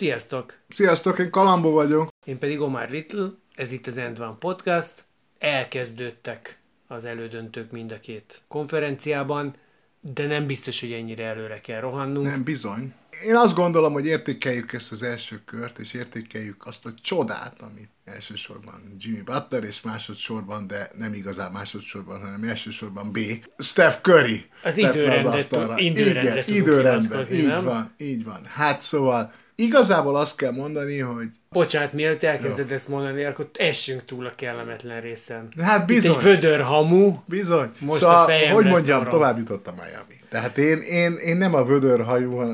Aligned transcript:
Sziasztok! 0.00 0.58
Sziasztok, 0.68 1.18
én 1.18 1.30
Kalambó 1.30 1.70
vagyok. 1.70 2.08
Én 2.26 2.38
pedig 2.38 2.60
Omar 2.60 2.90
Little, 2.90 3.30
ez 3.54 3.72
itt 3.72 3.86
az 3.86 3.96
End 3.96 4.20
One 4.20 4.36
Podcast. 4.38 5.04
Elkezdődtek 5.38 6.60
az 6.86 7.04
elődöntők 7.04 7.70
mind 7.70 7.92
a 7.92 8.00
két 8.00 8.42
konferenciában, 8.48 9.54
de 10.00 10.26
nem 10.26 10.46
biztos, 10.46 10.80
hogy 10.80 10.92
ennyire 10.92 11.24
előre 11.24 11.60
kell 11.60 11.80
rohannunk. 11.80 12.26
Nem, 12.26 12.44
bizony. 12.44 12.92
Én 13.26 13.34
azt 13.36 13.54
gondolom, 13.54 13.92
hogy 13.92 14.06
értékeljük 14.06 14.72
ezt 14.72 14.92
az 14.92 15.02
első 15.02 15.40
kört, 15.44 15.78
és 15.78 15.94
értékeljük 15.94 16.66
azt 16.66 16.86
a 16.86 16.90
csodát, 17.02 17.62
amit 17.62 17.90
elsősorban 18.04 18.96
Jimmy 18.98 19.22
Butler, 19.22 19.64
és 19.64 19.80
másodszorban, 19.80 20.66
de 20.66 20.90
nem 20.98 21.14
igazán 21.14 21.52
másodszorban, 21.52 22.20
hanem 22.20 22.42
elsősorban 22.44 23.12
B. 23.12 23.18
Steph 23.58 24.00
Curry. 24.00 24.44
Az 24.62 24.76
időrendet 24.76 25.34
asztalra. 25.34 25.74
tud- 25.74 25.84
időrendre 25.84 26.44
Igen, 26.46 26.64
hivatkozni, 26.64 27.36
Így 27.36 27.46
nem? 27.46 27.64
van, 27.64 27.94
így 27.96 28.24
van. 28.24 28.40
Hát 28.44 28.80
szóval 28.80 29.32
igazából 29.60 30.16
azt 30.16 30.36
kell 30.36 30.52
mondani, 30.52 30.98
hogy 30.98 31.28
Bocsánat, 31.50 31.92
mielőtt 31.92 32.22
elkezded 32.22 32.72
ezt 32.72 32.88
mondani, 32.88 33.24
akkor 33.24 33.50
essünk 33.52 34.04
túl 34.04 34.26
a 34.26 34.32
kellemetlen 34.36 35.00
részen. 35.00 35.48
hát 35.60 35.86
bizony. 35.86 36.10
Itt 36.12 36.16
egy 36.18 36.22
vödör 36.24 36.60
hamu, 36.60 37.16
Bizony. 37.26 37.70
Most 37.78 38.00
szóval, 38.00 38.22
a 38.22 38.26
fejemre 38.26 38.52
hogy 38.54 38.64
mondjam, 38.64 38.98
szorom. 38.98 39.12
tovább 39.12 39.38
jutott 39.38 39.66
a 39.66 39.72
Miami. 39.76 40.14
Tehát 40.30 40.58
én, 40.58 40.78
én, 40.78 41.12
én 41.12 41.36
nem 41.36 41.54
a 41.54 41.64
vödör 41.64 42.04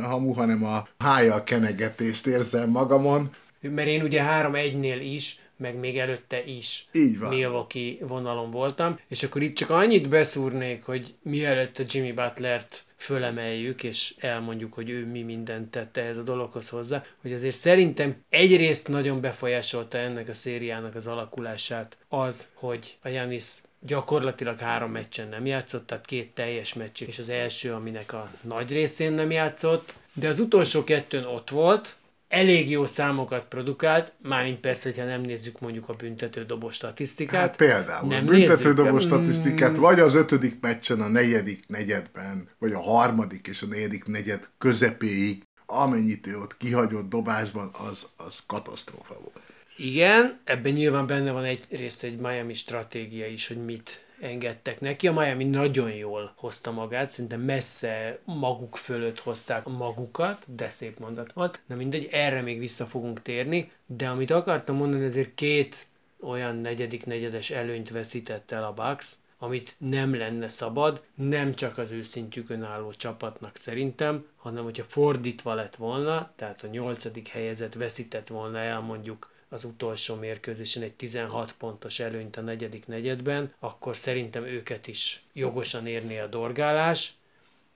hamu, 0.02 0.32
hanem 0.32 0.64
a 0.64 0.88
hája 0.98 1.44
kenegetést 1.44 2.26
érzem 2.26 2.68
magamon. 2.70 3.30
mert 3.60 3.88
én 3.88 4.02
ugye 4.02 4.22
3-1-nél 4.42 4.98
is, 5.02 5.38
meg 5.56 5.76
még 5.76 5.98
előtte 5.98 6.44
is 6.44 6.86
Így 6.92 7.18
van. 7.18 7.34
Milwaukee 7.34 7.96
vonalon 8.00 8.50
voltam, 8.50 8.98
és 9.08 9.22
akkor 9.22 9.42
itt 9.42 9.56
csak 9.56 9.70
annyit 9.70 10.08
beszúrnék, 10.08 10.84
hogy 10.84 11.14
mielőtt 11.22 11.78
a 11.78 11.84
Jimmy 11.88 12.12
Butlert 12.12 12.84
fölemeljük, 12.96 13.82
és 13.82 14.14
elmondjuk, 14.18 14.72
hogy 14.72 14.90
ő 14.90 15.06
mi 15.06 15.22
mindent 15.22 15.70
tette 15.70 16.00
ehhez 16.00 16.16
a 16.16 16.22
dologhoz 16.22 16.68
hozzá, 16.68 17.04
hogy 17.22 17.32
azért 17.32 17.54
szerintem 17.54 18.16
egyrészt 18.28 18.88
nagyon 18.88 19.20
befolyásolta 19.20 19.98
ennek 19.98 20.28
a 20.28 20.34
szériának 20.34 20.94
az 20.94 21.06
alakulását 21.06 21.98
az, 22.08 22.46
hogy 22.54 22.96
a 23.02 23.08
Janis 23.08 23.44
gyakorlatilag 23.80 24.58
három 24.58 24.90
meccsen 24.90 25.28
nem 25.28 25.46
játszott, 25.46 25.86
tehát 25.86 26.06
két 26.06 26.30
teljes 26.34 26.74
meccs, 26.74 27.02
és 27.02 27.18
az 27.18 27.28
első, 27.28 27.72
aminek 27.72 28.12
a 28.12 28.30
nagy 28.40 28.72
részén 28.72 29.12
nem 29.12 29.30
játszott, 29.30 29.94
de 30.12 30.28
az 30.28 30.40
utolsó 30.40 30.84
kettőn 30.84 31.24
ott 31.24 31.50
volt, 31.50 31.96
elég 32.28 32.70
jó 32.70 32.86
számokat 32.86 33.44
produkált, 33.48 34.12
mármint 34.22 34.60
persze, 34.60 34.88
hogyha 34.88 35.04
nem 35.04 35.20
nézzük 35.20 35.60
mondjuk 35.60 35.88
a 35.88 35.92
büntető 35.94 36.44
dobos 36.44 36.74
statisztikát. 36.74 37.40
Hát 37.40 37.56
például 37.56 38.08
nem 38.08 38.26
a 38.26 38.30
büntetődobos 38.30 39.02
nézzük. 39.02 39.18
Mm. 39.18 39.22
statisztikát 39.22 39.76
vagy 39.76 40.00
az 40.00 40.14
ötödik 40.14 40.60
meccsen 40.60 41.00
a 41.00 41.08
negyedik 41.08 41.64
negyedben, 41.66 42.48
vagy 42.58 42.72
a 42.72 42.80
harmadik 42.80 43.46
és 43.46 43.62
a 43.62 43.66
negyedik 43.66 44.04
negyed 44.04 44.48
közepéig, 44.58 45.42
amennyit 45.66 46.26
ő 46.26 46.38
ott 46.38 46.56
kihagyott 46.56 47.08
dobásban, 47.08 47.70
az, 47.90 48.06
az 48.16 48.42
katasztrófa 48.46 49.14
volt. 49.20 49.45
Igen, 49.78 50.38
ebben 50.44 50.72
nyilván 50.72 51.06
benne 51.06 51.30
van 51.30 51.44
egy 51.44 51.64
részt 51.70 52.04
egy 52.04 52.16
Miami 52.18 52.54
stratégia 52.54 53.26
is, 53.26 53.46
hogy 53.48 53.64
mit 53.64 54.04
engedtek 54.20 54.80
neki. 54.80 55.08
A 55.08 55.12
Miami 55.12 55.44
nagyon 55.44 55.90
jól 55.90 56.32
hozta 56.36 56.70
magát, 56.70 57.10
szinte 57.10 57.36
messze 57.36 58.18
maguk 58.24 58.76
fölött 58.76 59.20
hozták 59.20 59.64
magukat, 59.64 60.44
de 60.54 60.70
szép 60.70 60.98
mondat 60.98 61.32
volt. 61.32 61.60
Na 61.66 61.74
mindegy, 61.74 62.08
erre 62.12 62.40
még 62.40 62.58
vissza 62.58 62.84
fogunk 62.84 63.22
térni, 63.22 63.70
de 63.86 64.08
amit 64.08 64.30
akartam 64.30 64.76
mondani, 64.76 65.04
ezért 65.04 65.34
két 65.34 65.86
olyan 66.20 66.56
negyedik 66.56 67.06
negyedes 67.06 67.50
előnyt 67.50 67.90
veszített 67.90 68.50
el 68.50 68.64
a 68.64 68.72
Bucks, 68.72 69.12
amit 69.38 69.74
nem 69.78 70.14
lenne 70.14 70.48
szabad, 70.48 71.02
nem 71.14 71.54
csak 71.54 71.78
az 71.78 71.90
ő 71.90 72.02
szintjükön 72.02 72.62
álló 72.62 72.92
csapatnak 72.92 73.56
szerintem, 73.56 74.26
hanem 74.36 74.64
hogyha 74.64 74.84
fordítva 74.84 75.54
lett 75.54 75.76
volna, 75.76 76.32
tehát 76.36 76.62
a 76.62 76.66
nyolcadik 76.66 77.28
helyezett 77.28 77.74
veszített 77.74 78.28
volna 78.28 78.58
el 78.58 78.80
mondjuk 78.80 79.34
az 79.56 79.64
utolsó 79.64 80.14
mérkőzésen 80.14 80.82
egy 80.82 80.92
16 80.92 81.52
pontos 81.52 81.98
előnyt 81.98 82.36
a 82.36 82.40
negyedik 82.40 82.86
negyedben, 82.86 83.52
akkor 83.58 83.96
szerintem 83.96 84.44
őket 84.44 84.86
is 84.86 85.22
jogosan 85.32 85.86
érné 85.86 86.18
a 86.18 86.26
dorgálás. 86.26 87.14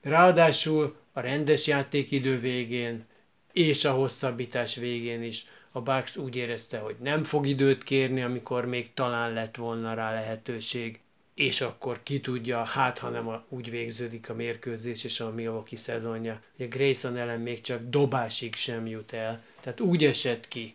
Ráadásul 0.03 0.97
a 1.13 1.21
rendes 1.21 1.67
játékidő 1.67 2.39
végén 2.39 3.05
és 3.53 3.85
a 3.85 3.93
hosszabbítás 3.93 4.75
végén 4.75 5.23
is 5.23 5.47
a 5.73 5.81
Bucks 5.81 6.17
úgy 6.17 6.37
érezte, 6.37 6.79
hogy 6.79 6.97
nem 7.03 7.25
fog 7.25 7.47
időt 7.47 7.83
kérni, 7.83 8.23
amikor 8.23 8.67
még 8.67 8.93
talán 8.95 9.33
lett 9.33 9.57
volna 9.57 9.95
rá 9.95 10.13
lehetőség, 10.13 11.01
és 11.35 11.61
akkor 11.61 12.03
ki 12.03 12.21
tudja, 12.21 12.63
hát 12.65 12.99
ha 12.99 13.09
nem 13.09 13.29
a, 13.29 13.45
úgy 13.49 13.71
végződik 13.71 14.29
a 14.29 14.35
mérkőzés 14.35 15.05
és 15.05 15.21
a 15.21 15.31
Milwaukee 15.31 15.79
szezonja, 15.79 16.43
hogy 16.57 16.67
a 16.67 16.69
Grayson 16.69 17.17
ellen 17.17 17.41
még 17.41 17.61
csak 17.61 17.81
dobásig 17.89 18.55
sem 18.55 18.87
jut 18.87 19.13
el. 19.13 19.43
Tehát 19.61 19.81
úgy 19.81 20.05
esett 20.05 20.49
ki. 20.49 20.73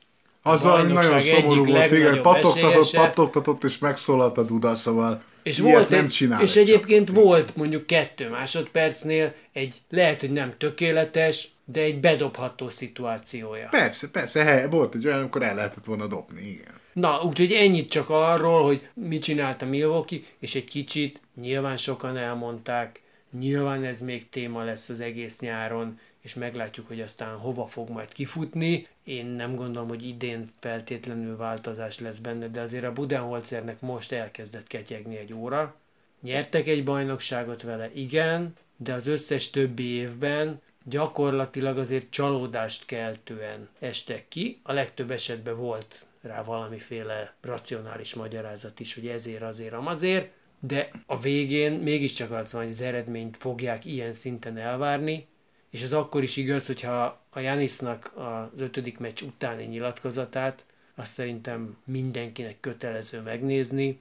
Az 0.48 0.62
valami 0.62 0.92
nagyon 0.92 1.20
szomorú 1.20 1.64
volt, 1.64 1.92
igen, 1.92 2.22
pattogtatott, 2.22 2.92
pattogtatott, 2.92 3.64
és 3.64 3.78
megszólalt 3.78 4.38
a 4.38 4.44
Duda, 4.44 4.76
szóval 4.76 5.24
És, 5.44 5.58
ilyet 5.58 5.72
volt 5.74 5.90
nem 5.90 6.08
csinál 6.08 6.42
és 6.42 6.56
egy 6.56 6.62
egyébként 6.62 7.08
csapat. 7.08 7.24
volt 7.24 7.56
mondjuk 7.56 7.88
kettő 7.88 8.30
másodpercnél 8.30 9.34
egy 9.54 9.76
lehet, 9.90 10.20
hogy 10.20 10.32
nem 10.32 10.54
tökéletes, 10.58 11.48
de 11.66 11.82
egy 11.82 12.00
bedobható 12.00 12.70
szituációja. 12.70 13.68
Persze, 13.72 14.10
persze, 14.10 14.44
hely, 14.44 14.70
volt 14.70 14.96
egy 14.96 15.06
olyan, 15.06 15.20
amikor 15.20 15.44
el 15.44 15.56
lehetett 15.56 15.86
volna 15.86 16.08
dobni, 16.08 16.42
igen. 16.42 16.74
Na, 16.94 17.22
úgyhogy 17.22 17.52
ennyit 17.52 17.90
csak 17.90 18.10
arról, 18.10 18.64
hogy 18.64 18.90
mit 18.94 19.24
csinált 19.24 19.62
a 19.62 19.66
Milwaukee, 19.66 20.20
és 20.40 20.56
egy 20.56 20.64
kicsit 20.64 21.22
nyilván 21.42 21.78
sokan 21.78 22.18
elmondták, 22.18 23.02
nyilván 23.40 23.84
ez 23.84 24.02
még 24.02 24.30
téma 24.30 24.64
lesz 24.64 24.90
az 24.90 25.00
egész 25.00 25.40
nyáron, 25.40 26.00
és 26.26 26.34
meglátjuk, 26.34 26.88
hogy 26.88 27.02
aztán 27.02 27.38
hova 27.38 27.66
fog 27.66 27.90
majd 27.90 28.12
kifutni. 28.12 28.88
Én 29.04 29.26
nem 29.26 29.56
gondolom, 29.56 29.88
hogy 29.88 30.08
idén 30.08 30.46
feltétlenül 30.60 31.38
változás 31.38 32.00
lesz 32.00 32.20
benne, 32.20 32.48
de 32.48 32.62
azért 32.62 32.84
a 32.84 32.94
Budenholzernek 32.94 33.82
most 33.82 34.12
elkezdett 34.12 34.68
ketyegni 34.68 35.18
egy 35.18 35.34
óra. 35.34 35.76
Nyertek 36.22 36.68
egy 36.68 36.84
bajnokságot 36.84 37.62
vele, 37.62 37.90
igen, 37.94 38.54
de 38.78 38.94
az 38.94 39.08
összes 39.08 39.50
többi 39.50 39.84
évben 39.84 40.62
gyakorlatilag 40.84 41.78
azért 41.78 42.10
csalódást 42.10 42.86
keltően 42.86 43.70
estek 43.80 44.28
ki. 44.28 44.60
A 44.64 44.74
legtöbb 44.74 45.12
esetben 45.12 45.56
volt 45.56 46.06
rá 46.22 46.42
valamiféle 46.42 47.34
racionális 47.42 48.14
magyarázat 48.14 48.80
is, 48.80 48.94
hogy 48.94 49.08
ezért, 49.08 49.42
azért, 49.42 49.74
amazért, 49.74 50.32
de 50.60 50.90
a 51.06 51.20
végén 51.20 51.72
mégiscsak 51.72 52.32
az 52.32 52.54
van, 52.54 52.62
hogy 52.62 52.72
az 52.72 52.82
eredményt 52.82 53.38
fogják 53.38 53.86
ilyen 53.86 54.14
szinten 54.14 54.58
elvárni, 54.58 55.28
és 55.76 55.82
ez 55.82 55.94
akkor 55.94 56.24
is 56.24 56.38
igaz, 56.38 56.66
hogyha 56.66 57.22
a 57.30 57.40
Janisnak 57.40 58.12
az 58.16 58.62
ötödik 58.62 58.98
meccs 58.98 59.22
utáni 59.22 59.64
nyilatkozatát, 59.64 60.66
azt 60.96 61.12
szerintem 61.12 61.78
mindenkinek 61.84 62.60
kötelező 62.60 63.22
megnézni. 63.22 64.00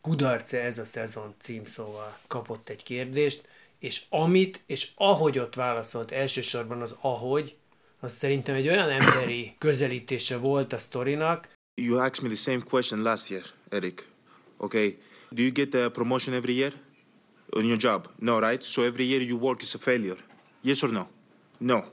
Kudarce 0.00 0.62
ez 0.62 0.78
a 0.78 0.84
szezon 0.84 1.34
címszóval 1.38 2.18
kapott 2.26 2.68
egy 2.68 2.82
kérdést, 2.82 3.48
és 3.78 4.02
amit, 4.08 4.62
és 4.66 4.90
ahogy 4.94 5.38
ott 5.38 5.54
válaszolt, 5.54 6.10
elsősorban 6.10 6.80
az 6.80 6.96
ahogy, 7.00 7.56
az 8.00 8.12
szerintem 8.12 8.54
egy 8.54 8.68
olyan 8.68 8.90
emberi 8.90 9.54
közelítése 9.58 10.36
volt 10.36 10.72
a 10.72 10.78
sztorinak, 10.78 11.48
You 11.74 11.98
asked 11.98 12.22
me 12.22 12.28
the 12.28 12.50
same 12.50 12.60
question 12.60 13.02
last 13.02 13.30
year, 13.30 13.44
Eric. 13.68 14.06
Okay. 14.56 14.98
Do 15.30 15.42
you 15.42 15.52
get 15.52 15.74
a 15.74 15.90
promotion 15.90 16.34
every 16.34 16.54
year 16.54 16.72
on 17.56 17.64
your 17.64 17.78
job? 17.78 18.08
No, 18.18 18.38
right? 18.38 18.62
So 18.62 18.82
every 18.82 19.04
year 19.04 19.22
you 19.22 19.38
work 19.38 19.62
is 19.62 19.74
a 19.74 19.78
failure. 19.78 20.18
Yes 20.62 20.82
or 20.82 20.88
no? 20.88 21.08
No. 21.60 21.84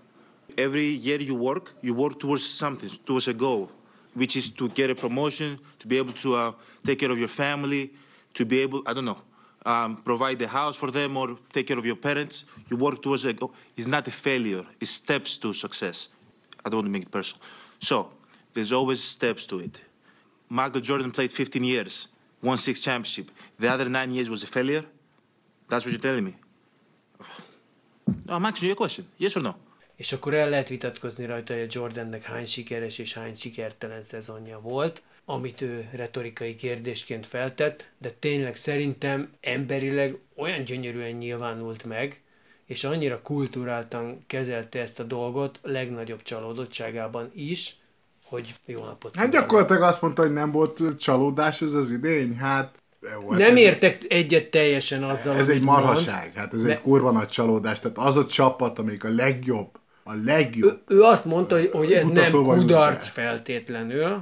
Every 0.58 0.86
year 0.86 1.20
you 1.20 1.36
work, 1.36 1.74
you 1.82 1.94
work 1.94 2.20
towards 2.20 2.46
something, 2.46 2.90
towards 3.06 3.28
a 3.28 3.34
goal, 3.34 3.72
which 4.14 4.36
is 4.36 4.50
to 4.52 4.70
get 4.70 4.90
a 4.90 4.96
promotion, 4.96 5.60
to 5.80 5.88
be 5.88 5.98
able 5.98 6.14
to 6.14 6.36
uh, 6.36 6.52
take 6.86 7.00
care 7.00 7.12
of 7.12 7.20
your 7.20 7.28
family, 7.28 7.94
to 8.34 8.46
be 8.46 8.60
able, 8.60 8.82
I 8.86 8.94
don't 8.94 9.06
know, 9.06 9.22
um, 9.66 9.98
provide 9.98 10.40
the 10.40 10.48
house 10.48 10.76
for 10.76 10.92
them 10.92 11.18
or 11.18 11.38
take 11.52 11.68
care 11.68 11.78
of 11.78 11.86
your 11.86 11.96
parents. 11.96 12.46
You 12.70 12.78
work 12.78 13.02
towards 13.02 13.26
a 13.26 13.34
goal. 13.34 13.54
It's 13.76 13.88
not 13.88 14.08
a 14.08 14.12
failure, 14.12 14.66
it's 14.80 14.92
steps 14.92 15.38
to 15.40 15.54
success. 15.54 16.10
I 16.66 16.70
don't 16.70 16.80
want 16.80 16.88
to 16.88 16.92
make 16.92 17.04
it 17.04 17.12
personal. 17.12 17.42
So, 17.80 18.12
there's 18.54 18.72
always 18.72 19.02
steps 19.04 19.46
to 19.48 19.60
it. 19.60 19.80
Michael 20.50 20.82
Jordan 20.82 21.12
played 21.12 21.32
15 21.32 21.64
years, 21.64 22.08
won 22.42 22.58
six 22.58 22.82
championship. 22.82 23.32
The 23.60 23.70
other 23.72 23.88
nine 23.88 24.12
years 24.12 24.30
was 24.30 24.44
a 24.44 24.48
failure. 24.48 24.84
That's 25.68 25.86
what 25.86 25.92
you're 25.92 26.02
telling 26.02 26.26
me. 26.26 26.36
I'm 28.30 28.46
asking 28.46 28.64
you 28.64 28.72
a 28.72 28.76
question. 28.76 29.08
Yes 29.18 29.36
or 29.36 29.42
no? 29.42 29.52
és 30.00 30.12
akkor 30.12 30.34
el 30.34 30.50
lehet 30.50 30.70
vitatkozni 30.70 31.26
rajta, 31.26 31.54
hogy 31.54 31.62
a 31.62 31.68
Jordannek 31.70 32.24
hány 32.24 32.46
sikeres 32.46 32.98
és 32.98 33.14
hány 33.14 33.36
sikertelen 33.36 34.04
szezonja 34.04 34.60
volt, 34.60 35.02
amit 35.26 35.62
ő 35.62 35.90
retorikai 35.92 36.56
kérdésként 36.56 37.28
feltett, 37.28 37.90
de 37.98 38.12
tényleg 38.20 38.56
szerintem 38.56 39.30
emberileg 39.42 40.18
olyan 40.36 40.64
gyönyörűen 40.64 41.16
nyilvánult 41.16 41.86
meg, 41.86 42.22
és 42.66 42.84
annyira 42.84 43.22
kulturáltan 43.22 44.24
kezelte 44.28 44.80
ezt 44.80 45.00
a 45.00 45.04
dolgot 45.04 45.60
legnagyobb 45.62 46.22
csalódottságában 46.22 47.32
is, 47.36 47.76
hogy 48.26 48.56
jó 48.66 48.86
napot 48.86 49.16
Hát 49.16 49.32
gyakorlatilag 49.32 49.82
azt 49.82 50.02
mondta, 50.02 50.22
hogy 50.22 50.34
nem 50.34 50.52
volt 50.52 50.82
csalódás 50.98 51.62
ez 51.62 51.74
az 51.74 51.92
idény, 51.92 52.36
hát... 52.36 52.79
Jó, 53.02 53.32
Nem 53.32 53.50
ez, 53.52 53.56
értek 53.56 54.06
egyet 54.10 54.50
teljesen 54.50 55.04
azzal, 55.04 55.36
Ez 55.36 55.50
egy 55.50 55.62
marhaság, 55.62 56.24
mond. 56.24 56.36
hát 56.36 56.54
ez 56.54 56.62
De- 56.62 56.72
egy 56.72 56.82
kurva 56.82 57.12
nagy 57.12 57.28
csalódás. 57.28 57.80
Tehát 57.80 57.98
az 57.98 58.16
a 58.18 58.26
csapat, 58.26 58.80
amelyik 58.80 59.04
a 59.04 59.10
legjobb, 59.10 59.80
a 60.04 60.14
legjobb. 60.26 60.82
Ő 60.88 61.02
azt 61.02 61.26
mondta, 61.26 61.56
hogy, 61.56 61.70
hogy 61.74 61.94
ez 61.94 62.08
nem 62.08 62.32
kudarc 62.32 62.62
mutatás. 62.62 63.10
feltétlenül, 63.10 64.22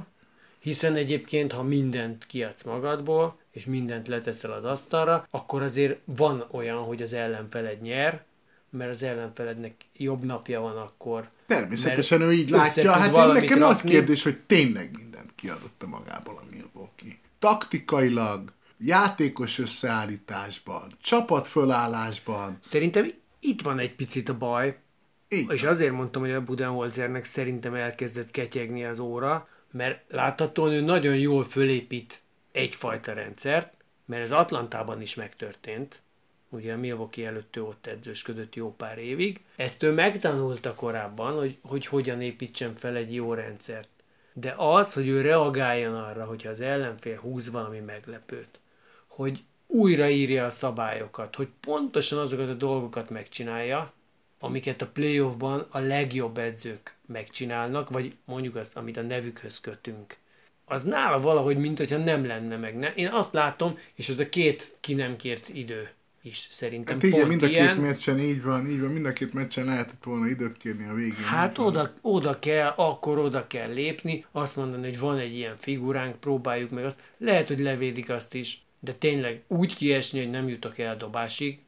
hiszen 0.58 0.94
egyébként, 0.94 1.52
ha 1.52 1.62
mindent 1.62 2.26
kiadsz 2.26 2.62
magadból, 2.64 3.38
és 3.52 3.64
mindent 3.64 4.08
leteszel 4.08 4.52
az 4.52 4.64
asztalra, 4.64 5.26
akkor 5.30 5.62
azért 5.62 5.98
van 6.04 6.46
olyan, 6.50 6.76
hogy 6.78 7.02
az 7.02 7.12
ellenfeled 7.12 7.80
nyer, 7.82 8.24
mert 8.70 8.90
az 8.90 9.02
ellenfelednek 9.02 9.74
jobb 9.96 10.24
napja 10.24 10.60
van 10.60 10.76
akkor. 10.76 11.28
Természetesen 11.46 12.20
ő 12.20 12.32
így 12.32 12.50
látja. 12.50 12.92
Hát 12.92 13.14
én 13.14 13.26
nekem 13.32 13.58
nagy 13.58 13.68
rakni. 13.70 13.90
kérdés, 13.90 14.22
hogy 14.22 14.36
tényleg 14.46 14.90
mindent 14.96 15.30
kiadott 15.34 15.82
a 15.82 15.86
magából 15.86 16.34
a 16.42 16.44
Milwaukee. 16.50 17.12
Taktikailag, 17.38 18.52
játékos 18.78 19.58
összeállításban, 19.58 20.92
csapatfölállásban. 21.00 22.58
Szerintem 22.60 23.12
itt 23.40 23.62
van 23.62 23.78
egy 23.78 23.94
picit 23.94 24.28
a 24.28 24.38
baj, 24.38 24.78
Így 25.28 25.52
és 25.52 25.62
azért 25.62 25.92
mondtam, 25.92 26.22
hogy 26.22 26.32
a 26.32 26.42
Budenholzernek 26.42 27.24
szerintem 27.24 27.74
elkezdett 27.74 28.30
ketyegni 28.30 28.84
az 28.84 28.98
óra, 28.98 29.48
mert 29.70 30.00
láthatóan 30.08 30.72
ő 30.72 30.80
nagyon 30.80 31.16
jól 31.16 31.44
fölépít 31.44 32.20
egyfajta 32.52 33.12
rendszert, 33.12 33.72
mert 34.04 34.22
ez 34.22 34.32
Atlantában 34.32 35.00
is 35.00 35.14
megtörtént, 35.14 36.02
ugye 36.48 36.72
a 36.72 36.76
Milwaukee 36.76 37.26
előtt 37.26 37.56
ő 37.56 37.62
ott 37.62 37.86
edzősködött 37.86 38.54
jó 38.54 38.74
pár 38.74 38.98
évig. 38.98 39.40
Ezt 39.56 39.82
ő 39.82 39.92
megtanulta 39.92 40.74
korábban, 40.74 41.36
hogy, 41.36 41.58
hogy 41.62 41.86
hogyan 41.86 42.22
építsen 42.22 42.74
fel 42.74 42.96
egy 42.96 43.14
jó 43.14 43.34
rendszert. 43.34 43.88
De 44.32 44.54
az, 44.56 44.92
hogy 44.92 45.08
ő 45.08 45.20
reagáljon 45.20 45.94
arra, 45.94 46.24
hogyha 46.24 46.50
az 46.50 46.60
ellenfél 46.60 47.18
húz 47.18 47.50
valami 47.50 47.78
meglepőt, 47.78 48.60
hogy 49.18 49.44
újraírja 49.66 50.44
a 50.44 50.50
szabályokat, 50.50 51.36
hogy 51.36 51.48
pontosan 51.60 52.18
azokat 52.18 52.48
a 52.48 52.54
dolgokat 52.54 53.10
megcsinálja, 53.10 53.92
amiket 54.38 54.82
a 54.82 54.86
playoffban 54.86 55.66
a 55.70 55.78
legjobb 55.78 56.38
edzők 56.38 56.94
megcsinálnak, 57.06 57.90
vagy 57.90 58.16
mondjuk 58.24 58.56
azt, 58.56 58.76
amit 58.76 58.96
a 58.96 59.02
nevükhöz 59.02 59.60
kötünk. 59.60 60.16
Az 60.64 60.82
nála 60.82 61.18
valahogy, 61.18 61.56
mint 61.56 61.78
hogyha 61.78 61.96
nem 61.96 62.26
lenne 62.26 62.56
meg. 62.56 62.76
Ne? 62.76 62.94
Én 62.94 63.08
azt 63.08 63.32
látom, 63.32 63.78
és 63.94 64.08
ez 64.08 64.18
a 64.18 64.28
két 64.28 64.76
ki 64.80 64.94
nem 64.94 65.16
kért 65.16 65.48
idő 65.48 65.90
is 66.22 66.46
szerintem 66.50 66.94
Hát 66.94 67.04
igen, 67.04 67.28
mind 67.28 67.42
a 67.42 67.46
ilyen. 67.46 67.74
két 67.74 67.84
meccsen 67.84 68.18
így 68.18 68.42
van, 68.42 68.66
így 68.66 68.80
van, 68.80 68.90
mind 68.90 69.06
a 69.06 69.12
két 69.12 69.34
meccsen 69.34 69.64
lehetett 69.64 70.04
volna 70.04 70.28
időt 70.28 70.56
kérni 70.56 70.88
a 70.88 70.94
végén. 70.94 71.24
Hát 71.24 71.58
oda, 71.58 71.92
oda 72.00 72.38
kell, 72.38 72.72
akkor 72.76 73.18
oda 73.18 73.46
kell 73.46 73.72
lépni, 73.72 74.24
azt 74.32 74.56
mondani, 74.56 74.84
hogy 74.84 74.98
van 74.98 75.18
egy 75.18 75.34
ilyen 75.34 75.56
figuránk, 75.56 76.20
próbáljuk 76.20 76.70
meg 76.70 76.84
azt. 76.84 77.02
Lehet, 77.18 77.48
hogy 77.48 77.58
levédik 77.58 78.10
azt 78.10 78.34
is, 78.34 78.66
de 78.80 78.92
tényleg 78.92 79.42
úgy 79.48 79.74
kiesni, 79.74 80.18
hogy 80.18 80.30
nem 80.30 80.48
jutok 80.48 80.78
el 80.78 80.96
dobásig, 80.96 81.58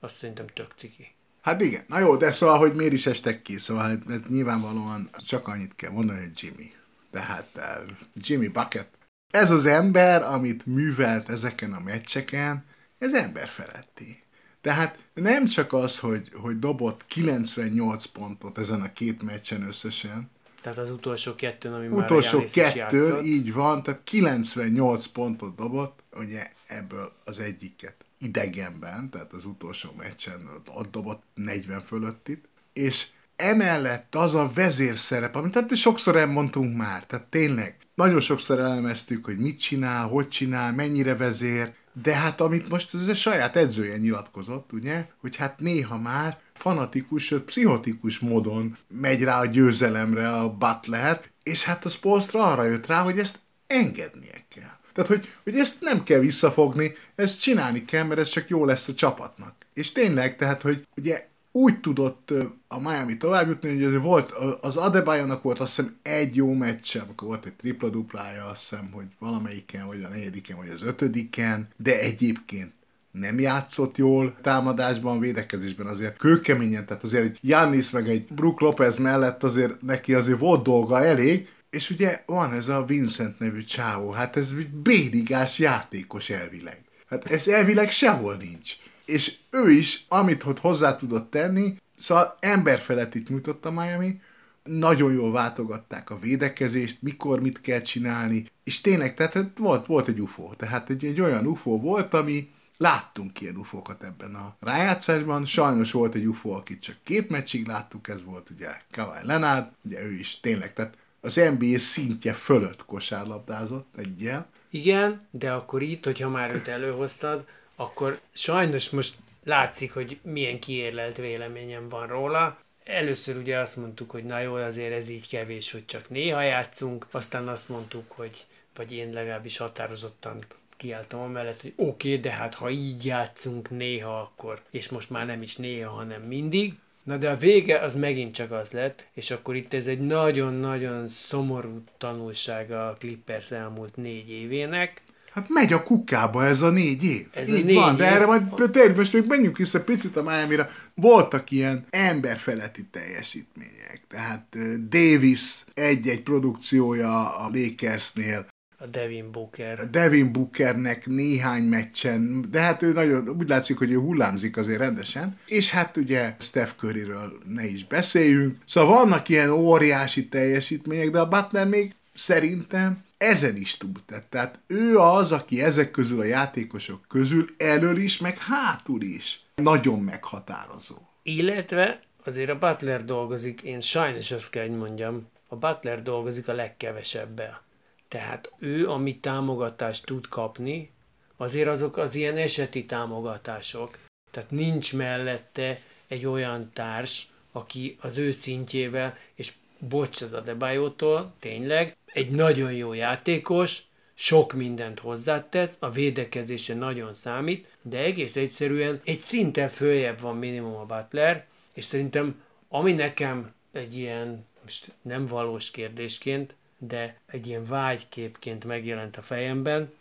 azt 0.00 0.14
szerintem 0.14 0.46
tök 0.46 0.72
ciki. 0.76 1.14
Hát 1.40 1.62
igen, 1.62 1.84
na 1.88 1.98
jó, 1.98 2.16
de 2.16 2.30
szóval, 2.30 2.58
hogy 2.58 2.74
miért 2.74 2.92
is 2.92 3.06
estek 3.06 3.42
ki, 3.42 3.58
szóval 3.58 3.82
hát, 3.82 4.02
hát 4.08 4.28
nyilvánvalóan 4.28 5.10
csak 5.26 5.48
annyit 5.48 5.76
kell 5.76 5.90
mondani, 5.90 6.18
hogy 6.18 6.42
Jimmy. 6.42 6.72
Tehát 7.10 7.48
uh, 7.54 7.90
Jimmy 8.14 8.48
Bucket. 8.48 8.88
Ez 9.30 9.50
az 9.50 9.66
ember, 9.66 10.22
amit 10.22 10.66
művelt 10.66 11.28
ezeken 11.28 11.72
a 11.72 11.80
meccseken, 11.80 12.64
ez 12.98 13.14
ember 13.14 13.48
feletti. 13.48 14.22
Tehát 14.60 14.98
nem 15.14 15.46
csak 15.46 15.72
az, 15.72 15.98
hogy, 15.98 16.30
hogy 16.34 16.58
dobott 16.58 17.06
98 17.06 18.04
pontot 18.04 18.58
ezen 18.58 18.80
a 18.80 18.92
két 18.92 19.22
meccsen 19.22 19.62
összesen, 19.66 20.30
Tehát 20.62 20.78
az 20.78 20.90
utolsó 20.90 21.34
kettőn, 21.34 21.72
ami 21.72 21.86
már 21.86 22.04
utolsó 22.04 22.30
Giannis 22.38 22.54
is 22.54 22.62
kettő, 22.62 22.98
játszott. 22.98 23.24
így 23.24 23.52
van, 23.52 23.82
tehát 23.82 24.04
98 24.04 25.06
pontot 25.06 25.54
dobott, 25.56 25.99
ugye 26.12 26.48
ebből 26.66 27.12
az 27.24 27.38
egyiket 27.38 27.94
idegenben, 28.18 29.10
tehát 29.10 29.32
az 29.32 29.44
utolsó 29.44 29.94
meccsen 29.96 30.48
ott 30.74 30.90
dobott 30.90 31.22
40 31.34 31.80
fölöttit, 31.80 32.48
és 32.72 33.06
emellett 33.36 34.14
az 34.14 34.34
a 34.34 34.50
vezérszerep, 34.54 35.34
amit 35.34 35.52
tehát 35.52 35.76
sokszor 35.76 36.16
elmondtunk 36.16 36.76
már, 36.76 37.04
tehát 37.06 37.26
tényleg 37.26 37.76
nagyon 37.94 38.20
sokszor 38.20 38.58
elemeztük, 38.58 39.24
hogy 39.24 39.38
mit 39.38 39.60
csinál, 39.60 40.06
hogy 40.06 40.28
csinál, 40.28 40.72
mennyire 40.72 41.16
vezér, 41.16 41.74
de 42.02 42.14
hát 42.14 42.40
amit 42.40 42.68
most 42.68 42.94
ez 42.94 43.08
a 43.08 43.14
saját 43.14 43.56
edzője 43.56 43.96
nyilatkozott, 43.96 44.72
ugye, 44.72 45.06
hogy 45.20 45.36
hát 45.36 45.60
néha 45.60 45.98
már 45.98 46.38
fanatikus, 46.52 47.24
sőt, 47.24 47.44
pszichotikus 47.44 48.18
módon 48.18 48.76
megy 48.88 49.22
rá 49.22 49.40
a 49.40 49.46
győzelemre 49.46 50.30
a 50.30 50.50
Butler, 50.50 51.20
és 51.42 51.64
hát 51.64 51.84
a 51.84 51.88
Spolstra 51.88 52.50
arra 52.50 52.64
jött 52.64 52.86
rá, 52.86 53.02
hogy 53.02 53.18
ezt 53.18 53.38
engednie 53.66 54.44
kell. 54.48 54.78
Tehát, 55.02 55.22
hogy, 55.22 55.32
hogy 55.44 55.58
ezt 55.60 55.80
nem 55.80 56.02
kell 56.02 56.18
visszafogni, 56.18 56.94
ezt 57.14 57.40
csinálni 57.40 57.84
kell, 57.84 58.04
mert 58.04 58.20
ez 58.20 58.28
csak 58.28 58.48
jó 58.48 58.64
lesz 58.64 58.88
a 58.88 58.94
csapatnak. 58.94 59.54
És 59.74 59.92
tényleg, 59.92 60.36
tehát, 60.36 60.62
hogy 60.62 60.86
ugye 60.96 61.24
úgy 61.52 61.80
tudott 61.80 62.32
a 62.68 62.80
Miami 62.80 63.16
tovább 63.16 63.48
jutni, 63.48 63.68
hogy 63.68 63.84
azért 63.84 64.02
volt, 64.02 64.30
az 64.60 64.76
Adebayonak 64.76 65.42
volt 65.42 65.58
azt 65.58 65.76
hiszem 65.76 65.96
egy 66.02 66.36
jó 66.36 66.52
meccse, 66.52 67.00
akkor 67.00 67.28
volt 67.28 67.44
egy 67.44 67.54
tripla-duplája, 67.54 68.46
azt 68.46 68.60
hiszem, 68.60 68.90
hogy 68.92 69.06
valamelyiken, 69.18 69.86
vagy 69.86 70.02
a 70.02 70.08
negyediken, 70.08 70.56
vagy 70.56 70.68
az 70.68 70.82
ötödiken, 70.82 71.68
de 71.76 72.00
egyébként 72.00 72.72
nem 73.10 73.38
játszott 73.38 73.96
jól 73.96 74.36
támadásban, 74.42 75.20
védekezésben 75.20 75.86
azért 75.86 76.16
kőkeményen, 76.16 76.86
tehát 76.86 77.02
azért 77.02 77.24
egy 77.24 77.38
Giannis 77.42 77.90
meg 77.90 78.08
egy 78.08 78.24
Brook 78.34 78.60
Lopez 78.60 78.96
mellett 78.96 79.42
azért 79.42 79.82
neki 79.82 80.14
azért 80.14 80.38
volt 80.38 80.62
dolga 80.62 81.04
elég, 81.04 81.48
és 81.70 81.90
ugye 81.90 82.22
van 82.26 82.52
ez 82.52 82.68
a 82.68 82.84
Vincent 82.84 83.38
nevű 83.38 83.62
csávó, 83.62 84.10
hát 84.10 84.36
ez 84.36 84.54
egy 84.58 84.68
bédigás 84.68 85.58
játékos 85.58 86.30
elvileg. 86.30 86.84
Hát 87.08 87.30
ez 87.30 87.48
elvileg 87.48 87.90
sehol 87.90 88.36
nincs. 88.36 88.72
És 89.04 89.36
ő 89.50 89.70
is, 89.70 90.04
amit 90.08 90.44
ott 90.44 90.58
hozzá 90.58 90.96
tudott 90.96 91.30
tenni, 91.30 91.76
szóval 91.96 92.36
emberfelettit 92.40 93.28
nyújtott 93.28 93.64
a 93.64 93.70
Miami, 93.70 94.20
nagyon 94.64 95.12
jól 95.12 95.32
váltogatták 95.32 96.10
a 96.10 96.18
védekezést, 96.18 97.02
mikor 97.02 97.40
mit 97.40 97.60
kell 97.60 97.80
csinálni, 97.80 98.46
és 98.64 98.80
tényleg, 98.80 99.14
tehát 99.14 99.32
hát 99.32 99.58
volt, 99.58 99.86
volt 99.86 100.08
egy 100.08 100.20
UFO, 100.20 100.54
tehát 100.56 100.90
egy, 100.90 101.04
egy 101.04 101.20
olyan 101.20 101.46
UFO 101.46 101.80
volt, 101.80 102.14
ami 102.14 102.50
láttunk 102.76 103.40
ilyen 103.40 103.56
ufókat 103.56 104.04
ebben 104.04 104.34
a 104.34 104.56
rájátszásban, 104.60 105.44
sajnos 105.44 105.92
volt 105.92 106.14
egy 106.14 106.26
UFO, 106.26 106.50
akit 106.50 106.82
csak 106.82 106.96
két 107.04 107.28
meccsig 107.28 107.66
láttuk, 107.66 108.08
ez 108.08 108.24
volt 108.24 108.50
ugye 108.50 108.68
Kawhi 108.90 109.18
Leonard, 109.22 109.72
ugye 109.84 110.02
ő 110.02 110.12
is 110.12 110.40
tényleg, 110.40 110.72
tehát 110.72 110.96
az 111.20 111.34
NBA 111.58 111.78
szintje 111.78 112.32
fölött 112.32 112.84
kosárlabdázott 112.84 113.94
egyel, 113.96 114.48
Igen, 114.70 115.26
de 115.30 115.52
akkor 115.52 115.82
itt, 115.82 116.04
hogyha 116.04 116.28
már 116.28 116.54
őt 116.54 116.68
előhoztad, 116.68 117.44
akkor 117.76 118.20
sajnos 118.32 118.90
most 118.90 119.14
látszik, 119.44 119.92
hogy 119.92 120.18
milyen 120.22 120.60
kiérlelt 120.60 121.16
véleményem 121.16 121.88
van 121.88 122.06
róla. 122.06 122.58
Először 122.84 123.36
ugye 123.36 123.58
azt 123.58 123.76
mondtuk, 123.76 124.10
hogy 124.10 124.24
na 124.24 124.40
jó, 124.40 124.54
azért 124.54 124.92
ez 124.94 125.08
így 125.08 125.28
kevés, 125.28 125.72
hogy 125.72 125.84
csak 125.84 126.08
néha 126.08 126.42
játszunk, 126.42 127.06
aztán 127.10 127.48
azt 127.48 127.68
mondtuk, 127.68 128.12
hogy, 128.12 128.46
vagy 128.74 128.92
én 128.92 129.12
legalábbis 129.12 129.56
határozottan 129.56 130.38
kiálltam 130.76 131.20
amellett, 131.20 131.60
hogy 131.60 131.72
oké, 131.76 132.08
okay, 132.08 132.20
de 132.20 132.30
hát 132.30 132.54
ha 132.54 132.70
így 132.70 133.04
játszunk 133.04 133.70
néha, 133.70 134.20
akkor, 134.20 134.62
és 134.70 134.88
most 134.88 135.10
már 135.10 135.26
nem 135.26 135.42
is 135.42 135.56
néha, 135.56 135.90
hanem 135.90 136.22
mindig, 136.22 136.74
Na 137.02 137.16
de 137.16 137.30
a 137.30 137.36
vége 137.36 137.78
az 137.78 137.94
megint 137.94 138.32
csak 138.32 138.50
az 138.50 138.72
lett, 138.72 139.06
és 139.14 139.30
akkor 139.30 139.56
itt 139.56 139.74
ez 139.74 139.86
egy 139.86 140.00
nagyon-nagyon 140.00 141.08
szomorú 141.08 141.82
tanulsága 141.98 142.88
a 142.88 142.96
Clippers 142.98 143.50
elmúlt 143.50 143.96
négy 143.96 144.30
évének. 144.30 145.00
Hát 145.32 145.48
megy 145.48 145.72
a 145.72 145.82
kukába 145.82 146.44
ez 146.44 146.60
a 146.60 146.70
négy 146.70 147.04
év. 147.04 147.26
Ez 147.32 147.48
a 147.48 147.56
Így 147.56 147.64
négy 147.64 147.74
van, 147.74 147.96
de 147.96 148.06
év. 148.06 148.12
erre 148.12 148.26
majd 148.26 148.70
tényleg 148.72 148.96
most 148.96 149.12
még 149.12 149.26
menjünk 149.26 149.56
vissza 149.56 149.84
picit 149.84 150.16
a 150.16 150.22
miami 150.22 150.56
Voltak 150.94 151.50
ilyen 151.50 151.86
emberfeletti 151.90 152.84
teljesítmények. 152.90 154.02
Tehát 154.08 154.46
uh, 154.56 154.74
Davis 154.74 155.64
egy-egy 155.74 156.22
produkciója 156.22 157.36
a 157.36 157.50
Lakersnél, 157.52 158.46
A 158.82 158.86
Devin 158.86 159.30
Booker. 159.32 159.90
Devin 159.90 160.32
Bookernek 160.32 161.06
néhány 161.06 161.62
meccsen, 161.62 162.44
de 162.50 162.60
hát 162.60 162.82
ő 162.82 162.92
nagyon, 162.92 163.28
úgy 163.28 163.48
látszik, 163.48 163.78
hogy 163.78 163.90
ő 163.90 163.96
hullámzik 163.96 164.56
azért 164.56 164.78
rendesen, 164.78 165.38
és 165.46 165.70
hát 165.70 165.96
ugye 165.96 166.34
Steph 166.38 166.72
Curryről 166.76 167.38
ne 167.44 167.64
is 167.64 167.86
beszéljünk. 167.86 168.56
Szóval 168.66 168.94
vannak 168.94 169.28
ilyen 169.28 169.50
óriási 169.50 170.28
teljesítmények, 170.28 171.10
de 171.10 171.20
a 171.20 171.28
Butler 171.28 171.66
még 171.66 171.94
szerintem 172.12 173.04
ezen 173.18 173.56
is 173.56 173.76
tett. 174.06 174.26
Tehát 174.30 174.58
ő 174.66 174.96
az, 174.96 175.32
aki 175.32 175.62
ezek 175.62 175.90
közül 175.90 176.20
a 176.20 176.24
játékosok 176.24 177.04
közül 177.08 177.46
elől 177.58 177.96
is, 177.96 178.18
meg 178.18 178.38
hátul 178.38 179.02
is 179.02 179.40
nagyon 179.54 179.98
meghatározó. 179.98 180.96
Illetve 181.22 182.00
azért 182.24 182.50
a 182.50 182.58
Butler 182.58 183.04
dolgozik, 183.04 183.62
én 183.62 183.80
sajnos 183.80 184.30
azt 184.30 184.50
kell, 184.50 184.68
hogy 184.68 184.76
mondjam, 184.76 185.26
a 185.48 185.56
Butler 185.56 186.02
dolgozik 186.02 186.48
a 186.48 186.52
legkevesebbel. 186.52 187.68
Tehát 188.10 188.52
ő, 188.58 188.88
amit 188.88 189.20
támogatást 189.20 190.06
tud 190.06 190.28
kapni, 190.28 190.90
azért 191.36 191.68
azok 191.68 191.96
az 191.96 192.14
ilyen 192.14 192.36
eseti 192.36 192.84
támogatások. 192.84 193.98
Tehát 194.30 194.50
nincs 194.50 194.94
mellette 194.94 195.80
egy 196.08 196.26
olyan 196.26 196.70
társ, 196.72 197.28
aki 197.52 197.96
az 198.00 198.16
ő 198.16 198.30
szintjével, 198.30 199.16
és 199.34 199.52
bocs 199.78 200.22
az 200.22 200.32
Adebayótól, 200.32 201.32
tényleg, 201.38 201.96
egy 202.06 202.30
nagyon 202.30 202.72
jó 202.72 202.92
játékos, 202.92 203.82
sok 204.14 204.52
mindent 204.52 204.98
hozzátesz, 205.00 205.76
a 205.80 205.90
védekezése 205.90 206.74
nagyon 206.74 207.14
számít, 207.14 207.76
de 207.82 207.98
egész 207.98 208.36
egyszerűen 208.36 209.00
egy 209.04 209.18
szinten 209.18 209.68
följebb 209.68 210.20
van 210.20 210.36
minimum 210.36 210.74
a 210.74 210.84
Butler, 210.84 211.46
és 211.72 211.84
szerintem 211.84 212.42
ami 212.68 212.92
nekem 212.92 213.54
egy 213.72 213.96
ilyen, 213.96 214.46
most 214.62 214.92
nem 215.02 215.26
valós 215.26 215.70
kérdésként, 215.70 216.54
de 216.88 217.20
egy 217.26 217.46
ilyen 217.46 217.64
vágyképként 217.68 218.64
megjelent 218.64 219.16
a 219.16 219.22
fejemben, 219.22 219.92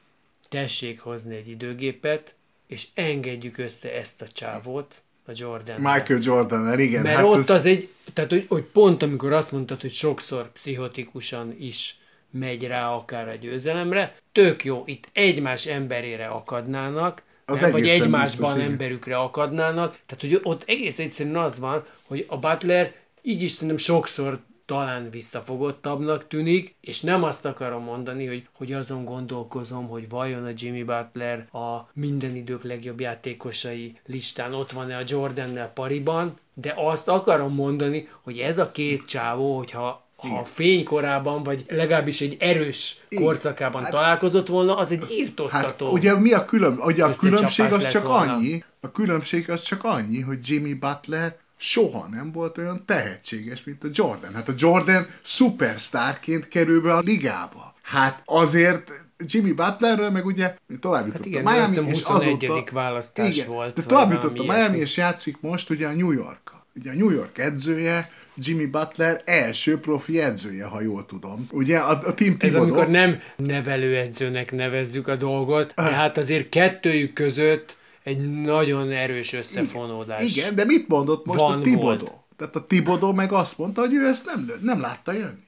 tessék 0.50 1.00
hozni 1.00 1.36
egy 1.36 1.48
időgépet, 1.48 2.36
és 2.68 2.88
engedjük 2.94 3.58
össze 3.58 3.94
ezt 3.94 4.22
a 4.22 4.28
csávót, 4.28 5.04
a 5.26 5.32
Jordan. 5.36 5.82
Michael 5.82 6.20
jordan 6.22 6.80
igen. 6.80 7.02
Mert 7.02 7.16
hát 7.16 7.26
ott 7.26 7.38
az... 7.38 7.50
az 7.50 7.66
egy, 7.66 7.90
tehát 8.14 8.30
hogy, 8.30 8.46
hogy 8.50 8.64
pont 8.64 9.04
amikor 9.04 9.34
azt 9.34 9.52
mondtad, 9.52 9.82
hogy 9.82 9.92
sokszor 9.92 10.52
pszichotikusan 10.52 11.56
is 11.60 11.98
megy 12.32 12.64
rá 12.64 12.90
akár 12.90 13.28
a 13.28 13.36
győzelemre, 13.36 14.16
tök 14.32 14.64
jó, 14.64 14.84
itt 14.86 15.10
egymás 15.14 15.66
emberére 15.66 16.26
akadnának, 16.26 17.24
az 17.46 17.62
nem, 17.62 17.72
vagy 17.72 17.88
egymásban 17.88 18.54
biztos, 18.54 18.72
emberükre 18.72 19.18
akadnának, 19.18 19.98
tehát 20.06 20.20
hogy 20.20 20.40
ott 20.44 20.64
egész 20.66 21.00
egyszerűen 21.00 21.36
az 21.36 21.60
van, 21.60 21.84
hogy 22.04 22.26
a 22.28 22.38
Butler 22.38 22.94
így 23.22 23.42
is 23.42 23.52
szerintem 23.52 23.78
sokszor 23.78 24.40
talán 24.70 25.10
visszafogottabbnak 25.10 26.28
tűnik, 26.28 26.76
és 26.82 27.02
nem 27.02 27.24
azt 27.24 27.46
akarom 27.46 27.84
mondani, 27.84 28.28
hogy, 28.28 28.48
hogy 28.58 28.74
azon 28.74 29.06
gondolkozom, 29.06 29.88
hogy 29.88 30.10
vajon 30.10 30.46
a 30.46 30.52
Jimmy 30.56 30.84
Butler 30.84 31.48
a 31.52 31.90
minden 31.94 32.36
idők 32.36 32.64
legjobb 32.64 33.00
játékosai 33.00 34.00
listán 34.06 34.54
ott 34.54 34.72
van-e 34.72 34.98
a 34.98 35.04
Jordannel 35.08 35.72
pariban, 35.74 36.34
de 36.54 36.74
azt 36.76 37.08
akarom 37.08 37.54
mondani, 37.54 38.08
hogy 38.22 38.38
ez 38.38 38.58
a 38.58 38.72
két 38.72 39.06
csávó, 39.06 39.58
hogyha 39.58 40.08
ha 40.16 40.40
a 40.40 40.46
fénykorában, 40.46 41.44
vagy 41.44 41.66
legalábbis 41.70 42.22
egy 42.22 42.38
erős 42.40 42.98
Igen. 43.10 43.24
korszakában 43.24 43.82
hát, 43.82 43.92
találkozott 43.92 44.48
volna, 44.48 44.78
az 44.78 44.92
egy 44.92 45.06
írtóztató. 45.12 45.86
Hát, 45.86 45.94
ugye 45.94 46.20
mi 46.20 46.34
a, 46.34 46.46
külön, 46.46 46.78
ugye 46.80 47.06
a 47.06 47.12
különbség 47.12 47.72
az 47.72 47.90
csak 47.90 48.08
volna. 48.08 48.34
annyi, 48.34 48.64
a 48.80 48.92
különbség 48.92 49.50
az 49.50 49.62
csak 49.62 49.84
annyi, 49.84 50.20
hogy 50.20 50.50
Jimmy 50.50 50.74
Butler 50.74 51.38
soha 51.62 52.08
nem 52.12 52.32
volt 52.32 52.58
olyan 52.58 52.84
tehetséges, 52.86 53.64
mint 53.64 53.84
a 53.84 53.88
Jordan. 53.92 54.34
Hát 54.34 54.50
a 54.50 54.54
Jordan 54.58 55.08
szupersztárként 55.24 56.48
kerül 56.48 56.82
be 56.82 56.94
a 56.94 57.00
ligába. 57.00 57.74
Hát 57.82 58.22
azért 58.26 58.92
Jimmy 59.18 59.52
Butlerről, 59.52 60.10
meg 60.10 60.26
ugye 60.26 60.56
tovább 60.80 61.06
jutott 61.06 61.22
hát 61.22 61.26
igen, 61.26 61.46
a 61.46 61.52
Miami, 61.52 61.90
és 61.90 62.04
azóta... 62.04 62.64
választás 62.72 63.36
igen, 63.36 63.48
volt. 63.48 63.76
De 63.76 63.84
tovább 63.84 64.12
jutott 64.12 64.40
a 64.40 64.44
Miami, 64.44 64.78
és 64.78 64.98
játszik 64.98 65.42
most 65.42 65.70
ugye 65.70 65.88
a 65.88 65.94
New 65.94 66.12
york 66.12 66.58
Ugye 66.76 66.92
a 66.92 66.94
New 66.94 67.10
York 67.10 67.38
edzője, 67.38 68.12
Jimmy 68.36 68.66
Butler 68.66 69.22
első 69.26 69.80
profi 69.80 70.20
edzője, 70.20 70.66
ha 70.66 70.82
jól 70.82 71.06
tudom. 71.06 71.48
Ugye 71.52 71.78
a, 71.78 72.02
a 72.06 72.14
Team 72.14 72.36
Ez 72.40 72.56
amikor 72.56 72.90
nem 72.90 73.20
nevelőedzőnek 73.36 74.52
nevezzük 74.52 75.08
a 75.08 75.16
dolgot, 75.16 75.74
de 75.76 75.82
hát 75.82 76.18
azért 76.18 76.50
kettőjük 76.50 77.14
között 77.14 77.78
egy 78.10 78.32
nagyon 78.32 78.92
erős 78.92 79.34
összefonódás. 79.34 80.22
Igen, 80.22 80.34
igen 80.34 80.56
de 80.56 80.66
mit 80.66 80.88
mondott 80.88 81.26
most 81.26 81.40
Van 81.40 81.60
a 81.60 81.62
Tibodó? 81.62 82.26
Tehát 82.38 82.56
a 82.56 82.66
Tibodó 82.66 83.14
meg 83.14 83.32
azt 83.32 83.58
mondta, 83.58 83.82
hogy 83.82 83.94
ő 83.94 84.08
ezt 84.08 84.26
nem, 84.26 84.52
nem 84.62 84.82
látta 84.82 85.12
jönni. 85.12 85.48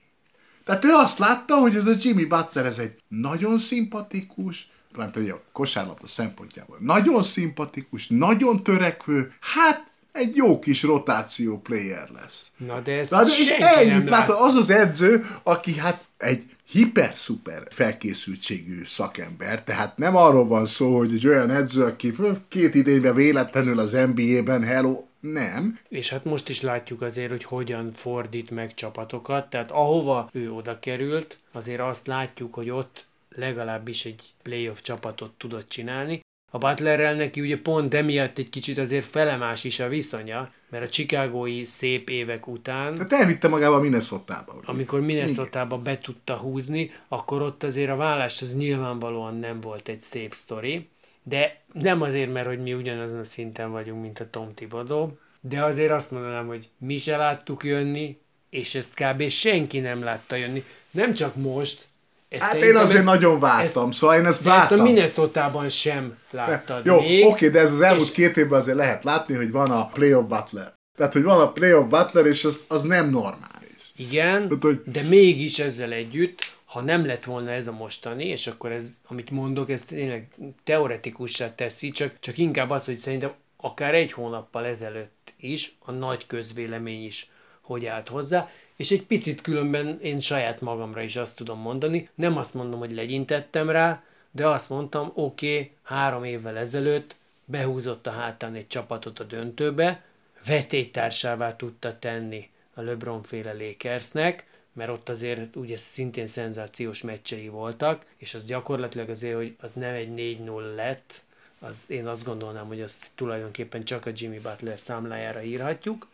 Tehát 0.65 0.85
ő 0.85 0.89
azt 0.93 1.19
látta, 1.19 1.55
hogy 1.55 1.75
ez 1.75 1.85
a 1.85 1.93
Jimmy 1.99 2.25
Butler, 2.25 2.65
ez 2.65 2.77
egy 2.77 2.95
nagyon 3.07 3.57
szimpatikus, 3.57 4.71
mert 4.97 5.17
ugye 5.17 5.31
a 5.31 5.41
kosárlabda 5.51 6.07
szempontjából 6.07 6.77
nagyon 6.79 7.23
szimpatikus, 7.23 8.07
nagyon 8.07 8.63
törekvő, 8.63 9.33
hát 9.39 9.91
egy 10.11 10.35
jó 10.35 10.59
kis 10.59 10.83
rotáció 10.83 11.59
player 11.59 12.09
lesz. 12.09 12.51
Na 12.57 12.79
de 12.79 12.91
ez 12.91 13.09
Na, 13.09 13.23
de 13.23 13.29
és 13.39 13.49
ennyit 13.49 14.09
látod, 14.09 14.35
az 14.39 14.53
az 14.53 14.69
edző, 14.69 15.29
aki 15.43 15.77
hát 15.77 16.03
egy 16.17 16.55
hiper-szuper 16.71 17.67
felkészültségű 17.69 18.83
szakember, 18.85 19.63
tehát 19.63 19.97
nem 19.97 20.15
arról 20.15 20.47
van 20.47 20.65
szó, 20.65 20.97
hogy 20.97 21.13
egy 21.13 21.27
olyan 21.27 21.49
edző, 21.49 21.83
aki 21.83 22.13
két 22.47 22.75
idényben 22.75 23.15
véletlenül 23.15 23.79
az 23.79 23.91
NBA-ben, 23.91 24.63
hello, 24.63 25.03
nem. 25.19 25.79
És 25.89 26.09
hát 26.09 26.25
most 26.25 26.49
is 26.49 26.61
látjuk 26.61 27.01
azért, 27.01 27.29
hogy 27.29 27.43
hogyan 27.43 27.91
fordít 27.91 28.51
meg 28.51 28.73
csapatokat, 28.73 29.49
tehát 29.49 29.71
ahova 29.71 30.29
ő 30.31 30.51
oda 30.51 30.79
került, 30.79 31.39
azért 31.51 31.79
azt 31.79 32.07
látjuk, 32.07 32.53
hogy 32.53 32.69
ott 32.69 33.07
legalábbis 33.35 34.05
egy 34.05 34.21
playoff 34.41 34.81
csapatot 34.81 35.31
tudott 35.31 35.69
csinálni, 35.69 36.21
a 36.53 36.57
Butlerrel 36.57 37.13
neki 37.13 37.41
ugye 37.41 37.57
pont 37.61 37.93
emiatt 37.93 38.37
egy 38.37 38.49
kicsit 38.49 38.77
azért 38.77 39.05
felemás 39.05 39.63
is 39.63 39.79
a 39.79 39.87
viszonya, 39.87 40.51
mert 40.69 40.83
a 40.83 40.89
chicagói 40.89 41.65
szép 41.65 42.09
évek 42.09 42.47
után... 42.47 42.95
Tehát 42.95 43.13
elvitte 43.13 43.47
magába 43.47 43.75
a 43.75 43.79
Minnesota-ba. 43.79 44.53
Ugye? 44.53 44.67
Amikor 44.67 45.01
Minnesota-ba 45.01 45.77
be 45.77 45.97
tudta 45.97 46.35
húzni, 46.35 46.91
akkor 47.07 47.41
ott 47.41 47.63
azért 47.63 47.89
a 47.89 47.95
vállás 47.95 48.41
az 48.41 48.55
nyilvánvalóan 48.55 49.35
nem 49.35 49.59
volt 49.59 49.87
egy 49.87 50.01
szép 50.01 50.33
sztori, 50.33 50.87
de 51.23 51.61
nem 51.73 52.01
azért, 52.01 52.33
mert 52.33 52.47
hogy 52.47 52.61
mi 52.61 52.73
ugyanazon 52.73 53.19
a 53.19 53.23
szinten 53.23 53.71
vagyunk, 53.71 54.01
mint 54.01 54.19
a 54.19 54.29
Tom 54.29 54.53
Thibodeau, 54.53 55.09
de 55.41 55.63
azért 55.63 55.91
azt 55.91 56.11
mondanám, 56.11 56.47
hogy 56.47 56.69
mi 56.77 56.97
se 56.97 57.17
láttuk 57.17 57.63
jönni, 57.63 58.17
és 58.49 58.75
ezt 58.75 59.03
kb. 59.03 59.27
senki 59.27 59.79
nem 59.79 60.03
látta 60.03 60.35
jönni. 60.35 60.63
Nem 60.91 61.13
csak 61.13 61.35
most, 61.35 61.87
ez 62.31 62.41
hát 62.41 62.55
én 62.55 62.75
azért 62.75 62.99
ez, 62.99 63.03
nagyon 63.03 63.39
vártam, 63.39 63.89
ez, 63.89 63.95
szóval 63.95 64.15
én 64.15 64.25
ezt 64.25 64.43
vártam. 64.43 64.79
Ezt 64.79 64.87
a 64.87 64.91
minnesota 64.91 65.69
sem 65.69 66.17
láttad 66.31 66.85
Jó, 66.85 66.99
még. 66.99 67.25
oké, 67.25 67.49
de 67.49 67.59
ez 67.59 67.71
az 67.71 67.81
elmúlt 67.81 68.07
és... 68.07 68.11
két 68.11 68.37
évben 68.37 68.59
azért 68.59 68.77
lehet 68.77 69.03
látni, 69.03 69.35
hogy 69.35 69.51
van 69.51 69.71
a 69.71 69.85
playoff 69.85 70.27
Butler. 70.27 70.73
Tehát, 70.97 71.13
hogy 71.13 71.23
van 71.23 71.39
a 71.39 71.51
playoff 71.51 71.87
Butler, 71.87 72.25
és 72.25 72.45
az, 72.45 72.65
az 72.67 72.81
nem 72.81 73.09
normális. 73.09 73.91
Igen, 73.95 74.47
Tehát, 74.47 74.63
hogy... 74.63 74.81
de 74.85 75.01
mégis 75.01 75.59
ezzel 75.59 75.91
együtt, 75.91 76.39
ha 76.65 76.81
nem 76.81 77.05
lett 77.05 77.23
volna 77.23 77.51
ez 77.51 77.67
a 77.67 77.71
mostani, 77.71 78.25
és 78.25 78.47
akkor 78.47 78.71
ez, 78.71 78.91
amit 79.07 79.31
mondok, 79.31 79.69
ez 79.69 79.85
tényleg 79.85 80.27
teoretikussá 80.63 81.55
teszi, 81.55 81.89
csak, 81.89 82.13
csak 82.19 82.37
inkább 82.37 82.69
az, 82.69 82.85
hogy 82.85 82.97
szerintem 82.97 83.31
akár 83.57 83.93
egy 83.93 84.11
hónappal 84.11 84.65
ezelőtt 84.65 85.33
is 85.37 85.75
a 85.79 85.91
nagy 85.91 86.25
közvélemény 86.25 87.05
is 87.05 87.29
hogy 87.61 87.85
állt 87.85 88.09
hozzá, 88.09 88.49
és 88.81 88.91
egy 88.91 89.05
picit 89.05 89.41
különben 89.41 89.99
én 90.01 90.19
saját 90.19 90.61
magamra 90.61 91.01
is 91.01 91.15
azt 91.15 91.35
tudom 91.35 91.59
mondani, 91.59 92.09
nem 92.15 92.37
azt 92.37 92.53
mondom, 92.53 92.79
hogy 92.79 92.91
legyintettem 92.91 93.69
rá, 93.69 94.03
de 94.31 94.47
azt 94.47 94.69
mondtam, 94.69 95.11
oké, 95.13 95.53
okay, 95.53 95.71
három 95.83 96.23
évvel 96.23 96.57
ezelőtt 96.57 97.15
behúzott 97.45 98.07
a 98.07 98.11
hátán 98.11 98.55
egy 98.55 98.67
csapatot 98.67 99.19
a 99.19 99.23
döntőbe, 99.23 100.03
vetélytársává 100.45 101.55
tudta 101.55 101.99
tenni 101.99 102.49
a 102.73 102.81
LeBron 102.81 103.23
féle 103.23 103.53
Lakersnek, 103.53 104.45
mert 104.73 104.89
ott 104.89 105.09
azért 105.09 105.55
ugye 105.55 105.77
szintén 105.77 106.27
szenzációs 106.27 107.01
meccsei 107.01 107.47
voltak, 107.47 108.05
és 108.17 108.33
az 108.33 108.45
gyakorlatilag 108.45 109.09
azért, 109.09 109.35
hogy 109.35 109.55
az 109.59 109.73
nem 109.73 109.93
egy 109.93 110.39
4-0 110.45 110.75
lett, 110.75 111.21
az 111.59 111.85
én 111.89 112.07
azt 112.07 112.25
gondolnám, 112.25 112.67
hogy 112.67 112.81
azt 112.81 113.11
tulajdonképpen 113.15 113.83
csak 113.83 114.05
a 114.05 114.11
Jimmy 114.15 114.39
Butler 114.39 114.77
számlájára 114.77 115.41
írhatjuk, 115.41 116.07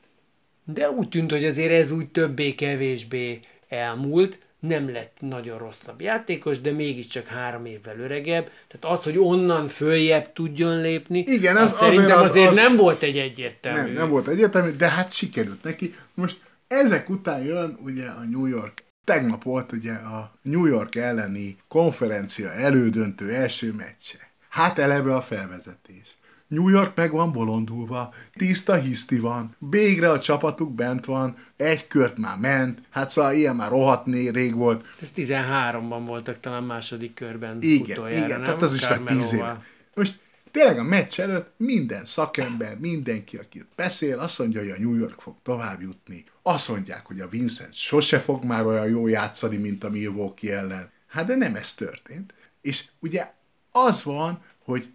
de 0.74 0.90
úgy 0.90 1.10
tűnt, 1.10 1.32
hogy 1.32 1.46
azért 1.46 1.72
ez 1.72 1.92
úgy 1.92 2.08
többé-kevésbé 2.08 3.40
elmúlt, 3.70 4.40
nem 4.60 4.92
lett 4.92 5.18
nagyon 5.20 5.58
rosszabb 5.58 6.02
játékos, 6.02 6.62
de 6.62 6.72
mégiscsak 6.72 7.26
három 7.26 7.66
évvel 7.66 8.00
öregebb. 8.00 8.50
Tehát 8.68 8.98
az, 8.98 9.04
hogy 9.04 9.18
onnan 9.18 9.68
följebb 9.68 10.34
tudjon 10.34 10.82
lépni, 10.82 11.24
Igen, 11.28 11.56
az, 11.56 11.62
az 11.62 11.78
szerintem 11.78 12.18
az, 12.18 12.30
azért 12.30 12.50
az, 12.50 12.56
nem 12.56 12.76
volt 12.76 13.04
egy 13.04 13.18
egyértelmű. 13.18 13.80
Nem, 13.80 13.92
nem 13.92 14.10
volt 14.10 14.28
egyértelmű, 14.28 14.70
de 14.72 14.90
hát 14.90 15.14
sikerült 15.14 15.64
neki. 15.64 15.96
Most 16.14 16.38
ezek 16.68 17.10
után 17.10 17.44
jön 17.44 17.78
ugye 17.84 18.06
a 18.06 18.24
New 18.32 18.46
York. 18.46 18.84
Tegnap 19.04 19.44
volt 19.44 19.72
ugye 19.72 19.94
a 19.94 20.32
New 20.42 20.66
York 20.66 20.96
elleni 20.96 21.58
konferencia 21.68 22.52
elődöntő 22.52 23.34
első 23.34 23.74
meccse. 23.74 24.18
Hát 24.50 24.80
eleve 24.80 25.16
a 25.16 25.22
felvezetés. 25.22 26.17
New 26.48 26.70
York 26.70 26.96
meg 26.96 27.12
van 27.12 27.32
bolondulva, 27.32 28.14
tiszta 28.34 28.76
hiszti 28.76 29.20
van, 29.20 29.56
végre 29.60 30.12
a 30.12 30.20
csapatuk 30.20 30.74
bent 30.74 31.06
van, 31.06 31.38
egy 31.58 31.88
kört 31.88 32.18
már 32.18 32.38
ment, 32.38 32.82
hát 32.90 33.10
szóval 33.10 33.34
ilyen 33.34 33.56
már 33.56 33.70
rohatné 33.70 34.28
rég 34.28 34.56
volt. 34.56 34.86
Ez 35.02 35.12
13-ban 35.16 36.04
voltak 36.06 36.40
talán 36.40 36.64
második 36.64 37.14
körben 37.14 37.58
Igen, 37.62 37.98
utoljára, 37.98 38.26
igen, 38.26 38.30
nem? 38.30 38.44
tehát 38.44 38.62
az 38.62 38.74
is 38.74 38.88
már 38.88 39.00
10 39.00 39.34
éve. 39.34 39.64
Most 39.96 40.20
tényleg 40.52 40.78
a 40.78 40.84
meccs 40.84 41.20
előtt 41.20 41.54
minden 41.58 42.06
szakember, 42.06 42.80
mindenki, 42.80 43.38
aki 43.38 43.60
ott 43.60 43.72
beszél, 43.76 44.20
azt 44.20 44.40
mondja, 44.40 44.62
hogy 44.62 44.70
a 44.70 44.80
New 44.80 44.96
York 44.96 45.22
fog 45.22 45.36
tovább 45.44 45.82
jutni. 45.82 46.26
Azt 46.42 46.70
mondják, 46.70 47.06
hogy 47.06 47.20
a 47.20 47.28
Vincent 47.28 47.74
sose 47.74 48.20
fog 48.20 48.44
már 48.44 48.66
olyan 48.66 48.88
jó 48.88 49.08
játszani, 49.08 49.58
mint 49.58 49.84
a 49.84 49.90
Milwaukee 49.90 50.58
ellen. 50.58 50.92
Hát 51.08 51.26
de 51.26 51.36
nem 51.36 51.56
ez 51.56 51.74
történt. 51.74 52.34
És 52.62 52.84
ugye 53.00 53.34
az 53.72 54.04
van, 54.04 54.42
hogy 54.64 54.88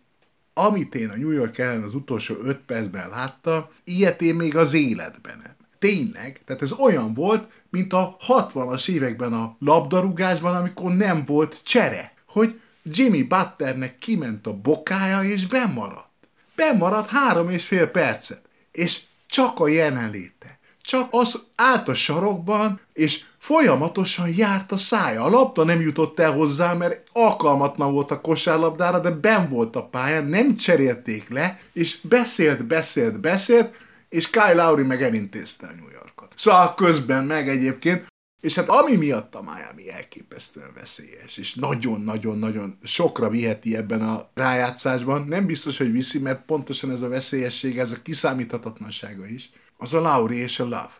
amit 0.54 0.94
én 0.94 1.09
a 1.09 1.16
New 1.16 1.30
York 1.30 1.59
ellen 1.59 1.82
az 1.82 1.94
utolsó 1.94 2.35
öt 2.42 2.59
percben 2.59 3.09
láttam, 3.09 3.66
ilyet 3.85 4.23
én 4.23 4.35
még 4.35 4.56
az 4.56 4.75
életben 4.75 5.40
nem. 5.42 5.56
Tényleg, 5.78 6.40
tehát 6.44 6.62
ez 6.62 6.73
olyan 6.73 7.14
volt, 7.14 7.50
mint 7.71 7.92
a 7.92 8.16
60-as 8.26 8.88
években 8.88 9.32
a 9.32 9.56
labdarúgásban, 9.59 10.54
amikor 10.54 10.92
nem 10.92 11.25
volt 11.25 11.61
csere, 11.62 12.14
hogy 12.26 12.61
Jimmy 12.82 13.23
Butlernek 13.23 13.99
kiment 13.99 14.47
a 14.47 14.52
bokája 14.52 15.23
és 15.23 15.47
bemaradt. 15.47 16.11
Bemaradt 16.54 17.11
három 17.11 17.49
és 17.49 17.64
fél 17.64 17.87
percet, 17.87 18.42
és 18.73 19.00
csak 19.26 19.61
a 19.61 19.68
jelenléte. 19.68 20.59
Csak 20.83 21.09
az 21.11 21.39
állt 21.55 21.89
a 21.89 21.95
sarokban, 21.95 22.81
és 22.93 23.25
folyamatosan 23.39 24.29
járt 24.37 24.73
a 24.73 24.77
szája. 24.77 25.23
A 25.23 25.29
labda 25.29 25.65
nem 25.65 25.81
jutott 25.81 26.19
el 26.19 26.33
hozzá, 26.33 26.73
mert 26.73 27.03
alkalmatlan 27.12 27.93
volt 27.93 28.11
a 28.11 28.21
kosárlabdára, 28.21 28.99
de 28.99 29.11
ben 29.11 29.49
volt 29.49 29.77
a 29.77 29.87
pályán, 29.87 30.25
nem 30.25 30.57
cserélték 30.57 31.29
le, 31.29 31.61
és 31.73 31.99
beszélt, 32.03 32.67
beszélt, 32.67 33.21
beszélt, 33.21 33.75
és 34.09 34.31
Kyle 34.31 34.53
Lowry 34.53 34.83
meg 34.83 35.03
elintézte 35.03 35.67
a 35.67 35.73
New 35.81 35.91
Yorkot. 35.93 36.33
Szóval 36.37 36.75
közben 36.75 37.25
meg 37.25 37.49
egyébként, 37.49 38.07
és 38.41 38.55
hát 38.55 38.69
ami 38.69 38.97
miatt 38.97 39.35
a 39.35 39.43
Miami 39.43 39.91
elképesztően 39.91 40.71
veszélyes, 40.75 41.37
és 41.37 41.55
nagyon-nagyon-nagyon 41.55 42.79
sokra 42.85 43.29
viheti 43.29 43.77
ebben 43.77 44.03
a 44.03 44.29
rájátszásban, 44.35 45.27
nem 45.29 45.47
biztos, 45.47 45.79
hogy 45.79 45.93
viszi, 45.93 46.19
mert 46.19 46.45
pontosan 46.45 46.91
ez 46.91 47.03
a 47.03 47.09
veszélyesség, 47.09 47.79
ez 47.79 47.91
a 47.91 48.03
kiszámíthatatlansága 48.03 49.27
is, 49.27 49.51
az 49.83 49.95
a 49.95 50.01
Lauri 50.01 50.37
és 50.37 50.61
a 50.61 50.65
Love. 50.65 50.93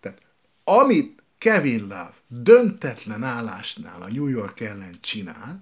Tehát 0.00 0.18
amit 0.64 1.22
Kevin 1.38 1.80
Love 1.80 2.14
döntetlen 2.28 3.22
állásnál 3.22 4.02
a 4.02 4.12
New 4.12 4.26
York 4.26 4.60
ellen 4.60 4.98
csinált, 5.00 5.60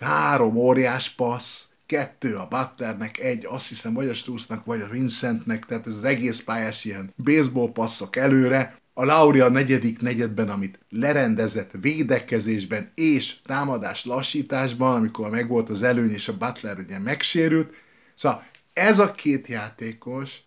három 0.00 0.56
óriás 0.56 1.10
passz, 1.10 1.64
kettő 1.86 2.36
a 2.36 2.46
Butlernek, 2.46 3.18
egy 3.18 3.46
azt 3.46 3.68
hiszem 3.68 3.94
vagy 3.94 4.08
a 4.08 4.14
Strussnak, 4.14 4.64
vagy 4.64 4.80
a 4.80 4.88
Vincentnek, 4.88 5.66
tehát 5.66 5.86
ez 5.86 5.94
az 5.94 6.04
egész 6.04 6.40
pályás 6.40 6.84
ilyen 6.84 7.12
baseball 7.16 7.72
passzok 7.72 8.16
előre, 8.16 8.76
a 8.94 9.04
Lauri 9.04 9.40
a 9.40 9.48
negyedik 9.48 10.00
negyedben, 10.00 10.48
amit 10.48 10.78
lerendezett 10.90 11.70
védekezésben 11.80 12.90
és 12.94 13.40
támadás 13.44 14.04
lassításban, 14.04 14.94
amikor 14.94 15.30
megvolt 15.30 15.68
az 15.68 15.82
előny 15.82 16.12
és 16.12 16.28
a 16.28 16.36
Butler 16.36 16.78
ugye 16.78 16.98
megsérült. 16.98 17.74
Szóval 18.14 18.46
ez 18.72 18.98
a 18.98 19.12
két 19.12 19.46
játékos 19.46 20.46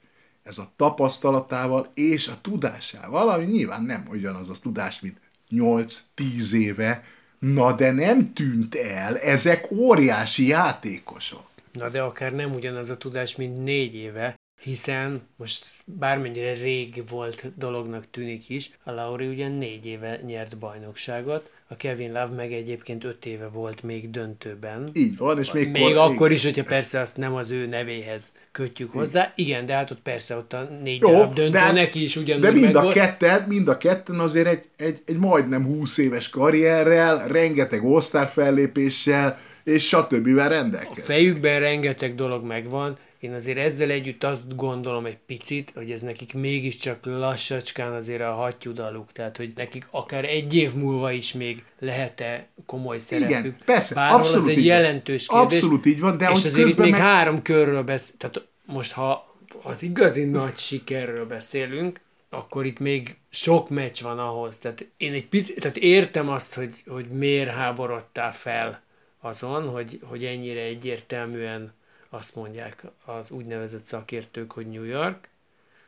ez 0.51 0.57
a 0.57 0.71
tapasztalatával 0.75 1.91
és 1.93 2.27
a 2.27 2.41
tudásával, 2.41 3.29
ami 3.29 3.45
nyilván 3.45 3.83
nem 3.83 4.05
ugyanaz 4.09 4.49
a 4.49 4.53
tudás, 4.61 4.99
mint 4.99 5.17
8-10 5.51 6.53
éve, 6.53 7.03
na 7.39 7.73
de 7.73 7.91
nem 7.91 8.33
tűnt 8.33 8.75
el, 8.75 9.17
ezek 9.17 9.71
óriási 9.71 10.47
játékosok. 10.47 11.49
Na 11.73 11.89
de 11.89 12.01
akár 12.01 12.33
nem 12.33 12.53
ugyanaz 12.53 12.89
a 12.89 12.97
tudás, 12.97 13.35
mint 13.35 13.63
négy 13.63 13.95
éve, 13.95 14.35
hiszen 14.61 15.21
most 15.35 15.65
bármennyire 15.85 16.53
rég 16.53 17.03
volt 17.09 17.51
dolognak 17.57 18.05
tűnik 18.11 18.49
is, 18.49 18.71
a 18.83 18.91
Lauri 18.91 19.27
ugye 19.27 19.47
négy 19.47 19.85
éve 19.85 20.21
nyert 20.25 20.57
bajnokságot, 20.57 21.51
a 21.67 21.75
Kevin 21.75 22.11
Love 22.11 22.35
meg 22.35 22.53
egyébként 22.53 23.03
öt 23.03 23.25
éve 23.25 23.47
volt 23.47 23.83
még 23.83 24.09
döntőben. 24.09 24.89
Így 24.93 25.17
van, 25.17 25.37
és 25.37 25.51
még, 25.51 25.71
még 25.71 25.81
kor, 25.81 25.97
akkor 25.97 26.15
igen. 26.15 26.31
is, 26.31 26.43
hogyha 26.43 26.63
persze 26.63 26.99
azt 26.99 27.17
nem 27.17 27.35
az 27.35 27.51
ő 27.51 27.65
nevéhez 27.65 28.33
kötjük 28.51 28.91
hozzá. 28.91 29.33
Igen, 29.35 29.65
de 29.65 29.73
hát 29.73 29.91
ott 29.91 30.01
persze 30.01 30.35
ott 30.35 30.53
a 30.53 30.69
négy 30.83 31.01
Jó, 31.01 31.11
darab 31.11 31.33
döntő 31.33 31.51
de, 31.51 31.71
neki 31.71 32.03
is 32.03 32.15
ugyanúgy 32.15 32.41
De 32.41 32.51
mind 32.51 32.75
a, 32.75 32.87
ketten, 32.87 33.45
mind 33.47 33.67
a 33.67 33.77
ketten 33.77 34.19
azért 34.19 34.47
egy, 34.47 34.63
egy, 34.77 35.01
egy 35.05 35.17
majdnem 35.17 35.65
20 35.65 35.97
éves 35.97 36.29
karrierrel, 36.29 37.27
rengeteg 37.27 37.85
osztár 37.85 38.27
fellépéssel, 38.27 39.39
és 39.63 39.87
stb. 39.87 40.37
rendelkezik. 40.37 41.03
A 41.03 41.07
fejükben 41.07 41.59
rengeteg 41.59 42.15
dolog 42.15 42.45
megvan, 42.45 42.97
én 43.21 43.33
azért 43.33 43.57
ezzel 43.57 43.89
együtt 43.89 44.23
azt 44.23 44.55
gondolom 44.55 45.05
egy 45.05 45.17
picit, 45.25 45.71
hogy 45.75 45.91
ez 45.91 46.01
nekik 46.01 46.33
mégiscsak 46.33 47.05
lassacskán 47.05 47.93
azért 47.93 48.21
a 48.21 48.33
hattyúdaluk, 48.33 49.11
tehát 49.11 49.37
hogy 49.37 49.51
nekik 49.55 49.87
akár 49.91 50.25
egy 50.25 50.55
év 50.55 50.73
múlva 50.73 51.11
is 51.11 51.33
még 51.33 51.63
lehet-e 51.79 52.47
komoly 52.65 52.99
szerepük. 52.99 53.29
Igen, 53.29 53.55
persze, 53.65 53.95
Bárhol 53.95 54.19
abszolút 54.19 54.45
az 54.45 54.51
egy 54.51 54.65
jelentős 54.65 55.27
van. 55.27 55.39
kérdés. 55.39 55.59
Abszolút 55.59 55.85
így 55.85 55.99
van, 55.99 56.17
de 56.17 56.29
és 56.31 56.45
azért 56.45 56.67
itt 56.69 56.77
még 56.77 56.91
meg... 56.91 56.99
három 56.99 57.41
körről 57.41 57.83
beszél, 57.83 58.15
tehát 58.17 58.47
most 58.65 58.91
ha 58.91 59.35
az 59.63 59.83
igazi 59.83 60.23
nagy 60.23 60.57
sikerről 60.57 61.25
beszélünk, 61.25 62.01
akkor 62.29 62.65
itt 62.65 62.79
még 62.79 63.17
sok 63.29 63.69
meccs 63.69 64.01
van 64.01 64.19
ahhoz. 64.19 64.57
Tehát 64.57 64.87
én 64.97 65.13
egy 65.13 65.27
picit, 65.27 65.59
tehát 65.59 65.77
értem 65.77 66.29
azt, 66.29 66.53
hogy, 66.53 66.73
hogy 66.87 67.05
miért 67.05 67.49
háborodtál 67.49 68.33
fel 68.33 68.81
azon, 69.19 69.69
hogy, 69.69 69.99
hogy 70.03 70.25
ennyire 70.25 70.61
egyértelműen 70.61 71.73
azt 72.13 72.35
mondják 72.35 72.85
az 73.05 73.31
úgynevezett 73.31 73.83
szakértők, 73.83 74.51
hogy 74.51 74.69
New 74.69 74.83
York, 74.83 75.29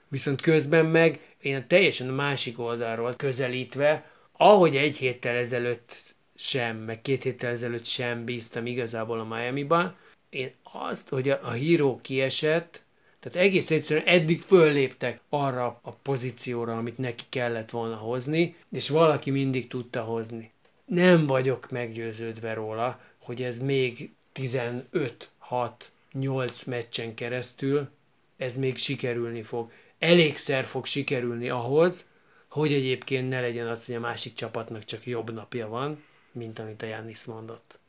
viszont 0.07 0.41
közben 0.41 0.86
meg 0.86 1.36
én 1.41 1.67
teljesen 1.67 2.09
a 2.09 2.13
másik 2.13 2.59
oldalról 2.59 3.13
közelítve, 3.13 4.12
ahogy 4.31 4.75
egy 4.75 4.97
héttel 4.97 5.36
ezelőtt 5.36 6.15
sem, 6.36 6.77
meg 6.77 7.01
két 7.01 7.23
héttel 7.23 7.51
ezelőtt 7.51 7.86
sem 7.86 8.25
bíztam 8.25 8.65
igazából 8.65 9.19
a 9.19 9.23
Miami-ban, 9.23 9.95
én 10.29 10.51
azt, 10.71 11.09
hogy 11.09 11.29
a, 11.29 11.39
a 11.43 11.51
híró 11.51 11.99
kiesett, 12.01 12.83
tehát 13.19 13.47
egész 13.47 13.71
egyszerűen 13.71 14.05
eddig 14.05 14.41
fölléptek 14.41 15.19
arra 15.29 15.79
a 15.81 15.91
pozícióra, 15.91 16.77
amit 16.77 16.97
neki 16.97 17.23
kellett 17.29 17.69
volna 17.69 17.95
hozni, 17.95 18.55
és 18.71 18.89
valaki 18.89 19.31
mindig 19.31 19.67
tudta 19.67 20.01
hozni. 20.01 20.51
Nem 20.86 21.27
vagyok 21.27 21.71
meggyőződve 21.71 22.53
róla, 22.53 22.99
hogy 23.23 23.41
ez 23.43 23.59
még 23.59 24.12
15-6 24.33 25.71
8 26.19 26.63
meccsen 26.63 27.13
keresztül 27.13 27.89
ez 28.38 28.58
még 28.58 28.78
sikerülni 28.78 29.41
fog. 29.41 29.71
Elégszer 29.99 30.63
fog 30.63 30.86
sikerülni 30.86 31.49
ahhoz, 31.49 32.10
hogy 32.49 32.73
egyébként 32.73 33.30
ne 33.30 33.41
legyen 33.41 33.67
az, 33.67 33.86
hogy 33.86 33.95
a 33.95 33.99
másik 33.99 34.34
csapatnak 34.34 34.84
csak 34.84 35.06
jobb 35.06 35.34
napja 35.34 35.67
van, 35.67 36.04
mint 36.32 36.60
amit 36.60 36.82
a 36.82 36.86
Jannis 36.86 37.26
mondott. 37.26 37.80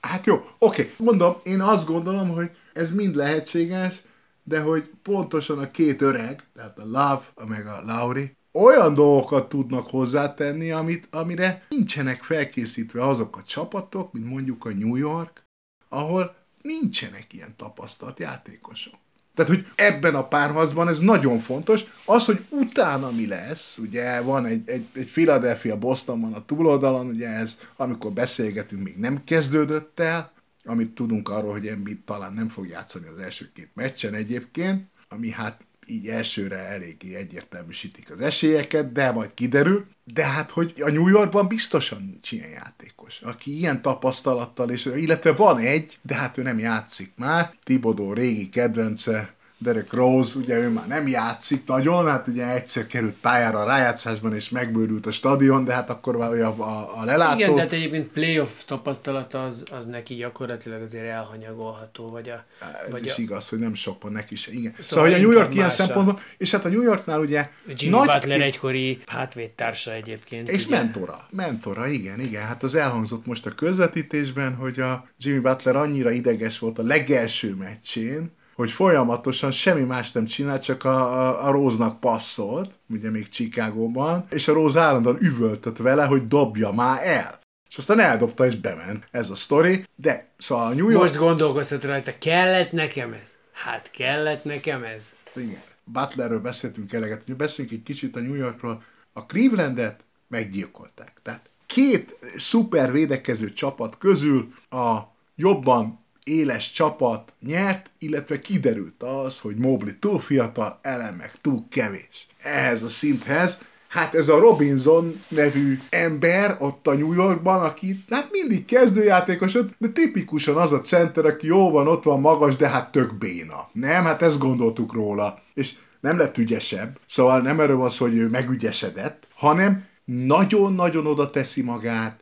Hát 0.00 0.26
jó, 0.26 0.50
oké, 0.58 0.92
mondom, 0.98 1.36
én 1.42 1.60
azt 1.60 1.86
gondolom, 1.86 2.28
hogy 2.28 2.50
ez 2.72 2.92
mind 2.92 3.14
lehetséges, 3.14 3.94
de 4.42 4.60
hogy 4.60 4.90
pontosan 5.02 5.58
a 5.58 5.70
két 5.70 6.02
öreg, 6.02 6.42
tehát 6.54 6.78
a 6.78 6.84
Love, 6.84 7.46
meg 7.46 7.66
a 7.66 7.80
Lauri, 7.84 8.36
olyan 8.52 8.94
dolgokat 8.94 9.48
tudnak 9.48 9.86
hozzátenni, 9.86 10.70
amit, 10.70 11.08
amire 11.10 11.66
nincsenek 11.68 12.22
felkészítve 12.22 13.02
azok 13.02 13.36
a 13.36 13.42
csapatok, 13.42 14.12
mint 14.12 14.26
mondjuk 14.26 14.64
a 14.64 14.74
New 14.74 14.96
York, 14.96 15.42
ahol 15.88 16.34
nincsenek 16.66 17.32
ilyen 17.32 17.54
tapasztalt 17.56 18.18
játékosok. 18.18 18.94
Tehát, 19.34 19.50
hogy 19.50 19.66
ebben 19.74 20.14
a 20.14 20.28
párhazban 20.28 20.88
ez 20.88 20.98
nagyon 20.98 21.38
fontos. 21.38 21.84
Az, 22.04 22.24
hogy 22.24 22.44
utána 22.48 23.10
mi 23.10 23.26
lesz, 23.26 23.78
ugye 23.78 24.20
van 24.20 24.46
egy, 24.46 24.68
egy, 24.68 24.86
egy 24.92 25.10
Philadelphia 25.10 25.78
Boston 25.78 26.20
van 26.20 26.32
a 26.32 26.44
túloldalon, 26.44 27.06
ugye 27.06 27.28
ez, 27.28 27.58
amikor 27.76 28.12
beszélgetünk, 28.12 28.82
még 28.82 28.96
nem 28.96 29.24
kezdődött 29.24 30.00
el, 30.00 30.32
amit 30.64 30.94
tudunk 30.94 31.28
arról, 31.28 31.52
hogy 31.52 31.66
Embiid 31.66 32.04
talán 32.04 32.32
nem 32.32 32.48
fog 32.48 32.66
játszani 32.66 33.06
az 33.06 33.18
első 33.18 33.50
két 33.54 33.70
meccsen 33.74 34.14
egyébként, 34.14 34.88
ami 35.08 35.30
hát 35.30 35.66
így 35.86 36.08
elsőre 36.08 36.58
eléggé 36.58 37.14
egyértelműsítik 37.14 38.10
az 38.10 38.20
esélyeket, 38.20 38.92
de 38.92 39.12
majd 39.12 39.30
kiderül. 39.34 39.86
De 40.04 40.26
hát, 40.26 40.50
hogy 40.50 40.74
a 40.80 40.90
New 40.90 41.08
Yorkban 41.08 41.46
biztosan 41.46 42.02
nincs 42.10 42.32
ilyen 42.32 42.48
játékos, 42.48 43.20
aki 43.20 43.56
ilyen 43.58 43.82
tapasztalattal, 43.82 44.70
és, 44.70 44.84
illetve 44.84 45.32
van 45.32 45.58
egy, 45.58 45.98
de 46.02 46.14
hát 46.14 46.38
ő 46.38 46.42
nem 46.42 46.58
játszik 46.58 47.12
már. 47.16 47.54
Tibodó 47.64 48.12
régi 48.12 48.48
kedvence, 48.48 49.34
Derek 49.58 49.92
Rose, 49.92 50.38
ugye 50.38 50.58
ő 50.58 50.68
már 50.68 50.86
nem 50.86 51.08
játszik 51.08 51.66
nagyon, 51.66 52.06
hát 52.06 52.28
ugye 52.28 52.52
egyszer 52.52 52.86
került 52.86 53.14
pályára 53.14 53.58
a 53.58 53.64
rájátszásban, 53.64 54.34
és 54.34 54.48
megbőrült 54.48 55.06
a 55.06 55.10
stadion, 55.10 55.64
de 55.64 55.72
hát 55.72 55.90
akkor 55.90 56.16
a, 56.16 56.46
a, 56.46 57.00
a 57.00 57.04
lelátó... 57.04 57.38
Igen, 57.38 57.54
tehát 57.54 57.72
egyébként 57.72 58.08
playoff 58.08 58.62
tapasztalata 58.66 59.44
az, 59.44 59.64
az 59.70 59.84
neki 59.84 60.14
gyakorlatilag 60.14 60.82
azért 60.82 61.08
elhanyagolható, 61.08 62.10
vagy 62.10 62.28
a... 62.28 62.44
Ez 62.86 62.90
vagy 62.90 63.04
is 63.04 63.16
a... 63.16 63.20
igaz, 63.20 63.48
hogy 63.48 63.58
nem 63.58 63.74
sok 63.74 64.02
van 64.02 64.12
neki 64.12 64.36
se, 64.36 64.52
igen. 64.52 64.74
Szóval, 64.78 64.84
szóval 64.84 65.04
hogy 65.04 65.14
a 65.14 65.18
New 65.18 65.30
York 65.30 65.54
ilyen 65.54 65.68
szempontból, 65.68 66.20
és 66.38 66.50
hát 66.50 66.64
a 66.64 66.68
New 66.68 66.82
Yorknál 66.82 67.20
ugye... 67.20 67.48
Jimmy 67.76 67.96
nagy... 67.96 68.06
Butler 68.06 68.40
egykori 68.40 68.98
hátvédtársa 69.06 69.92
egyébként. 69.92 70.48
És 70.48 70.66
ugye? 70.66 70.76
mentora, 70.76 71.26
mentora, 71.30 71.86
igen, 71.86 72.20
igen. 72.20 72.42
Hát 72.42 72.62
az 72.62 72.74
elhangzott 72.74 73.26
most 73.26 73.46
a 73.46 73.50
közvetítésben, 73.50 74.54
hogy 74.54 74.80
a 74.80 75.08
Jimmy 75.18 75.38
Butler 75.38 75.76
annyira 75.76 76.10
ideges 76.10 76.58
volt 76.58 76.78
a 76.78 76.82
legelső 76.82 77.54
meccsén, 77.54 78.34
hogy 78.56 78.70
folyamatosan 78.70 79.50
semmi 79.50 79.82
más 79.82 80.12
nem 80.12 80.24
csinált, 80.24 80.62
csak 80.62 80.84
a, 80.84 81.20
a, 81.20 81.46
a 81.46 81.50
Róznak 81.50 82.00
passzolt, 82.00 82.70
ugye 82.88 83.10
még 83.10 83.28
Chicagóban, 83.28 84.26
és 84.30 84.48
a 84.48 84.52
Róz 84.52 84.76
állandóan 84.76 85.18
üvöltött 85.20 85.76
vele, 85.76 86.04
hogy 86.04 86.28
dobja 86.28 86.70
már 86.70 87.00
el. 87.02 87.40
És 87.68 87.76
aztán 87.78 88.00
eldobta 88.00 88.46
és 88.46 88.56
bement. 88.56 89.08
Ez 89.10 89.30
a 89.30 89.34
sztori. 89.34 89.84
De 89.94 90.28
szóval 90.36 90.66
a 90.66 90.74
New 90.74 90.88
York... 90.88 91.00
Most 91.00 91.16
gondolkozhat 91.16 91.84
rajta, 91.84 92.12
kellett 92.18 92.72
nekem 92.72 93.12
ez? 93.22 93.36
Hát 93.52 93.90
kellett 93.90 94.44
nekem 94.44 94.82
ez. 94.82 95.12
Igen. 95.34 95.62
Butlerről 95.84 96.40
beszéltünk 96.40 96.92
eleget, 96.92 97.22
hogy 97.26 97.36
beszéljünk 97.36 97.76
egy 97.76 97.82
kicsit 97.84 98.16
a 98.16 98.20
New 98.20 98.34
Yorkról. 98.34 98.82
A 99.12 99.26
Clevelandet 99.26 100.00
meggyilkolták. 100.28 101.12
Tehát 101.22 101.48
két 101.66 102.16
szuper 102.36 102.92
védekező 102.92 103.50
csapat 103.50 103.98
közül 103.98 104.52
a 104.70 104.98
jobban 105.34 106.04
éles 106.26 106.72
csapat 106.72 107.32
nyert, 107.40 107.90
illetve 107.98 108.40
kiderült 108.40 109.02
az, 109.02 109.38
hogy 109.38 109.56
Mobley 109.56 109.98
túl 109.98 110.20
fiatal, 110.20 110.78
Ellen 110.82 111.14
meg 111.14 111.30
túl 111.40 111.64
kevés. 111.68 112.26
Ehhez 112.42 112.82
a 112.82 112.88
szinthez 112.88 113.58
Hát 113.88 114.14
ez 114.14 114.28
a 114.28 114.38
Robinson 114.38 115.20
nevű 115.28 115.78
ember 115.88 116.56
ott 116.58 116.86
a 116.86 116.94
New 116.94 117.12
Yorkban, 117.12 117.62
aki 117.62 118.04
hát 118.10 118.28
mindig 118.30 118.64
kezdőjátékos, 118.64 119.52
de 119.78 119.88
tipikusan 119.92 120.56
az 120.56 120.72
a 120.72 120.80
center, 120.80 121.24
aki 121.24 121.46
jó 121.46 121.70
van, 121.70 121.88
ott 121.88 122.04
van 122.04 122.20
magas, 122.20 122.56
de 122.56 122.68
hát 122.68 122.92
tök 122.92 123.14
béna. 123.14 123.68
Nem, 123.72 124.04
hát 124.04 124.22
ezt 124.22 124.38
gondoltuk 124.38 124.92
róla. 124.92 125.42
És 125.54 125.72
nem 126.00 126.18
lett 126.18 126.38
ügyesebb, 126.38 126.98
szóval 127.06 127.40
nem 127.40 127.60
erről 127.60 127.76
van 127.76 127.90
szó, 127.90 128.04
hogy 128.04 128.16
ő 128.16 128.28
megügyesedett, 128.28 129.26
hanem 129.34 129.84
nagyon-nagyon 130.04 131.06
oda 131.06 131.30
teszi 131.30 131.62
magát, 131.62 132.18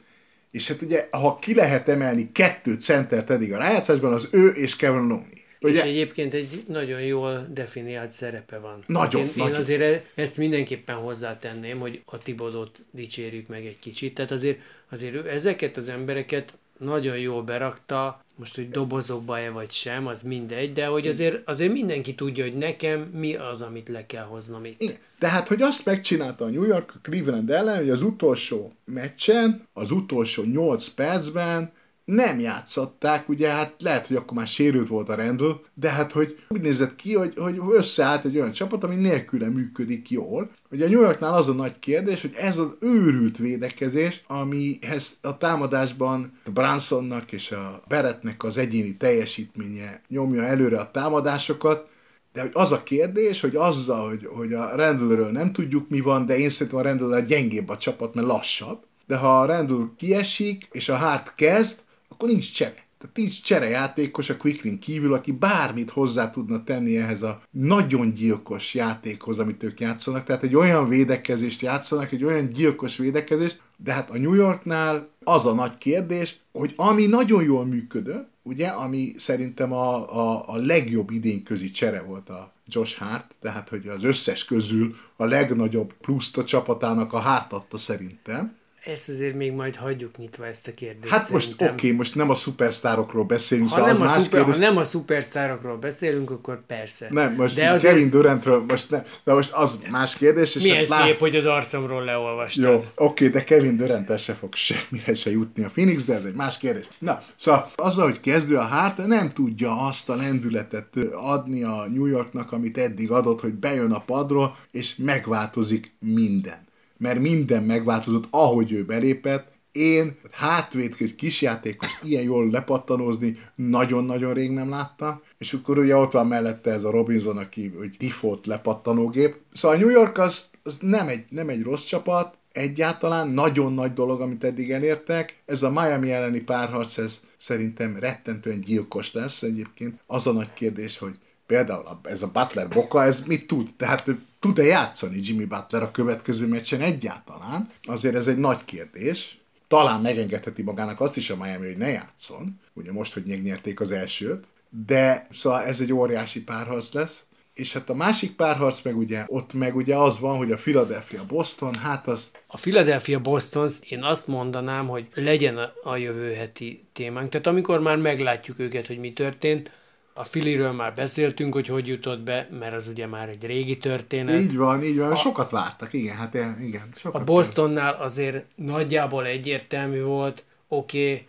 és 0.54 0.68
hát 0.68 0.82
ugye, 0.82 1.08
ha 1.10 1.38
ki 1.40 1.54
lehet 1.54 1.88
emelni 1.88 2.32
kettő 2.32 2.74
centert 2.74 3.30
eddig 3.30 3.52
a 3.52 3.58
rájátszásban, 3.58 4.12
az 4.12 4.28
ő 4.30 4.48
és 4.48 4.76
Kevin 4.76 5.06
Looney. 5.06 5.42
Ugye? 5.60 5.74
És 5.74 5.80
egyébként 5.80 6.34
egy 6.34 6.64
nagyon 6.68 7.00
jól 7.00 7.46
definiált 7.52 8.12
szerepe 8.12 8.58
van. 8.58 8.84
Nagyon, 8.86 9.20
én, 9.20 9.30
nagyon. 9.36 9.52
én 9.52 9.58
azért 9.58 9.80
e- 9.80 10.02
ezt 10.14 10.36
mindenképpen 10.36 10.96
hozzátenném, 10.96 11.78
hogy 11.78 12.02
a 12.04 12.18
Tibodot 12.18 12.84
dicsérjük 12.90 13.48
meg 13.48 13.66
egy 13.66 13.78
kicsit. 13.78 14.14
Tehát 14.14 14.30
azért, 14.30 14.58
azért 14.90 15.14
ő 15.14 15.30
ezeket 15.30 15.76
az 15.76 15.88
embereket 15.88 16.54
nagyon 16.78 17.18
jól 17.18 17.42
berakta, 17.42 18.23
most, 18.38 18.54
hogy 18.54 18.68
dobozokba-e 18.68 19.50
vagy 19.50 19.70
sem, 19.70 20.06
az 20.06 20.22
mindegy, 20.22 20.72
de 20.72 20.86
hogy 20.86 21.06
azért, 21.06 21.48
azért 21.48 21.72
mindenki 21.72 22.14
tudja, 22.14 22.44
hogy 22.44 22.56
nekem 22.56 23.00
mi 23.00 23.34
az, 23.34 23.62
amit 23.62 23.88
le 23.88 24.06
kell 24.06 24.24
hoznom 24.24 24.64
itt. 24.64 24.98
De 25.18 25.28
hát, 25.28 25.48
hogy 25.48 25.62
azt 25.62 25.84
megcsinálta 25.84 26.44
a 26.44 26.48
New 26.48 26.64
York 26.64 26.92
a 26.94 26.98
Cleveland 27.02 27.50
ellen, 27.50 27.76
hogy 27.76 27.90
az 27.90 28.02
utolsó 28.02 28.72
meccsen, 28.84 29.68
az 29.72 29.90
utolsó 29.90 30.42
8 30.42 30.88
percben 30.88 31.72
nem 32.04 32.40
játszották, 32.40 33.28
ugye 33.28 33.48
hát 33.48 33.74
lehet, 33.78 34.06
hogy 34.06 34.16
akkor 34.16 34.36
már 34.36 34.46
sérült 34.46 34.88
volt 34.88 35.08
a 35.08 35.14
Randall, 35.14 35.60
de 35.74 35.90
hát 35.90 36.12
hogy 36.12 36.38
úgy 36.48 36.60
nézett 36.60 36.96
ki, 36.96 37.14
hogy, 37.14 37.32
hogy 37.36 37.60
összeállt 37.70 38.24
egy 38.24 38.36
olyan 38.36 38.52
csapat, 38.52 38.84
ami 38.84 38.94
nélküle 38.94 39.48
működik 39.48 40.10
jól. 40.10 40.50
Ugye 40.70 40.86
a 40.86 40.88
New 40.88 41.00
Yorknál 41.00 41.34
az 41.34 41.48
a 41.48 41.52
nagy 41.52 41.78
kérdés, 41.78 42.20
hogy 42.20 42.34
ez 42.36 42.58
az 42.58 42.74
őrült 42.80 43.38
védekezés, 43.38 44.22
amihez 44.26 45.18
a 45.22 45.36
támadásban 45.36 46.38
a 46.44 46.50
Bransonnak 46.50 47.32
és 47.32 47.50
a 47.50 47.82
Beretnek 47.88 48.44
az 48.44 48.56
egyéni 48.56 48.96
teljesítménye 48.96 50.00
nyomja 50.08 50.42
előre 50.42 50.78
a 50.78 50.90
támadásokat, 50.90 51.88
de 52.32 52.40
hogy 52.40 52.50
az 52.52 52.72
a 52.72 52.82
kérdés, 52.82 53.40
hogy 53.40 53.56
azzal, 53.56 54.08
hogy, 54.08 54.28
hogy 54.34 54.52
a 54.52 54.76
Randallről 54.76 55.30
nem 55.30 55.52
tudjuk 55.52 55.88
mi 55.88 56.00
van, 56.00 56.26
de 56.26 56.38
én 56.38 56.50
szerintem 56.50 56.78
a 56.78 56.82
Randall 56.82 57.20
gyengébb 57.20 57.68
a 57.68 57.76
csapat, 57.76 58.14
mert 58.14 58.26
lassabb, 58.26 58.84
de 59.06 59.16
ha 59.16 59.40
a 59.40 59.46
Randall 59.46 59.88
kiesik, 59.96 60.68
és 60.72 60.88
a 60.88 60.96
Hart 60.96 61.34
kezd, 61.34 61.78
akkor 62.08 62.28
nincs 62.28 62.52
csere. 62.52 62.84
Tehát 62.98 63.18
nincs 63.18 63.42
cserejátékos 63.42 64.30
a 64.30 64.36
Quicklin 64.36 64.78
kívül, 64.78 65.14
aki 65.14 65.32
bármit 65.32 65.90
hozzá 65.90 66.30
tudna 66.30 66.64
tenni 66.64 66.96
ehhez 66.96 67.22
a 67.22 67.42
nagyon 67.50 68.14
gyilkos 68.14 68.74
játékhoz, 68.74 69.38
amit 69.38 69.62
ők 69.62 69.80
játszanak. 69.80 70.24
Tehát 70.24 70.42
egy 70.42 70.54
olyan 70.54 70.88
védekezést 70.88 71.60
játszanak, 71.60 72.12
egy 72.12 72.24
olyan 72.24 72.48
gyilkos 72.48 72.96
védekezést, 72.96 73.62
de 73.76 73.92
hát 73.92 74.10
a 74.10 74.18
New 74.18 74.34
Yorknál 74.34 75.08
az 75.24 75.46
a 75.46 75.54
nagy 75.54 75.78
kérdés, 75.78 76.36
hogy 76.52 76.72
ami 76.76 77.06
nagyon 77.06 77.44
jól 77.44 77.66
működött, 77.66 78.28
ugye, 78.42 78.68
ami 78.68 79.14
szerintem 79.16 79.72
a, 79.72 80.16
a, 80.16 80.44
a 80.46 80.56
legjobb 80.56 81.10
idényközi 81.10 81.70
csere 81.70 82.02
volt 82.02 82.28
a 82.28 82.52
Josh 82.66 82.98
Hart, 82.98 83.34
tehát 83.40 83.68
hogy 83.68 83.88
az 83.88 84.04
összes 84.04 84.44
közül 84.44 84.94
a 85.16 85.24
legnagyobb 85.24 85.92
pluszt 86.00 86.38
a 86.38 86.44
csapatának 86.44 87.12
a 87.12 87.18
Hart 87.18 87.52
adta 87.52 87.78
szerintem, 87.78 88.56
ezt 88.84 89.08
azért 89.08 89.34
még 89.34 89.52
majd 89.52 89.76
hagyjuk 89.76 90.16
nyitva 90.16 90.46
ezt 90.46 90.66
a 90.68 90.74
kérdést. 90.74 91.12
Hát 91.12 91.30
most 91.30 91.52
oké, 91.52 91.64
okay, 91.64 91.90
most 91.90 92.14
nem 92.14 92.30
a 92.30 92.34
szupersztárokról 92.34 93.24
beszélünk, 93.24 93.68
ha, 93.68 93.74
szóval 93.74 93.92
nem 93.92 94.02
a 94.02 94.04
más 94.04 94.22
szuper, 94.22 94.44
kérdés. 94.44 94.54
ha 94.54 94.60
nem 94.60 94.76
a 94.76 94.84
szupersztárokról 94.84 95.76
beszélünk, 95.76 96.30
akkor 96.30 96.66
persze. 96.66 97.08
Nem, 97.10 97.34
most 97.34 97.56
de 97.56 97.70
azért... 97.70 97.92
Kevin 97.92 98.10
Durantről, 98.10 98.64
most 98.68 98.90
ne, 98.90 99.02
de 99.24 99.32
most 99.32 99.52
az 99.52 99.78
más 99.90 100.16
kérdés. 100.16 100.54
És 100.54 100.62
Milyen 100.62 100.76
hát 100.76 100.86
szép, 100.86 100.98
lát... 100.98 101.18
hogy 101.18 101.36
az 101.36 101.46
arcomról 101.46 102.04
leolvastad. 102.04 102.64
Jó, 102.64 102.74
oké, 102.74 102.84
okay, 102.96 103.28
de 103.28 103.44
Kevin 103.44 103.76
Durant 103.76 104.18
se 104.18 104.34
fog 104.34 104.54
semmire 104.54 105.14
se 105.14 105.30
jutni 105.30 105.64
a 105.64 105.68
Phoenix, 105.68 106.04
de 106.04 106.14
ez 106.14 106.24
egy 106.24 106.34
más 106.34 106.58
kérdés. 106.58 106.88
Na, 106.98 107.20
szóval 107.36 107.70
azzal, 107.74 108.04
hogy 108.04 108.20
kezdő 108.20 108.56
a 108.56 108.64
Hart, 108.64 109.06
nem 109.06 109.32
tudja 109.32 109.80
azt 109.80 110.08
a 110.08 110.14
lendületet 110.14 110.96
adni 111.12 111.62
a 111.62 111.86
New 111.92 112.06
Yorknak, 112.06 112.52
amit 112.52 112.78
eddig 112.78 113.10
adott, 113.10 113.40
hogy 113.40 113.52
bejön 113.52 113.92
a 113.92 114.00
padról, 114.00 114.56
és 114.70 114.96
megváltozik 114.96 115.94
minden 115.98 116.64
mert 117.04 117.18
minden 117.20 117.62
megváltozott, 117.62 118.24
ahogy 118.30 118.72
ő 118.72 118.84
belépett. 118.84 119.52
Én 119.72 120.16
hátvédként 120.30 121.14
kisjátékos 121.14 122.00
ilyen 122.02 122.22
jól 122.22 122.50
lepattanózni 122.50 123.38
nagyon-nagyon 123.54 124.34
rég 124.34 124.50
nem 124.50 124.70
láttam, 124.70 125.20
és 125.38 125.52
akkor 125.52 125.78
ugye 125.78 125.96
ott 125.96 126.12
van 126.12 126.26
mellette 126.26 126.70
ez 126.70 126.84
a 126.84 126.90
Robinson, 126.90 127.36
aki 127.36 127.72
hogy 127.78 127.96
default 127.98 128.46
lepattanógép. 128.46 129.36
Szóval 129.52 129.76
a 129.76 129.80
New 129.80 129.90
York 129.90 130.18
az, 130.18 130.50
az 130.62 130.78
nem, 130.80 131.08
egy, 131.08 131.24
nem 131.28 131.48
egy 131.48 131.62
rossz 131.62 131.84
csapat, 131.84 132.36
egyáltalán 132.52 133.28
nagyon 133.28 133.72
nagy 133.72 133.92
dolog, 133.92 134.20
amit 134.20 134.44
eddig 134.44 134.70
elértek. 134.70 135.42
Ez 135.46 135.62
a 135.62 135.70
Miami 135.70 136.12
elleni 136.12 136.40
párharc, 136.40 136.98
ez 136.98 137.20
szerintem 137.38 137.96
rettentően 137.98 138.60
gyilkos 138.60 139.12
lesz 139.12 139.42
egyébként. 139.42 140.00
Az 140.06 140.26
a 140.26 140.32
nagy 140.32 140.52
kérdés, 140.52 140.98
hogy 140.98 141.14
például 141.46 142.00
ez 142.02 142.22
a 142.22 142.30
Butler 142.32 142.68
boka, 142.68 143.02
ez 143.02 143.22
mit 143.26 143.46
tud? 143.46 143.68
Tehát 143.76 144.04
tud-e 144.44 144.62
játszani 144.62 145.20
Jimmy 145.22 145.44
Butler 145.44 145.82
a 145.82 145.90
következő 145.90 146.46
meccsen 146.46 146.80
egyáltalán? 146.80 147.70
Azért 147.82 148.14
ez 148.14 148.26
egy 148.26 148.36
nagy 148.36 148.64
kérdés. 148.64 149.38
Talán 149.68 150.00
megengedheti 150.00 150.62
magának 150.62 151.00
azt 151.00 151.16
is 151.16 151.30
a 151.30 151.36
Miami, 151.36 151.66
hogy 151.66 151.76
ne 151.76 151.88
játszon, 151.88 152.60
ugye 152.72 152.92
most, 152.92 153.12
hogy 153.12 153.40
nyerték 153.42 153.80
az 153.80 153.90
elsőt, 153.90 154.44
de 154.86 155.22
szóval 155.30 155.62
ez 155.62 155.80
egy 155.80 155.92
óriási 155.92 156.42
párharc 156.42 156.92
lesz. 156.92 157.24
És 157.54 157.72
hát 157.72 157.90
a 157.90 157.94
másik 157.94 158.36
párharc 158.36 158.82
meg 158.82 158.96
ugye, 158.96 159.24
ott 159.26 159.52
meg 159.52 159.76
ugye 159.76 159.96
az 159.96 160.20
van, 160.20 160.36
hogy 160.36 160.52
a 160.52 160.56
Philadelphia 160.56 161.24
Boston, 161.26 161.74
hát 161.74 162.08
az... 162.08 162.30
A 162.46 162.56
Philadelphia 162.56 163.20
Boston, 163.20 163.68
én 163.88 164.02
azt 164.02 164.26
mondanám, 164.26 164.86
hogy 164.86 165.06
legyen 165.14 165.58
a 165.84 165.96
jövő 165.96 166.32
heti 166.32 166.84
témánk. 166.92 167.28
Tehát 167.28 167.46
amikor 167.46 167.80
már 167.80 167.96
meglátjuk 167.96 168.58
őket, 168.58 168.86
hogy 168.86 168.98
mi 168.98 169.12
történt, 169.12 169.70
a 170.16 170.24
Filiről 170.24 170.72
már 170.72 170.94
beszéltünk, 170.94 171.54
hogy 171.54 171.66
hogy 171.66 171.88
jutott 171.88 172.22
be, 172.22 172.48
mert 172.58 172.74
az 172.74 172.88
ugye 172.88 173.06
már 173.06 173.28
egy 173.28 173.46
régi 173.46 173.76
történet. 173.76 174.40
Így 174.40 174.56
van, 174.56 174.82
így 174.82 174.98
van. 174.98 175.10
A, 175.10 175.14
sokat 175.14 175.50
vártak, 175.50 175.92
igen, 175.92 176.16
hát 176.16 176.34
igen. 176.60 176.88
Sokat 176.96 177.20
a 177.20 177.24
Bostonnál 177.24 177.94
azért 177.94 178.44
nagyjából 178.54 179.26
egyértelmű 179.26 180.02
volt, 180.02 180.44
oké, 180.68 181.12
okay, 181.12 181.26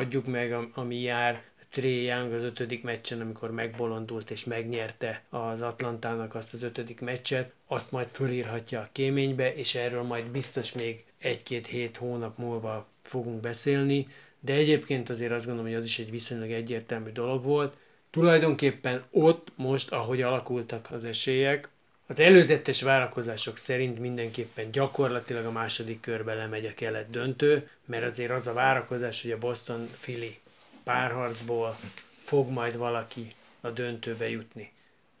adjuk 0.00 0.26
meg, 0.26 0.56
ami 0.74 1.00
jár, 1.00 1.42
Trey 1.70 2.04
Young 2.04 2.32
az 2.32 2.42
ötödik 2.42 2.82
meccsen, 2.82 3.20
amikor 3.20 3.50
megbolondult 3.50 4.30
és 4.30 4.44
megnyerte 4.44 5.22
az 5.30 5.62
Atlantának 5.62 6.34
azt 6.34 6.52
az 6.52 6.62
ötödik 6.62 7.00
meccset, 7.00 7.52
azt 7.66 7.92
majd 7.92 8.08
fölírhatja 8.08 8.80
a 8.80 8.88
kéménybe, 8.92 9.54
és 9.54 9.74
erről 9.74 10.02
majd 10.02 10.24
biztos 10.26 10.72
még 10.72 11.04
egy-két 11.18 11.66
hét 11.66 11.96
hónap 11.96 12.38
múlva 12.38 12.86
fogunk 13.02 13.40
beszélni, 13.40 14.06
de 14.40 14.52
egyébként 14.52 15.08
azért 15.08 15.32
azt 15.32 15.46
gondolom, 15.46 15.70
hogy 15.70 15.80
az 15.80 15.86
is 15.86 15.98
egy 15.98 16.10
viszonylag 16.10 16.50
egyértelmű 16.50 17.10
dolog 17.10 17.44
volt, 17.44 17.76
Tulajdonképpen 18.10 19.02
ott 19.10 19.52
most, 19.54 19.90
ahogy 19.92 20.22
alakultak 20.22 20.88
az 20.90 21.04
esélyek, 21.04 21.68
az 22.10 22.20
előzetes 22.20 22.82
várakozások 22.82 23.56
szerint 23.56 23.98
mindenképpen 23.98 24.70
gyakorlatilag 24.70 25.44
a 25.44 25.50
második 25.50 26.00
körbe 26.00 26.34
lemegy 26.34 26.66
a 26.66 26.74
kelet 26.74 27.10
döntő, 27.10 27.68
mert 27.84 28.04
azért 28.04 28.30
az 28.30 28.46
a 28.46 28.52
várakozás, 28.52 29.22
hogy 29.22 29.30
a 29.30 29.38
Boston 29.38 29.88
Philly 30.00 30.38
párharcból 30.84 31.78
fog 32.16 32.50
majd 32.50 32.76
valaki 32.76 33.32
a 33.60 33.68
döntőbe 33.68 34.28
jutni. 34.30 34.72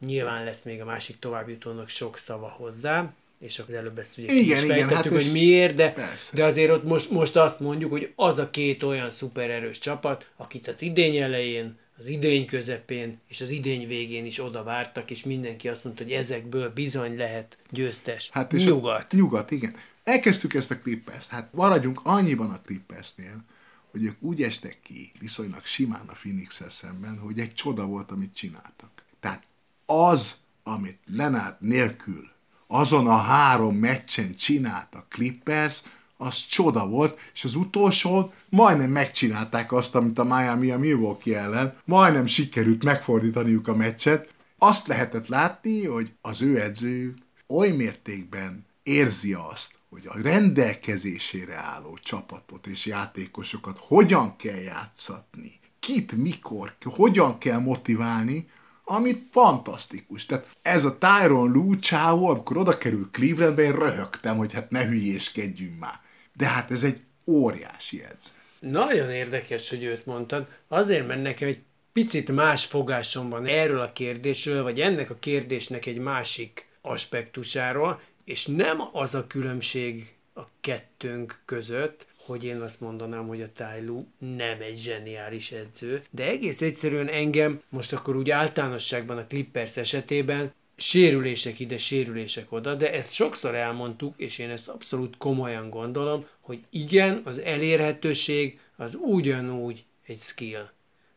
Nyilván 0.06 0.44
lesz 0.44 0.64
még 0.64 0.80
a 0.80 0.84
másik 0.84 1.18
továbbjutónak 1.18 1.88
sok 1.88 2.18
szava 2.18 2.48
hozzá, 2.48 3.12
és 3.38 3.58
az 3.58 3.74
előbb 3.74 3.98
ezt 3.98 4.18
ugye 4.18 4.32
igen, 4.32 4.56
is 4.56 4.62
igen, 4.62 4.88
hát 4.88 5.06
hogy 5.06 5.28
miért, 5.32 5.74
de, 5.74 5.94
de 6.32 6.44
azért 6.44 6.70
ott 6.70 6.84
most, 6.84 7.10
most 7.10 7.36
azt 7.36 7.60
mondjuk, 7.60 7.90
hogy 7.90 8.12
az 8.16 8.38
a 8.38 8.50
két 8.50 8.82
olyan 8.82 9.10
szupererős 9.10 9.78
csapat, 9.78 10.26
akit 10.36 10.68
az 10.68 10.82
idény 10.82 11.16
elején 11.16 11.78
az 11.98 12.06
idény 12.06 12.46
közepén 12.46 13.20
és 13.28 13.40
az 13.40 13.50
idény 13.50 13.86
végén 13.86 14.24
is 14.24 14.40
oda 14.40 14.62
vártak, 14.62 15.10
és 15.10 15.24
mindenki 15.24 15.68
azt 15.68 15.84
mondta, 15.84 16.02
hogy 16.02 16.12
ezekből 16.12 16.72
bizony 16.72 17.16
lehet 17.16 17.58
győztes. 17.70 18.30
Hát 18.32 18.52
és 18.52 18.64
nyugat. 18.64 19.12
A, 19.12 19.16
nyugat, 19.16 19.50
igen. 19.50 19.76
Elkezdtük 20.04 20.54
ezt 20.54 20.70
a 20.70 20.78
clippers 20.78 21.26
Hát 21.26 21.52
maradjunk 21.52 22.00
annyiban 22.02 22.50
a 22.50 22.60
Clippersnél, 22.60 23.44
hogy 23.90 24.04
ők 24.04 24.22
úgy 24.22 24.42
estek 24.42 24.78
ki 24.82 25.12
viszonylag 25.18 25.64
simán 25.64 26.04
a 26.06 26.12
phoenix 26.12 26.62
szemben, 26.68 27.18
hogy 27.18 27.38
egy 27.38 27.54
csoda 27.54 27.86
volt, 27.86 28.10
amit 28.10 28.34
csináltak. 28.34 28.90
Tehát 29.20 29.42
az, 29.86 30.36
amit 30.62 30.98
Lenár 31.16 31.56
nélkül 31.60 32.28
azon 32.66 33.06
a 33.06 33.16
három 33.16 33.76
meccsen 33.76 34.34
csinált 34.34 34.94
a 34.94 35.06
Clippers, 35.08 35.82
az 36.20 36.46
csoda 36.46 36.86
volt, 36.86 37.18
és 37.34 37.44
az 37.44 37.54
utolsó 37.54 38.32
majdnem 38.48 38.90
megcsinálták 38.90 39.72
azt, 39.72 39.94
amit 39.94 40.18
a 40.18 40.24
Miami 40.24 40.70
a 40.70 40.78
Milwaukee 40.78 41.38
ellen, 41.38 41.76
majdnem 41.84 42.26
sikerült 42.26 42.84
megfordítaniuk 42.84 43.68
a 43.68 43.74
meccset. 43.74 44.32
Azt 44.58 44.86
lehetett 44.86 45.28
látni, 45.28 45.86
hogy 45.86 46.12
az 46.20 46.42
ő 46.42 46.60
edzőjük 46.60 47.16
oly 47.48 47.70
mértékben 47.70 48.66
érzi 48.82 49.32
azt, 49.32 49.78
hogy 49.88 50.06
a 50.06 50.18
rendelkezésére 50.22 51.54
álló 51.54 51.98
csapatot 52.02 52.66
és 52.66 52.86
játékosokat 52.86 53.78
hogyan 53.80 54.36
kell 54.36 54.58
játszatni, 54.58 55.60
kit, 55.78 56.12
mikor, 56.12 56.74
hogyan 56.84 57.38
kell 57.38 57.58
motiválni, 57.58 58.48
ami 58.84 59.26
fantasztikus. 59.30 60.26
Tehát 60.26 60.56
ez 60.62 60.84
a 60.84 60.98
Tyron 60.98 61.52
Lue 61.52 61.78
csávó, 61.78 62.28
amikor 62.28 62.56
oda 62.56 62.78
kerül 62.78 63.08
Clevelandbe, 63.10 63.62
én 63.62 63.72
röhögtem, 63.72 64.36
hogy 64.36 64.52
hát 64.52 64.70
ne 64.70 64.86
hülyéskedjünk 64.86 65.78
már. 65.78 66.00
De 66.38 66.46
hát 66.46 66.70
ez 66.70 66.82
egy 66.82 67.00
óriási 67.26 68.02
edz. 68.02 68.36
Nagyon 68.58 69.10
érdekes, 69.10 69.68
hogy 69.68 69.84
őt 69.84 70.06
mondtad. 70.06 70.46
Azért, 70.68 71.06
mert 71.06 71.22
nekem 71.22 71.48
egy 71.48 71.62
picit 71.92 72.32
más 72.32 72.64
fogásom 72.64 73.28
van 73.28 73.46
erről 73.46 73.80
a 73.80 73.92
kérdésről, 73.92 74.62
vagy 74.62 74.80
ennek 74.80 75.10
a 75.10 75.18
kérdésnek 75.18 75.86
egy 75.86 75.98
másik 75.98 76.66
aspektusáról, 76.80 78.00
és 78.24 78.46
nem 78.46 78.80
az 78.92 79.14
a 79.14 79.26
különbség 79.26 80.14
a 80.34 80.42
kettőnk 80.60 81.40
között, 81.44 82.06
hogy 82.16 82.44
én 82.44 82.60
azt 82.60 82.80
mondanám, 82.80 83.26
hogy 83.26 83.42
a 83.42 83.52
Tájlú 83.52 84.06
nem 84.18 84.60
egy 84.60 84.78
zseniális 84.78 85.52
edző, 85.52 86.02
de 86.10 86.24
egész 86.24 86.62
egyszerűen 86.62 87.08
engem 87.08 87.62
most 87.68 87.92
akkor 87.92 88.16
úgy 88.16 88.30
általánosságban 88.30 89.18
a 89.18 89.26
Clippers 89.26 89.76
esetében 89.76 90.52
sérülések 90.80 91.60
ide, 91.60 91.76
sérülések 91.76 92.52
oda, 92.52 92.74
de 92.74 92.92
ezt 92.92 93.14
sokszor 93.14 93.54
elmondtuk, 93.54 94.14
és 94.16 94.38
én 94.38 94.50
ezt 94.50 94.68
abszolút 94.68 95.16
komolyan 95.16 95.70
gondolom, 95.70 96.26
hogy 96.40 96.58
igen, 96.70 97.20
az 97.24 97.40
elérhetőség 97.40 98.60
az 98.76 98.98
ugyanúgy 99.00 99.84
egy 100.06 100.20
skill. 100.20 100.68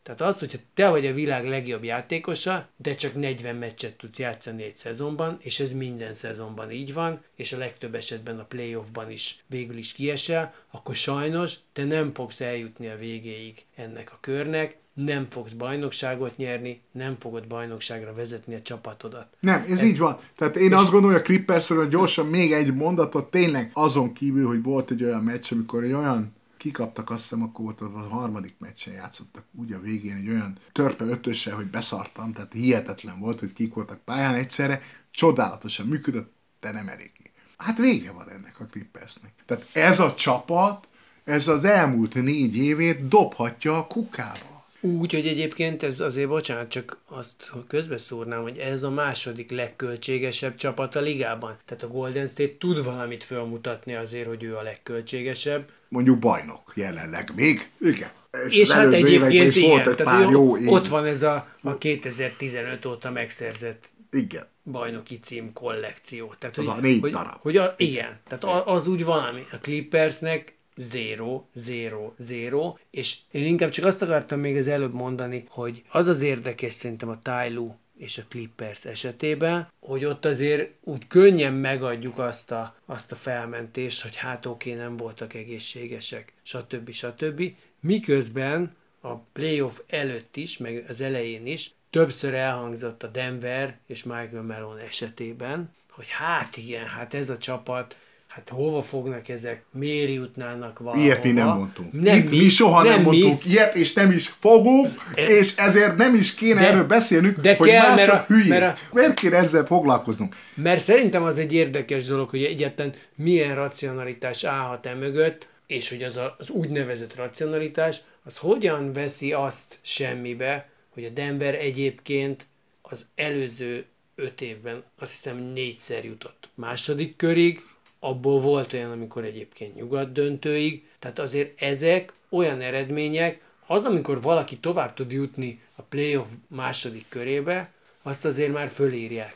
Tehát 0.04 0.22
az, 0.22 0.40
hogyha 0.40 0.58
te 0.74 0.90
vagy 0.90 1.06
a 1.06 1.14
világ 1.14 1.48
legjobb 1.48 1.84
játékosa, 1.84 2.70
de 2.76 2.96
csak 2.96 3.16
40 3.16 3.56
meccset 3.56 3.96
tudsz 3.96 4.20
játszani 4.20 4.64
egy 4.64 4.76
szezonban, 4.76 5.38
és 5.42 5.60
ez 5.60 5.74
minden 5.74 6.14
szezonban 6.14 6.72
így 6.72 6.94
van, 6.94 7.24
és 7.36 7.54
a 7.54 7.58
legtöbb 7.58 7.96
esetben 7.96 8.40
a 8.40 8.44
playoffban 8.44 9.12
is 9.12 9.44
végül 9.48 9.78
is 9.78 9.92
kiesel, 9.92 10.54
akkor 10.72 10.96
sajnos 10.96 11.56
te 11.74 11.84
nem 11.84 12.14
fogsz 12.14 12.42
eljutni 12.42 12.88
a 12.88 12.98
végéig 12.98 13.66
ennek 13.76 14.12
a 14.12 14.18
körnek, 14.22 14.78
nem 14.94 15.28
fogsz 15.30 15.54
bajnokságot 15.54 16.38
nyerni, 16.38 16.82
nem 16.92 17.16
fogod 17.20 17.48
bajnokságra 17.48 18.14
vezetni 18.14 18.56
a 18.56 18.62
csapatodat. 18.62 19.28
Nem, 19.40 19.62
ez, 19.62 19.72
ez 19.72 19.84
így 19.84 19.98
van. 19.98 20.20
Tehát 20.38 20.56
én 20.56 20.74
azt 20.74 20.92
gondolom, 20.92 21.12
hogy 21.12 21.22
a 21.22 21.26
Clippersről 21.26 21.90
gyorsan 21.90 22.28
még 22.28 22.52
egy 22.52 22.74
mondatot, 22.74 23.32
tényleg 23.32 23.72
azon 23.74 24.14
kívül, 24.14 24.48
hogy 24.48 24.64
volt 24.64 24.92
egy 24.92 25.04
olyan 25.04 25.24
meccs, 25.24 25.54
amikor 25.54 25.84
egy 25.84 25.94
olyan 25.94 26.34
kikaptak, 26.58 27.10
azt 27.10 27.22
hiszem, 27.22 27.44
akkor 27.44 27.66
volt 27.66 27.82
a 27.82 28.00
harmadik 28.00 28.56
meccsen 28.60 28.94
játszottak 28.94 29.44
úgy 29.60 29.72
a 29.72 29.80
végén 29.80 30.16
egy 30.16 30.30
olyan 30.30 30.58
törpe 30.72 31.06
ötössel, 31.06 31.56
hogy 31.56 31.66
beszartam, 31.66 32.34
tehát 32.34 32.54
hihetetlen 32.54 33.20
volt, 33.20 33.40
hogy 33.40 33.54
kik 33.54 33.74
voltak 33.74 34.00
pályán 34.00 34.36
egyszerre, 34.36 34.82
csodálatosan 35.12 35.88
működött, 35.88 36.34
de 36.60 36.72
nem 36.72 36.88
elég. 36.88 37.12
Hát 37.58 37.78
vége 37.78 38.12
van 38.12 38.30
ennek 38.30 38.60
a 38.60 38.66
Clippersnek. 38.66 39.32
Tehát 39.46 39.66
ez 39.74 40.00
a 40.00 40.14
csapat, 40.14 40.88
ez 41.24 41.48
az 41.48 41.66
elmúlt 41.66 42.14
négy 42.14 42.58
évét 42.58 43.08
dobhatja 43.08 43.78
a 43.78 43.88
kukába. 43.88 44.51
Úgy, 44.82 45.14
hogy 45.14 45.28
egyébként 45.28 45.84
ez 45.84 46.00
azért, 46.00 46.28
bocsánat, 46.28 46.70
csak 46.70 46.98
azt 47.08 47.52
közbeszúrnám, 47.68 48.42
hogy 48.42 48.58
ez 48.58 48.84
a 48.84 48.90
második 48.90 49.52
legköltségesebb 49.52 50.56
csapat 50.56 50.96
a 50.96 51.00
ligában. 51.00 51.58
Tehát 51.66 51.84
a 51.84 51.88
Golden 51.88 52.28
State 52.28 52.58
tud 52.58 52.84
valamit 52.84 53.24
felmutatni 53.24 53.96
azért, 53.96 54.28
hogy 54.28 54.44
ő 54.44 54.56
a 54.56 54.62
legköltségesebb. 54.62 55.70
Mondjuk 55.90 56.20
bajnok 56.20 56.74
jelenleg 56.76 57.32
még. 57.36 57.70
Igen. 57.80 58.10
És, 58.48 58.56
és 58.56 58.72
hát 58.72 58.94
egyébként 58.94 59.56
igen, 59.56 59.70
volt 59.70 59.88
egy 59.88 59.96
tehát 59.96 60.22
pár 60.22 60.32
jó 60.32 60.56
ott 60.66 60.88
van 60.88 61.06
ez 61.06 61.22
a, 61.22 61.48
a 61.62 61.78
2015 61.78 62.86
óta 62.86 63.12
megszerzett 63.12 63.90
igen. 64.12 64.48
bajnoki 64.64 65.20
cím 65.20 65.54
kollekció. 65.54 66.34
Tehát, 66.40 66.58
az 66.58 66.66
hogy, 66.66 66.78
a 66.78 66.82
négy 66.82 67.00
hogy, 67.02 67.12
darab. 67.12 67.38
Hogy 67.42 67.58
a, 67.58 67.74
igen, 67.78 68.20
tehát 68.28 68.68
az 68.68 68.88
úgy 68.88 69.04
valami. 69.06 69.46
A 69.52 69.56
Clippersnek 69.56 70.54
0, 70.94 71.48
0, 71.54 72.14
0, 72.18 72.80
és 72.92 73.18
én 73.32 73.46
inkább 73.46 73.70
csak 73.70 73.86
azt 73.86 74.02
akartam 74.02 74.40
még 74.40 74.58
az 74.58 74.68
előbb 74.68 74.94
mondani, 74.94 75.46
hogy 75.50 75.84
az 75.90 76.08
az 76.08 76.22
érdekes 76.22 76.74
szerintem 76.74 77.10
a 77.10 77.20
Tyloo 77.20 77.76
és 77.98 78.18
a 78.18 78.24
Clippers 78.30 78.86
esetében, 78.86 79.72
hogy 79.80 80.06
ott 80.06 80.26
azért 80.26 80.72
úgy 80.84 81.08
könnyen 81.08 81.54
megadjuk 81.54 82.18
azt 82.18 82.52
a, 82.52 82.76
azt 82.86 83.12
a 83.12 83.16
felmentést, 83.16 84.02
hogy 84.02 84.16
hát 84.16 84.46
oké, 84.46 84.74
nem 84.74 84.98
voltak 84.98 85.34
egészségesek, 85.34 86.34
stb. 86.44 86.92
stb. 86.92 87.54
Miközben 87.80 88.72
a 89.02 89.16
playoff 89.16 89.80
előtt 89.88 90.36
is, 90.36 90.58
meg 90.58 90.86
az 90.88 91.02
elején 91.02 91.46
is 91.46 91.74
többször 91.90 92.34
elhangzott 92.34 93.04
a 93.04 93.08
Denver 93.08 93.78
és 93.88 94.04
Michael 94.04 94.42
Malone 94.42 94.82
esetében, 94.82 95.72
hogy 95.90 96.10
hát 96.10 96.58
igen, 96.58 96.86
hát 96.86 97.14
ez 97.14 97.30
a 97.30 97.38
csapat 97.38 97.98
hát 98.32 98.50
hova 98.50 98.82
fognak 98.82 99.30
ezek, 99.30 99.64
miért 99.72 100.14
jutnának 100.14 100.80
valahova. 100.80 101.04
Ilyet 101.04 101.24
mi 101.24 101.32
nem 101.32 101.48
mondtunk. 101.48 101.92
Nem 101.92 102.18
Itt 102.18 102.30
mi, 102.30 102.38
mi 102.38 102.50
soha 102.50 102.84
nem, 102.84 102.92
nem 102.92 103.02
mondtunk 103.02 103.44
mi. 103.44 103.52
ilyet, 103.52 103.76
és 103.76 103.94
nem 103.94 104.12
is 104.12 104.34
fogunk, 104.40 105.12
e, 105.16 105.22
és 105.22 105.56
ezért 105.56 105.98
nem 105.98 106.16
is 106.16 106.34
kéne 106.36 106.60
de, 106.60 106.68
erről 106.68 106.84
beszélnünk, 106.84 107.40
de 107.40 107.56
hogy 107.56 107.70
kell, 107.70 107.82
mások 107.82 108.08
mert 108.08 108.30
a, 108.30 108.34
hülyék. 108.34 108.50
Mert 108.50 108.78
a, 108.78 108.82
Miért 108.94 109.14
kéne 109.14 109.38
ezzel 109.38 109.66
foglalkoznunk? 109.66 110.36
Mert 110.54 110.82
szerintem 110.82 111.24
az 111.24 111.38
egy 111.38 111.54
érdekes 111.54 112.06
dolog, 112.06 112.30
hogy 112.30 112.44
egyetlen 112.44 112.94
milyen 113.16 113.56
racionalitás 113.56 114.44
állhat 114.44 114.86
e 114.86 114.94
mögött, 114.94 115.48
és 115.68 115.90
hogy 115.90 116.04
az 116.04 116.18
a, 116.18 116.36
az 116.40 116.50
úgynevezett 116.50 117.16
racionalitás, 117.16 118.02
az 118.24 118.38
hogyan 118.38 118.94
veszi 118.94 119.34
azt 119.34 119.80
semmibe, 119.82 120.70
hogy 120.94 121.04
a 121.04 121.10
Denver 121.10 121.56
egyébként 121.56 122.48
az 122.82 123.06
előző 123.16 123.86
öt 124.16 124.42
évben 124.42 124.84
azt 125.00 125.12
hiszem 125.12 125.38
négyszer 125.38 126.06
jutott 126.06 126.50
második 126.56 127.16
körig, 127.16 127.64
abból 128.04 128.40
volt 128.40 128.74
olyan, 128.74 128.92
amikor 128.92 129.24
egyébként 129.24 129.76
nyugat 129.76 130.12
döntőig, 130.12 130.88
tehát 131.00 131.20
azért 131.20 131.62
ezek 131.62 132.14
olyan 132.30 132.62
eredmények, 132.62 133.42
az, 133.68 133.86
amikor 133.86 134.22
valaki 134.22 134.58
tovább 134.58 134.94
tud 134.94 135.12
jutni 135.12 135.62
a 135.76 135.82
playoff 135.82 136.28
második 136.48 137.06
körébe, 137.10 137.72
azt 138.02 138.26
azért 138.26 138.54
már 138.54 138.70
fölírják. 138.70 139.36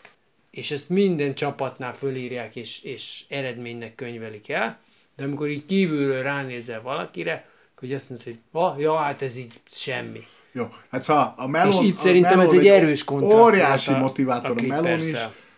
És 0.51 0.71
ezt 0.71 0.89
minden 0.89 1.35
csapatnál 1.35 1.93
fölírják, 1.93 2.55
és, 2.55 2.83
és 2.83 3.23
eredménynek 3.29 3.95
könyvelik 3.95 4.49
el, 4.49 4.79
de 5.15 5.23
amikor 5.23 5.49
így 5.49 5.65
kívülről 5.65 6.21
ránézel 6.21 6.81
valakire, 6.81 7.49
hogy 7.77 7.93
azt 7.93 8.09
mondod, 8.09 8.27
hogy 8.27 8.37
ah, 8.51 8.79
ja, 8.79 8.95
hát 8.95 9.21
ez 9.21 9.37
így 9.37 9.53
semmi. 9.71 10.23
Jó, 10.51 10.65
hát 10.89 11.03
szóval 11.03 11.33
a 11.37 11.47
Melon... 11.47 11.83
És 11.83 11.89
itt 11.89 11.97
szerintem 11.97 12.39
ez 12.39 12.51
egy 12.51 12.67
erős 12.67 13.03
kontraszt. 13.03 13.41
Óriási 13.41 13.93
a, 13.93 13.97
motivátor 13.97 14.55
a, 14.57 14.63
a 14.63 14.67
Melon 14.67 14.97
is 14.97 15.13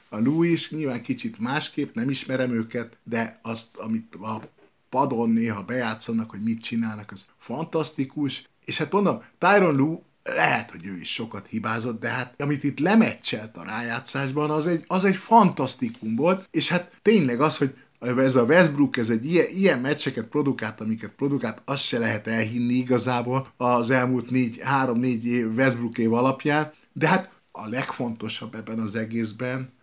a 0.09 0.17
Louis 0.17 0.71
nyilván 0.71 1.01
kicsit 1.01 1.39
másképp, 1.39 1.95
nem 1.95 2.09
ismerem 2.09 2.51
őket, 2.51 2.97
de 3.03 3.39
azt, 3.41 3.75
amit 3.75 4.15
a 4.15 4.41
padon 4.89 5.29
néha 5.29 5.63
bejátszanak, 5.63 6.29
hogy 6.29 6.41
mit 6.41 6.61
csinálnak, 6.61 7.11
az 7.11 7.27
fantasztikus. 7.37 8.43
És 8.65 8.77
hát 8.77 8.91
mondom, 8.91 9.23
Tyron 9.37 9.75
Lue 9.75 9.99
lehet, 10.23 10.71
hogy 10.71 10.85
ő 10.85 10.97
is 10.97 11.13
sokat 11.13 11.47
hibázott, 11.47 11.99
de 11.99 12.09
hát 12.09 12.41
amit 12.41 12.63
itt 12.63 12.79
lemecselt 12.79 13.57
a 13.57 13.63
rájátszásban, 13.63 14.49
az 14.49 14.67
egy, 14.67 14.83
az 14.87 15.05
egy 15.05 15.15
fantasztikum 15.15 16.15
volt, 16.15 16.47
és 16.51 16.69
hát 16.69 16.91
tényleg 17.01 17.41
az, 17.41 17.57
hogy 17.57 17.75
ez 17.99 18.35
a 18.35 18.43
Westbrook, 18.43 18.97
ez 18.97 19.09
egy 19.09 19.25
ilyen, 19.25 19.49
ilyen 19.49 19.79
meccseket 19.79 20.25
produkált, 20.25 20.81
amiket 20.81 21.11
produkált, 21.11 21.61
azt 21.65 21.83
se 21.83 21.99
lehet 21.99 22.27
elhinni 22.27 22.73
igazából 22.73 23.53
az 23.57 23.89
elmúlt 23.89 24.29
négy, 24.29 24.59
három-négy 24.63 25.25
év 25.25 25.55
Westbrook 25.55 25.97
év 25.97 26.13
alapján, 26.13 26.71
de 26.93 27.07
hát 27.07 27.31
a 27.51 27.67
legfontosabb 27.67 28.55
ebben 28.55 28.79
az 28.79 28.95
egészben, 28.95 29.75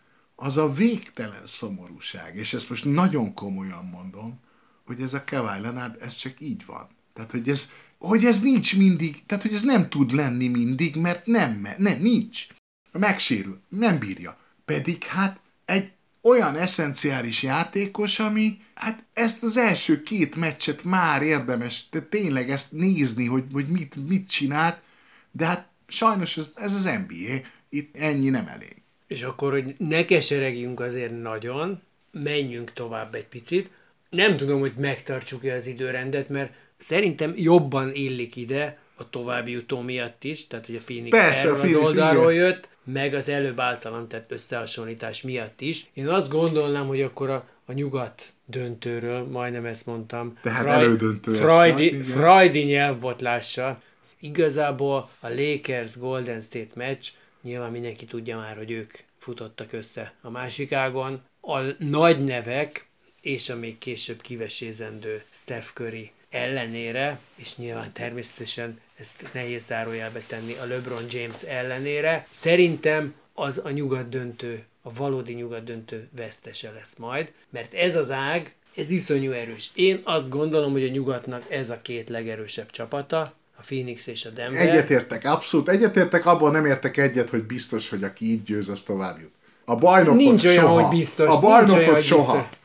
az 0.45 0.57
a 0.57 0.73
végtelen 0.73 1.47
szomorúság, 1.47 2.37
és 2.37 2.55
ezt 2.55 2.69
most 2.69 2.85
nagyon 2.85 3.35
komolyan 3.35 3.85
mondom, 3.85 4.41
hogy 4.87 5.01
ez 5.01 5.15
a 5.15 5.25
Kawhi 5.25 5.61
Leonard, 5.61 6.03
ez 6.03 6.17
csak 6.17 6.41
így 6.41 6.67
van. 6.67 6.89
Tehát, 7.15 7.31
hogy 7.31 7.49
ez, 7.49 7.73
hogy 7.99 8.25
ez 8.25 8.41
nincs 8.41 8.77
mindig, 8.77 9.27
tehát, 9.27 9.45
hogy 9.45 9.55
ez 9.55 9.63
nem 9.63 9.89
tud 9.89 10.13
lenni 10.13 10.49
mindig, 10.49 10.97
mert 10.97 11.27
nem, 11.27 11.69
nem, 11.79 12.01
nincs. 12.01 12.47
Megsérül, 12.93 13.61
nem 13.69 13.99
bírja. 13.99 14.39
Pedig 14.65 15.05
hát 15.05 15.41
egy 15.65 15.93
olyan 16.23 16.57
eszenciális 16.57 17.43
játékos, 17.43 18.19
ami 18.19 18.61
hát 18.75 19.05
ezt 19.13 19.43
az 19.43 19.57
első 19.57 20.03
két 20.03 20.37
meccset 20.37 20.85
már 20.85 21.23
érdemes 21.23 21.89
de 21.91 22.01
tényleg 22.01 22.51
ezt 22.51 22.73
nézni, 22.73 23.27
hogy, 23.27 23.45
hogy 23.53 23.69
mit, 23.69 24.09
mit 24.09 24.29
csinált, 24.29 24.81
de 25.33 25.47
hát 25.47 25.69
sajnos 25.87 26.37
ez, 26.37 26.51
ez 26.55 26.75
az 26.75 26.85
NBA, 26.85 27.47
itt 27.69 27.97
ennyi 27.97 28.29
nem 28.29 28.47
elég. 28.47 28.84
És 29.15 29.23
akkor, 29.23 29.53
hogy 29.53 29.75
ne 29.79 30.05
keseregjünk 30.05 30.81
azért 30.81 31.21
nagyon, 31.23 31.83
menjünk 32.11 32.73
tovább 32.73 33.15
egy 33.15 33.27
picit. 33.27 33.71
Nem 34.11 34.37
tudom, 34.37 34.61
hogy 34.61 34.73
megtartsuk-e 34.77 35.55
az 35.55 35.67
időrendet, 35.67 36.29
mert 36.29 36.53
szerintem 36.77 37.33
jobban 37.37 37.95
illik 37.95 38.37
ide 38.37 38.79
a 38.97 39.11
további 39.11 39.51
jutó 39.51 39.81
miatt 39.81 40.25
is, 40.25 40.47
tehát 40.47 40.67
hogy 40.67 40.75
a 40.75 40.81
Phoenix 40.85 41.17
Persze, 41.19 41.49
erről 41.49 41.61
az 41.61 41.75
oldalról 41.75 42.33
igen. 42.33 42.45
jött, 42.45 42.69
meg 42.85 43.15
az 43.15 43.29
előbb 43.29 43.61
általam 43.61 44.09
tett 44.09 44.33
összehasonlítás 44.33 45.23
miatt 45.23 45.61
is. 45.61 45.87
Én 45.93 46.09
azt 46.09 46.31
gondolnám, 46.31 46.87
hogy 46.87 47.03
akkor 47.03 47.31
a, 47.31 47.49
a 47.65 47.73
nyugat 47.73 48.23
döntőről, 48.47 49.25
majdnem 49.25 49.65
ezt 49.65 49.87
mondtam, 49.87 50.39
Tehát 50.43 50.63
Freud, 50.63 50.79
elődöntő 50.79 51.33
Freudi, 51.33 52.03
Freudi 52.03 52.63
nyelvbotlással, 52.63 53.83
igazából 54.21 55.11
a 55.21 55.29
Lakers 55.29 55.99
Golden 55.99 56.41
State 56.41 56.73
meccs 56.75 57.09
Nyilván 57.45 57.71
mindenki 57.71 58.05
tudja 58.05 58.37
már, 58.37 58.57
hogy 58.57 58.71
ők 58.71 58.93
futottak 59.17 59.73
össze 59.73 60.15
a 60.21 60.31
másik 60.31 60.73
ágon. 60.73 61.23
A 61.41 61.59
nagy 61.79 62.25
nevek 62.25 62.87
és 63.21 63.49
a 63.49 63.57
még 63.57 63.79
később 63.79 64.21
kivesézendő 64.21 65.23
Steph 65.31 65.67
Curry 65.75 66.13
ellenére, 66.31 67.19
és 67.35 67.57
nyilván 67.57 67.93
természetesen 67.93 68.81
ezt 68.97 69.29
nehéz 69.33 69.65
zárójelbe 69.65 70.23
tenni 70.27 70.55
a 70.55 70.65
LeBron 70.65 71.05
James 71.11 71.43
ellenére, 71.43 72.27
szerintem 72.31 73.15
az 73.33 73.61
a 73.65 73.71
nyugat 73.71 74.09
döntő, 74.09 74.65
a 74.83 74.93
valódi 74.93 75.33
nyugat 75.33 75.65
döntő 75.65 76.09
vesztese 76.17 76.71
lesz 76.71 76.97
majd, 76.97 77.33
mert 77.51 77.75
ez 77.75 77.97
az 77.97 78.11
ág, 78.11 78.55
ez 78.77 78.91
iszonyú 78.91 79.33
erős. 79.33 79.71
Én 79.75 80.01
azt 80.05 80.31
gondolom, 80.31 80.73
hogy 80.73 80.85
a 80.85 80.89
nyugatnak 80.89 81.51
ez 81.51 81.71
a 81.71 81.83
két 81.83 82.09
legerősebb 82.09 82.71
csapata, 82.71 83.35
Phoenix 83.67 84.07
és 84.07 84.25
a 84.25 84.31
Denver. 84.31 84.69
Egyetértek, 84.69 85.25
abszolút 85.25 85.69
egyetértek, 85.69 86.27
abban 86.27 86.53
nem 86.53 86.67
értek 86.67 86.97
egyet, 86.97 87.29
hogy 87.29 87.43
biztos, 87.43 87.89
hogy 87.91 88.03
aki 88.03 88.25
így 88.25 88.43
győz, 88.43 88.69
az 88.69 88.83
tovább 88.83 89.21
jut. 89.21 89.33
A 89.65 89.77
bajnokot 89.77 90.19
Nincs 90.19 90.45
olyan, 90.45 90.65
soha. 90.65 90.81
hogy 90.83 90.99
biztos. 90.99 91.29
A 91.29 91.41
bajnokot 91.41 91.87
olyan, 91.87 92.01
soha. 92.01 92.33
biztos. 92.33 92.63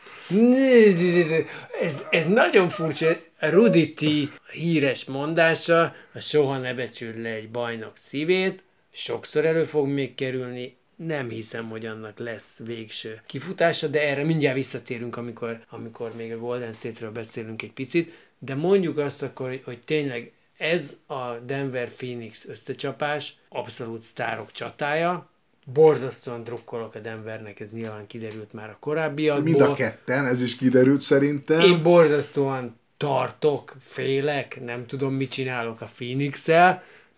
Ez, 1.82 2.04
ez 2.10 2.26
nagyon 2.26 2.70
furcsa. 2.70 3.08
Rudy 3.40 3.94
T. 3.94 4.06
híres 4.52 5.06
mondása, 5.06 5.96
a 6.14 6.20
soha 6.20 6.58
ne 6.58 6.74
becsüld 6.74 7.22
le 7.22 7.30
egy 7.30 7.50
bajnok 7.50 7.94
szívét, 8.00 8.64
sokszor 8.92 9.46
elő 9.46 9.64
fog 9.64 9.88
még 9.88 10.16
kerülni, 10.16 10.78
nem 10.96 11.30
hiszem, 11.30 11.70
hogy 11.70 11.86
annak 11.86 12.20
lesz 12.20 12.60
végső 12.66 13.22
kifutása, 13.26 13.88
de 13.88 14.08
erre 14.08 14.24
mindjárt 14.24 14.56
visszatérünk, 14.56 15.18
amikor, 15.18 15.60
amikor 15.70 16.12
még 16.16 16.32
a 16.32 16.38
Golden 16.38 16.72
State-ről 16.72 17.12
beszélünk 17.12 17.62
egy 17.62 17.72
picit, 17.72 18.12
de 18.40 18.56
mondjuk 18.56 18.98
azt 18.98 19.24
akkor, 19.24 19.62
hogy 19.64 19.80
tényleg 19.86 20.32
ez 20.60 21.02
a 21.08 21.36
Denver-Phoenix 21.46 22.46
összecsapás 22.48 23.38
abszolút 23.50 24.02
sztárok 24.02 24.52
csatája, 24.52 25.30
borzasztóan 25.74 26.44
drukkolok 26.44 26.96
a 26.96 27.00
Denvernek, 27.00 27.60
ez 27.60 27.74
nyilván 27.74 28.08
kiderült 28.08 28.54
már 28.54 28.70
a 28.70 28.78
korábbiakból. 28.80 29.44
Mind 29.44 29.62
a 29.62 29.74
ketten, 29.74 30.26
ez 30.26 30.42
is 30.42 30.56
kiderült 30.56 31.02
szerintem. 31.02 31.60
Én 31.60 31.84
borzasztóan 31.84 32.80
tartok, 32.98 33.76
félek, 33.80 34.64
nem 34.66 34.86
tudom, 34.86 35.14
mit 35.14 35.32
csinálok 35.32 35.82
a 35.82 35.88
phoenix 35.96 36.48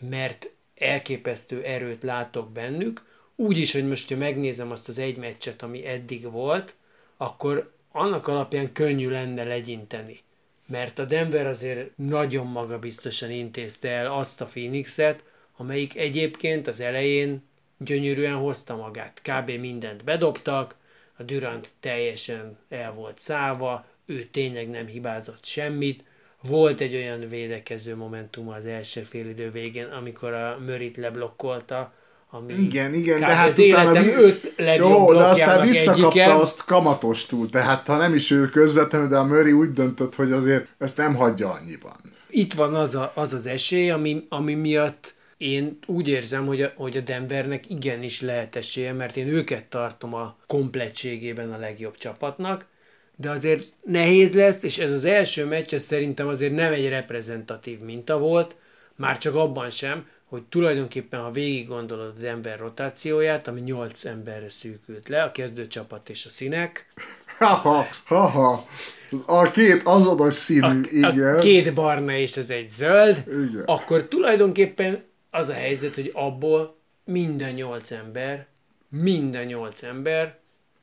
mert 0.09 0.49
elképesztő 0.75 1.63
erőt 1.63 2.03
látok 2.03 2.51
bennük. 2.51 3.05
Úgy 3.35 3.57
is, 3.57 3.71
hogy 3.71 3.87
most, 3.87 4.09
ha 4.09 4.15
megnézem 4.15 4.71
azt 4.71 4.87
az 4.87 4.97
egy 4.97 5.17
meccset, 5.17 5.61
ami 5.61 5.85
eddig 5.85 6.31
volt, 6.31 6.75
akkor 7.17 7.71
annak 7.91 8.27
alapján 8.27 8.71
könnyű 8.71 9.09
lenne 9.09 9.43
legyinteni. 9.43 10.19
Mert 10.67 10.99
a 10.99 11.05
Denver 11.05 11.47
azért 11.47 11.97
nagyon 11.97 12.47
magabiztosan 12.47 13.31
intézte 13.31 13.89
el 13.89 14.11
azt 14.11 14.41
a 14.41 14.45
Phoenixet, 14.45 15.23
amelyik 15.57 15.97
egyébként 15.97 16.67
az 16.67 16.79
elején 16.79 17.43
gyönyörűen 17.77 18.35
hozta 18.35 18.75
magát. 18.75 19.21
Kb. 19.21 19.49
mindent 19.49 20.03
bedobtak, 20.03 20.75
a 21.17 21.23
Durant 21.23 21.69
teljesen 21.79 22.57
el 22.69 22.93
volt 22.93 23.19
száva, 23.19 23.85
ő 24.05 24.23
tényleg 24.23 24.69
nem 24.69 24.85
hibázott 24.85 25.45
semmit. 25.45 26.03
Volt 26.41 26.81
egy 26.81 26.95
olyan 26.95 27.19
védekező 27.19 27.95
momentum 27.95 28.49
az 28.49 28.65
első 28.65 29.01
félidő 29.01 29.49
végén, 29.49 29.85
amikor 29.85 30.33
a 30.33 30.59
Mörit 30.59 30.97
leblokkolta, 30.97 31.93
ami 32.33 32.53
Igen, 32.53 32.93
igen, 32.93 33.19
de 33.19 33.25
hát 33.35 33.47
az 33.47 33.57
életem 33.57 34.03
vi- 34.03 34.13
öt 34.13 34.53
legjobb 34.57 34.89
Jó, 34.89 35.13
de 35.13 35.23
aztán 35.23 35.67
visszakapta 35.67 36.05
egyike. 36.07 36.33
azt 36.35 36.65
kamatostul, 36.65 37.49
tehát 37.49 37.87
ha 37.87 37.97
nem 37.97 38.15
is 38.15 38.31
ő 38.31 38.49
közvetlenül, 38.49 39.07
de 39.07 39.17
a 39.17 39.23
Murray 39.23 39.51
úgy 39.51 39.73
döntött, 39.73 40.15
hogy 40.15 40.31
azért 40.31 40.67
ezt 40.77 40.97
nem 40.97 41.15
hagyja 41.15 41.51
annyiban. 41.51 41.95
itt 42.29 42.53
van 42.53 42.73
az, 42.75 42.95
a, 42.95 43.11
az 43.15 43.33
az 43.33 43.45
esély, 43.45 43.89
ami, 43.89 44.25
ami 44.29 44.53
miatt 44.53 45.13
én 45.37 45.77
úgy 45.85 46.07
érzem, 46.09 46.45
hogy 46.45 46.61
a, 46.61 46.71
hogy 46.75 46.97
a 46.97 47.01
Denvernek 47.01 47.69
igenis 47.69 48.21
lehet 48.21 48.55
esélye, 48.55 48.93
mert 48.93 49.17
én 49.17 49.27
őket 49.27 49.65
tartom 49.65 50.13
a 50.13 50.35
komplettségében 50.47 51.53
a 51.53 51.57
legjobb 51.57 51.97
csapatnak, 51.97 52.65
de 53.15 53.29
azért 53.29 53.63
nehéz 53.83 54.35
lesz, 54.35 54.63
és 54.63 54.77
ez 54.77 54.91
az 54.91 55.05
első 55.05 55.45
meccs, 55.45 55.73
ez 55.73 55.81
szerintem 55.83 56.27
azért 56.27 56.53
nem 56.55 56.73
egy 56.73 56.87
reprezentatív 56.89 57.79
minta 57.79 58.17
volt, 58.17 58.55
már 58.95 59.17
csak 59.17 59.35
abban 59.35 59.69
sem, 59.69 60.05
hogy 60.31 60.43
tulajdonképpen, 60.43 61.19
ha 61.19 61.31
végig 61.31 61.67
gondolod 61.67 62.13
a 62.17 62.19
Denver 62.19 62.59
rotációját, 62.59 63.47
ami 63.47 63.61
8 63.61 64.05
emberre 64.05 64.49
szűkült 64.49 65.07
le, 65.07 65.23
a 65.23 65.31
kezdőcsapat 65.31 66.09
és 66.09 66.25
a 66.25 66.29
színek, 66.29 66.93
Haha, 67.37 67.87
haha. 68.05 68.63
A 69.25 69.51
két 69.51 69.81
azonos 69.83 70.33
színű, 70.33 70.81
a, 71.01 71.09
igen. 71.09 71.35
a 71.35 71.39
két 71.39 71.73
barna 71.73 72.15
és 72.15 72.37
ez 72.37 72.49
egy 72.49 72.69
zöld, 72.69 73.23
Igen. 73.27 73.63
akkor 73.65 74.03
tulajdonképpen 74.03 75.03
az 75.29 75.49
a 75.49 75.53
helyzet, 75.53 75.95
hogy 75.95 76.11
abból 76.13 76.77
minden 77.05 77.53
nyolc 77.53 77.91
ember, 77.91 78.47
minden 78.89 79.45
nyolc 79.45 79.83
ember 79.83 80.39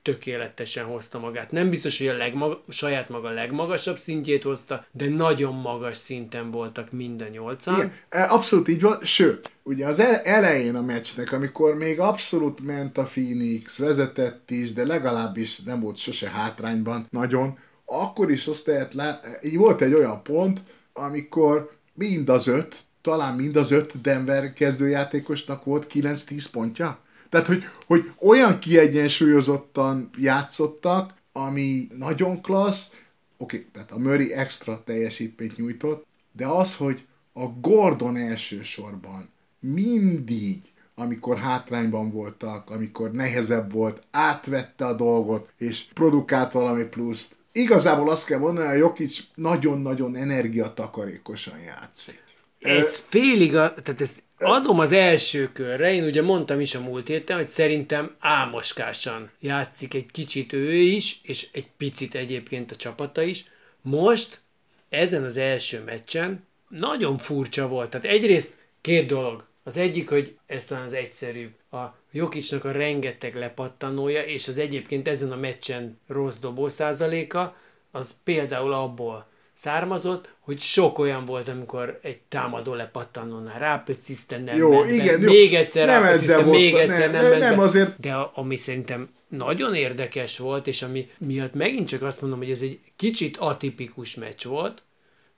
tökéletesen 0.08 0.84
hozta 0.84 1.18
magát. 1.18 1.50
Nem 1.50 1.70
biztos, 1.70 1.98
hogy 1.98 2.06
a 2.06 2.16
legmaga, 2.16 2.62
saját 2.68 3.08
maga 3.08 3.30
legmagasabb 3.30 3.96
szintjét 3.96 4.42
hozta, 4.42 4.86
de 4.92 5.08
nagyon 5.08 5.54
magas 5.54 5.96
szinten 5.96 6.50
voltak 6.50 6.92
minden 6.92 7.30
nyolcan. 7.30 7.74
Igen, 7.74 7.92
e, 8.08 8.30
abszolút 8.30 8.68
így 8.68 8.80
van, 8.80 8.98
sőt, 9.02 9.50
ugye 9.62 9.86
az 9.86 10.00
el- 10.00 10.20
elején 10.20 10.76
a 10.76 10.82
meccsnek, 10.82 11.32
amikor 11.32 11.74
még 11.74 12.00
abszolút 12.00 12.60
ment 12.64 12.98
a 12.98 13.02
Phoenix, 13.02 13.78
vezetett 13.78 14.50
is, 14.50 14.72
de 14.72 14.84
legalábbis 14.84 15.60
nem 15.60 15.80
volt 15.80 15.96
sose 15.96 16.30
hátrányban 16.30 17.06
nagyon, 17.10 17.58
akkor 17.84 18.30
is 18.30 18.46
azt 18.46 18.66
lehet 18.66 18.94
lát, 18.94 19.38
így 19.42 19.56
volt 19.56 19.80
egy 19.80 19.94
olyan 19.94 20.22
pont, 20.22 20.60
amikor 20.92 21.70
mind 21.94 22.28
az 22.28 22.46
öt, 22.46 22.76
talán 23.02 23.34
mind 23.36 23.56
az 23.56 23.70
öt 23.70 24.00
Denver 24.00 24.52
kezdőjátékosnak 24.52 25.64
volt 25.64 25.86
9-10 25.92 26.46
pontja. 26.52 26.98
Tehát, 27.28 27.46
hogy, 27.46 27.64
hogy 27.86 28.12
olyan 28.20 28.58
kiegyensúlyozottan 28.58 30.10
játszottak, 30.18 31.14
ami 31.32 31.88
nagyon 31.98 32.40
klassz, 32.40 32.90
oké, 33.36 33.56
okay, 33.56 33.68
tehát 33.72 33.90
a 33.90 33.98
Murray 33.98 34.32
extra 34.32 34.82
teljesítményt 34.84 35.56
nyújtott, 35.56 36.06
de 36.32 36.46
az, 36.46 36.76
hogy 36.76 37.06
a 37.32 37.46
Gordon 37.60 38.16
elsősorban 38.16 39.28
mindig, 39.60 40.62
amikor 40.94 41.38
hátrányban 41.38 42.10
voltak, 42.10 42.70
amikor 42.70 43.10
nehezebb 43.10 43.72
volt, 43.72 44.02
átvette 44.10 44.86
a 44.86 44.94
dolgot, 44.94 45.52
és 45.58 45.84
produkált 45.84 46.52
valami 46.52 46.84
pluszt. 46.84 47.36
Igazából 47.52 48.10
azt 48.10 48.26
kell 48.26 48.38
mondani, 48.38 48.66
hogy 48.66 48.76
a 48.76 48.78
Jokic 48.78 49.18
nagyon-nagyon 49.34 50.16
energiatakarékosan 50.16 51.58
játszik. 51.58 52.22
Ez 52.58 52.98
félig, 52.98 53.56
a, 53.56 53.74
tehát 53.74 54.00
ezt 54.00 54.22
adom 54.38 54.78
az 54.78 54.92
első 54.92 55.50
körre, 55.52 55.92
én 55.92 56.04
ugye 56.04 56.22
mondtam 56.22 56.60
is 56.60 56.74
a 56.74 56.80
múlt 56.80 57.08
héten, 57.08 57.36
hogy 57.36 57.48
szerintem 57.48 58.16
álmoskásan 58.18 59.30
játszik 59.40 59.94
egy 59.94 60.06
kicsit 60.10 60.52
ő 60.52 60.74
is, 60.74 61.20
és 61.22 61.48
egy 61.52 61.66
picit 61.76 62.14
egyébként 62.14 62.70
a 62.70 62.76
csapata 62.76 63.22
is. 63.22 63.44
Most, 63.82 64.40
ezen 64.88 65.24
az 65.24 65.36
első 65.36 65.82
meccsen 65.84 66.46
nagyon 66.68 67.18
furcsa 67.18 67.68
volt. 67.68 67.90
Tehát 67.90 68.06
egyrészt 68.06 68.58
két 68.80 69.06
dolog. 69.06 69.46
Az 69.62 69.76
egyik, 69.76 70.08
hogy 70.08 70.36
ez 70.46 70.64
talán 70.64 70.84
az 70.84 70.92
egyszerűbb. 70.92 71.52
A 71.70 71.96
Jokicsnak 72.12 72.64
a 72.64 72.72
rengeteg 72.72 73.34
lepattanója, 73.34 74.22
és 74.22 74.48
az 74.48 74.58
egyébként 74.58 75.08
ezen 75.08 75.32
a 75.32 75.36
meccsen 75.36 75.98
rossz 76.06 76.38
dobószázaléka, 76.38 77.56
az 77.90 78.20
például 78.24 78.72
abból 78.72 79.27
származott, 79.58 80.34
hogy 80.40 80.60
sok 80.60 80.98
olyan 80.98 81.24
volt, 81.24 81.48
amikor 81.48 81.98
egy 82.02 82.20
támadó 82.28 82.74
lepattanónál 82.74 83.58
rápöciszten, 83.58 84.42
nem 84.42 84.56
Jó, 84.56 84.70
ment 84.70 84.86
be, 84.86 84.92
igen, 84.92 85.20
jó. 85.20 85.30
még 85.30 85.54
egyszer 85.54 85.86
Nem 85.86 86.02
ezzel 86.04 86.42
volt, 86.42 86.58
még 86.58 86.74
egyszer 86.74 87.10
nem, 87.10 87.22
nem, 87.22 87.30
nem, 87.30 87.38
nem, 87.38 87.58
azért- 87.58 88.00
De 88.00 88.12
a, 88.12 88.32
ami 88.34 88.56
szerintem 88.56 89.08
nagyon 89.28 89.74
érdekes 89.74 90.38
volt, 90.38 90.66
és 90.66 90.82
ami 90.82 91.08
miatt 91.18 91.54
megint 91.54 91.88
csak 91.88 92.02
azt 92.02 92.20
mondom, 92.20 92.38
hogy 92.38 92.50
ez 92.50 92.60
egy 92.60 92.80
kicsit 92.96 93.36
atipikus 93.36 94.14
meccs 94.14 94.44
volt, 94.44 94.82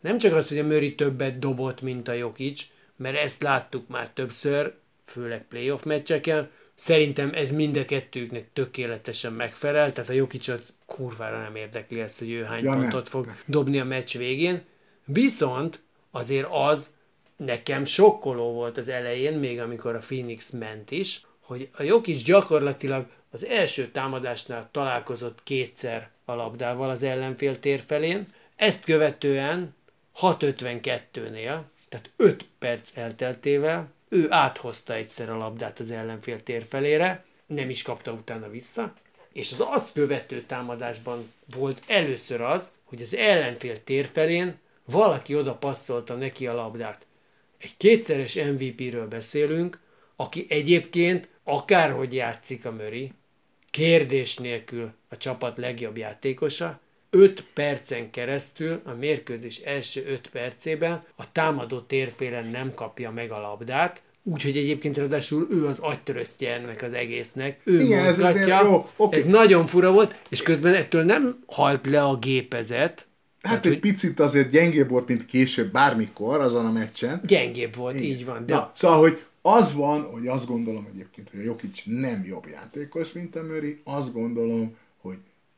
nem 0.01 0.19
csak 0.19 0.35
az, 0.35 0.49
hogy 0.49 0.59
a 0.59 0.65
Murray 0.65 0.95
többet 0.95 1.39
dobott, 1.39 1.83
mint 1.83 2.09
a 2.09 2.13
Jokic, 2.13 2.67
mert 2.97 3.17
ezt 3.17 3.43
láttuk 3.43 3.89
már 3.89 4.11
többször, 4.11 4.75
főleg 5.05 5.47
playoff 5.49 5.83
meccseken, 5.83 6.51
Szerintem 6.81 7.31
ez 7.35 7.51
mind 7.51 7.77
a 7.77 7.85
kettőknek 7.85 8.49
tökéletesen 8.53 9.33
megfelel, 9.33 9.93
tehát 9.93 10.11
a 10.11 10.13
Jokicot 10.13 10.75
kurvára 10.87 11.43
nem 11.43 11.57
érdekli 11.57 12.01
ezt, 12.01 12.19
hogy 12.19 12.31
ő 12.31 12.43
hány 12.43 12.65
Ja, 12.65 12.73
pontot 12.73 13.09
fog 13.09 13.35
dobni 13.47 13.81
a 13.81 13.85
meccs 13.85 14.17
végén. 14.17 14.65
Viszont 15.05 15.83
azért 16.11 16.47
az 16.51 16.91
nekem 17.37 17.85
sokkoló 17.85 18.53
volt 18.53 18.77
az 18.77 18.89
elején, 18.89 19.39
még 19.39 19.61
amikor 19.61 19.95
a 19.95 19.99
Phoenix 19.99 20.51
ment 20.51 20.91
is, 20.91 21.27
hogy 21.41 21.69
a 21.73 21.83
Jokic 21.83 22.23
gyakorlatilag 22.23 23.07
az 23.31 23.45
első 23.45 23.89
támadásnál 23.89 24.69
találkozott 24.71 25.43
kétszer 25.43 26.11
a 26.25 26.35
labdával 26.35 26.91
az 26.91 27.03
ellenfél 27.03 27.59
tér 27.59 27.81
felén, 27.81 28.27
ezt 28.57 28.85
követően 28.85 29.75
6.52-nél, 30.21 31.61
tehát 31.89 32.11
5 32.17 32.47
perc 32.59 32.97
elteltével 32.97 33.93
ő 34.13 34.27
áthozta 34.31 34.95
egyszer 34.95 35.31
a 35.31 35.37
labdát 35.37 35.79
az 35.79 35.91
ellenfél 35.91 36.43
tér 36.43 36.63
felére, 36.63 37.25
nem 37.47 37.71
is 37.71 37.83
kapta 37.83 38.13
utána 38.13 38.49
vissza, 38.49 38.95
és 39.33 39.53
az 39.53 39.65
azt 39.69 39.93
követő 39.93 40.43
támadásban 40.43 41.33
volt 41.57 41.83
először 41.87 42.41
az, 42.41 42.73
hogy 42.85 43.03
az 43.03 43.15
ellenfél 43.15 43.85
tér 43.85 44.07
felén 44.07 44.59
valaki 44.85 45.37
oda 45.37 45.55
passzolta 45.55 46.15
neki 46.15 46.47
a 46.47 46.55
labdát. 46.55 47.07
Egy 47.59 47.77
kétszeres 47.77 48.35
MVP-ről 48.35 49.09
beszélünk, 49.09 49.81
aki 50.17 50.47
egyébként 50.49 51.29
akárhogy 51.45 52.15
játszik 52.15 52.65
a 52.65 52.71
Möri, 52.71 53.13
kérdés 53.71 54.37
nélkül 54.37 54.93
a 55.09 55.17
csapat 55.17 55.59
legjobb 55.59 55.97
játékosa, 55.97 56.81
5 57.11 57.45
percen 57.55 58.11
keresztül, 58.11 58.81
a 58.85 58.93
mérkőzés 58.93 59.59
első 59.59 60.05
5 60.07 60.29
percében 60.33 61.03
a 61.17 61.33
támadó 61.33 61.81
térfélen 61.81 62.47
nem 62.47 62.75
kapja 62.75 63.11
meg 63.11 63.31
a 63.31 63.41
labdát, 63.41 64.03
Úgyhogy 64.23 64.57
egyébként 64.57 64.97
ráadásul 64.97 65.47
ő 65.51 65.67
az 65.67 65.79
agytöröztje 65.79 66.55
ennek 66.55 66.83
az 66.83 66.93
egésznek. 66.93 67.61
Ő 67.65 67.81
Igen, 67.81 68.05
ez 68.05 68.19
mozgatja. 68.19 68.59
azért 68.59 68.71
jó, 68.71 68.89
oké. 68.97 69.17
Ez 69.17 69.25
nagyon 69.25 69.67
fura 69.67 69.93
volt, 69.93 70.21
és 70.29 70.43
közben 70.43 70.75
ettől 70.75 71.05
nem 71.05 71.39
halt 71.47 71.87
le 71.87 72.03
a 72.03 72.17
gépezet. 72.17 73.07
Hát 73.43 73.67
egy 73.67 73.81
picit 73.81 74.21
azért 74.21 74.51
gyengébb 74.51 74.89
volt, 74.89 75.09
mint 75.09 75.27
később 75.27 75.73
bármikor 75.73 76.41
azon 76.41 76.67
a 76.67 76.73
meccsen. 76.73 77.21
Gyengébb 77.27 77.75
volt, 77.75 77.95
Igen. 77.95 78.07
így 78.07 78.25
van. 78.25 78.47
De 78.47 78.55
Na, 78.55 78.73
szóval, 78.75 78.99
hogy 78.99 79.19
az 79.43 79.75
van, 79.75 80.03
hogy 80.03 80.27
azt 80.27 80.47
gondolom 80.47 80.89
egyébként, 80.93 81.29
hogy 81.31 81.41
a 81.41 81.43
Jokic 81.43 81.83
nem 81.85 82.25
jobb 82.25 82.47
játékos, 82.53 83.13
mint 83.13 83.37
a 83.37 83.43
Murray. 83.43 83.81
Azt 83.85 84.13
gondolom, 84.13 84.59
hogy 84.59 84.69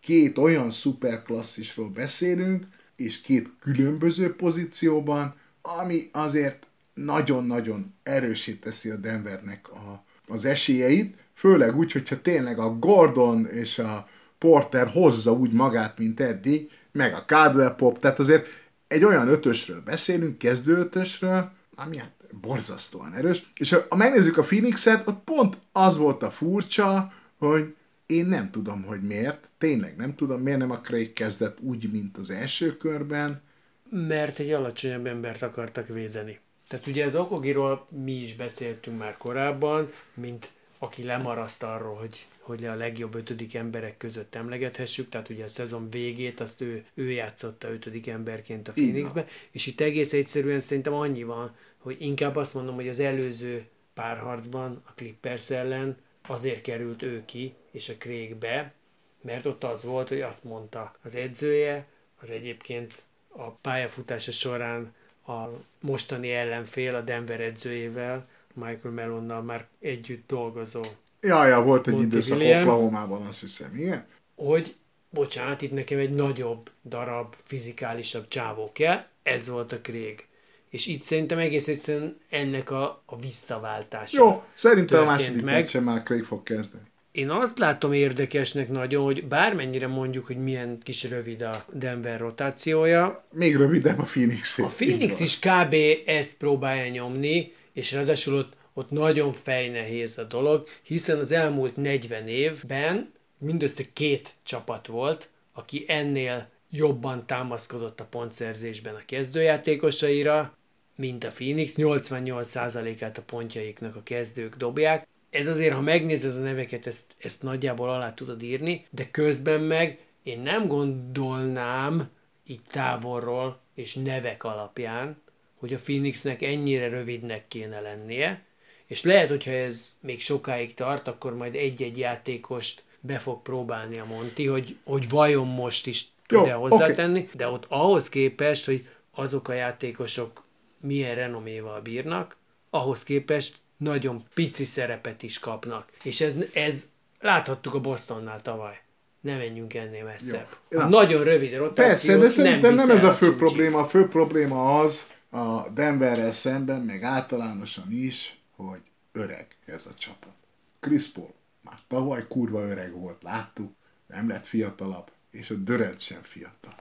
két 0.03 0.39
olyan 0.39 0.71
szuperklasszisról 0.71 1.89
beszélünk, 1.89 2.67
és 2.97 3.21
két 3.21 3.49
különböző 3.61 4.35
pozícióban, 4.35 5.35
ami 5.63 6.09
azért 6.13 6.67
nagyon-nagyon 6.95 7.95
erősít 8.03 8.61
teszi 8.61 8.91
a 8.91 8.97
Denvernek 8.97 9.71
a, 9.71 10.05
az 10.27 10.45
esélyeit, 10.45 11.17
főleg 11.35 11.77
úgy, 11.77 11.93
hogyha 11.93 12.21
tényleg 12.23 12.59
a 12.59 12.79
Gordon 12.79 13.47
és 13.47 13.79
a 13.79 14.09
Porter 14.39 14.87
hozza 14.87 15.33
úgy 15.33 15.53
magát, 15.53 15.99
mint 15.99 16.21
eddig, 16.21 16.71
meg 16.93 17.15
a 17.15 17.25
Caldwell 17.27 17.75
Pop, 17.77 17.99
tehát 17.99 18.19
azért 18.19 18.47
egy 18.87 19.05
olyan 19.05 19.29
ötösről 19.29 19.81
beszélünk, 19.81 20.39
kezdő 20.39 20.77
ötösről, 20.77 21.53
ami 21.75 21.97
hát 21.97 22.13
borzasztóan 22.41 23.15
erős, 23.15 23.53
és 23.57 23.77
ha 23.89 23.97
megnézzük 23.97 24.39
a 24.39 24.43
Phoenixet, 24.43 25.09
ott 25.09 25.25
pont 25.25 25.57
az 25.73 25.97
volt 25.97 26.23
a 26.23 26.31
furcsa, 26.31 27.13
hogy 27.39 27.75
én 28.07 28.27
nem 28.27 28.51
tudom, 28.51 28.83
hogy 28.83 29.01
miért, 29.01 29.49
tényleg 29.59 29.97
nem 29.97 30.15
tudom, 30.15 30.41
miért 30.41 30.59
nem 30.59 30.71
a 30.71 30.81
Craig 30.81 31.13
kezdett 31.13 31.61
úgy, 31.61 31.93
mint 31.93 32.17
az 32.17 32.31
első 32.31 32.77
körben, 32.77 33.43
mert 33.91 34.39
egy 34.39 34.51
alacsonyabb 34.51 35.07
embert 35.07 35.43
akartak 35.43 35.87
védeni. 35.87 36.39
Tehát 36.69 36.87
ugye 36.87 37.05
az 37.05 37.15
Okogiról 37.15 37.87
mi 38.05 38.13
is 38.13 38.37
beszéltünk 38.37 38.99
már 38.99 39.17
korábban, 39.17 39.91
mint 40.15 40.51
aki 40.79 41.03
lemaradt 41.03 41.63
arról, 41.63 41.95
hogy, 41.95 42.17
hogy 42.39 42.65
a 42.65 42.75
legjobb 42.75 43.15
ötödik 43.15 43.55
emberek 43.55 43.97
között 43.97 44.35
emlegethessük, 44.35 45.09
tehát 45.09 45.29
ugye 45.29 45.45
a 45.45 45.49
szezon 45.49 45.91
végét 45.91 46.41
azt 46.41 46.61
ő, 46.61 46.85
ő 46.95 47.11
játszotta 47.11 47.71
ötödik 47.71 48.07
emberként 48.07 48.69
a 48.69 48.73
Phoenixbe, 48.73 49.27
és 49.51 49.67
itt 49.67 49.81
egész 49.81 50.13
egyszerűen 50.13 50.61
szerintem 50.61 50.93
annyi 50.93 51.23
van, 51.23 51.55
hogy 51.79 51.97
inkább 51.99 52.37
azt 52.37 52.55
mondom, 52.55 52.75
hogy 52.75 52.89
az 52.89 53.01
előző 53.01 53.65
párharcban 53.95 54.83
a 54.85 54.93
Clippers 54.93 55.51
ellen 55.51 55.97
azért 56.27 56.61
került 56.61 57.03
ő 57.03 57.23
ki, 57.25 57.55
és 57.73 57.89
a 57.89 57.95
Craig 57.99 58.37
be, 58.37 58.73
mert 59.21 59.47
ott 59.47 59.65
az 59.65 59.85
volt, 59.85 60.09
hogy 60.09 60.21
azt 60.21 60.45
mondta 60.45 60.95
az 61.03 61.15
edzője, 61.15 61.87
az 62.21 62.31
egyébként 62.31 62.95
a 63.29 63.51
pályafutása 63.51 64.31
során 64.31 64.95
a 65.27 65.43
mostani 65.81 66.33
ellenfél, 66.33 66.95
a 66.95 67.01
Denver 67.01 67.41
edzőjével, 67.41 68.29
Michael 68.55 68.95
Melonnal 68.95 69.43
már 69.43 69.67
együtt 69.81 70.27
dolgozó, 70.27 70.83
Ja, 71.25 71.47
ja, 71.47 71.63
volt 71.63 71.87
egy 71.87 71.93
Monty 71.93 72.05
időszak 72.05 72.39
Williams. 72.39 72.67
Oklahomában, 72.67 73.23
azt 73.23 73.41
hiszem, 73.41 73.77
igen. 73.77 74.07
hogy 74.37 74.75
bocsánat, 75.11 75.63
itt 75.63 75.73
nekem 75.73 75.99
egy 75.99 76.15
nagyobb 76.15 76.71
darab, 76.85 77.35
fizikálisabb 77.45 78.29
csávó 78.29 78.71
kell, 78.73 79.05
ez 79.23 79.49
volt 79.49 79.73
a 79.73 79.81
Craig. 79.81 80.27
És 80.69 80.87
itt 80.87 81.03
szerintem 81.03 81.39
egész 81.39 81.69
egyszerűen 81.69 82.17
ennek 82.29 82.71
a, 82.71 83.03
a 83.07 83.17
visszaváltása. 83.17 84.17
Jó, 84.17 84.43
szerintem 84.55 85.03
a 85.03 85.05
második 85.05 85.43
meg. 85.43 85.55
meccsen 85.55 85.83
már 85.83 86.03
Craig 86.03 86.25
fog 86.25 86.43
kezdeni. 86.43 86.85
Én 87.13 87.31
azt 87.31 87.59
látom 87.59 87.93
érdekesnek 87.93 88.69
nagyon, 88.69 89.05
hogy 89.05 89.25
bármennyire 89.25 89.87
mondjuk, 89.87 90.27
hogy 90.27 90.37
milyen 90.37 90.79
kis 90.83 91.05
rövid 91.05 91.43
a 91.43 91.65
Denver 91.73 92.21
rotációja, 92.21 93.25
Még 93.33 93.57
rövidebb 93.57 93.99
a 93.99 94.03
Phoenix. 94.05 94.59
A 94.59 94.67
Phoenix 94.67 95.21
is 95.21 95.39
kb. 95.39 95.75
ezt 96.07 96.37
próbálja 96.37 96.91
nyomni, 96.91 97.53
és 97.73 97.93
ráadásul 97.93 98.35
ott, 98.35 98.53
ott 98.73 98.91
nagyon 98.91 99.33
fejnehéz 99.33 100.19
a 100.19 100.25
dolog, 100.25 100.67
hiszen 100.83 101.19
az 101.19 101.33
elmúlt 101.33 101.77
40 101.77 102.29
évben 102.29 103.13
mindössze 103.39 103.83
két 103.93 104.35
csapat 104.43 104.87
volt, 104.87 105.29
aki 105.53 105.85
ennél 105.89 106.49
jobban 106.71 107.27
támaszkodott 107.27 108.01
a 108.01 108.05
pontszerzésben 108.05 108.95
a 108.95 109.03
kezdőjátékosaira, 109.07 110.57
mint 110.97 111.25
a 111.25 111.29
Phoenix, 111.29 111.75
88%-át 111.77 113.19
a 113.19 113.23
pontjaiknak 113.23 113.97
a 113.97 114.03
kezdők 114.03 114.57
dobják. 114.57 115.07
Ez 115.33 115.47
azért, 115.47 115.75
ha 115.75 115.81
megnézed 115.81 116.37
a 116.37 116.41
neveket, 116.41 116.87
ezt, 116.87 117.15
ezt 117.19 117.43
nagyjából 117.43 117.91
alá 117.91 118.15
tudod 118.15 118.43
írni, 118.43 118.87
de 118.91 119.11
közben 119.11 119.61
meg 119.61 119.99
én 120.23 120.41
nem 120.41 120.67
gondolnám 120.67 122.09
így 122.47 122.61
távolról 122.71 123.61
és 123.75 123.95
nevek 123.95 124.45
alapján, 124.45 125.23
hogy 125.59 125.75
a 125.75 125.79
Phoenixnek 125.79 126.43
ennyire 126.43 126.89
rövidnek 126.89 127.49
kéne 127.49 127.81
lennie, 127.81 128.43
és 128.87 129.03
lehet, 129.03 129.29
hogyha 129.29 129.51
ez 129.51 129.93
még 130.01 130.21
sokáig 130.21 130.75
tart, 130.75 131.09
akkor 131.09 131.37
majd 131.37 131.55
egy-egy 131.55 131.99
játékost 131.99 132.85
be 133.01 133.19
fog 133.19 133.43
próbálni 133.43 133.99
a 133.99 134.05
Monti, 134.05 134.47
hogy, 134.47 134.77
hogy 134.85 135.09
vajon 135.09 135.47
most 135.47 135.87
is 135.87 136.07
tud-e 136.27 136.53
hozzátenni, 136.53 137.29
de 137.35 137.49
ott 137.49 137.65
ahhoz 137.69 138.09
képest, 138.09 138.65
hogy 138.65 138.89
azok 139.11 139.49
a 139.49 139.53
játékosok 139.53 140.45
milyen 140.81 141.15
renoméval 141.15 141.81
bírnak, 141.81 142.37
ahhoz 142.71 143.03
képest 143.03 143.62
nagyon 143.83 144.25
pici 144.35 144.65
szerepet 144.65 145.23
is 145.23 145.39
kapnak. 145.39 145.89
És 146.03 146.21
ez, 146.21 146.35
ez 146.53 146.91
láthattuk 147.21 147.75
a 147.75 147.81
Bostonnál 147.81 148.41
tavaly. 148.41 148.81
Ne 149.21 149.37
menjünk 149.37 149.75
ennél 149.75 150.05
messzebb. 150.05 150.47
Jó. 150.69 150.79
A 150.79 150.83
Na. 150.83 150.89
nagyon 150.89 151.25
rövid 151.25 151.55
rotáció 151.55 151.85
Persze, 151.85 152.17
de 152.17 152.29
szerintem 152.29 152.75
nem, 152.75 152.87
viszel 152.87 152.97
ez 152.97 153.05
a 153.05 153.15
fő 153.15 153.37
probléma. 153.37 153.79
A 153.79 153.87
fő 153.87 154.09
probléma 154.09 154.81
az 154.81 155.07
a 155.31 155.69
Denverrel 155.69 156.33
szemben, 156.33 156.81
meg 156.81 157.03
általánosan 157.03 157.93
is, 157.93 158.41
hogy 158.57 158.81
öreg 159.13 159.47
ez 159.67 159.87
a 159.87 159.95
csapat. 159.99 160.35
Chris 160.81 161.09
Paul 161.09 161.35
már 161.61 161.79
tavaly 161.89 162.25
kurva 162.29 162.61
öreg 162.61 162.93
volt, 162.93 163.23
láttuk, 163.23 163.73
nem 164.07 164.29
lett 164.29 164.47
fiatalabb, 164.47 165.11
és 165.31 165.51
a 165.51 165.55
Dörent 165.55 166.01
sem 166.01 166.21
fiatal. 166.23 166.75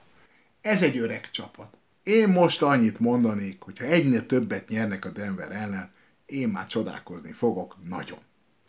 Ez 0.60 0.82
egy 0.82 0.98
öreg 0.98 1.30
csapat. 1.30 1.76
Én 2.02 2.28
most 2.28 2.62
annyit 2.62 2.98
mondanék, 3.00 3.62
hogyha 3.62 3.84
egynél 3.84 4.26
többet 4.26 4.68
nyernek 4.68 5.04
a 5.04 5.08
Denver 5.08 5.52
ellen, 5.52 5.92
én 6.32 6.48
már 6.48 6.66
csodálkozni 6.66 7.32
fogok 7.32 7.76
nagyon. 7.88 8.18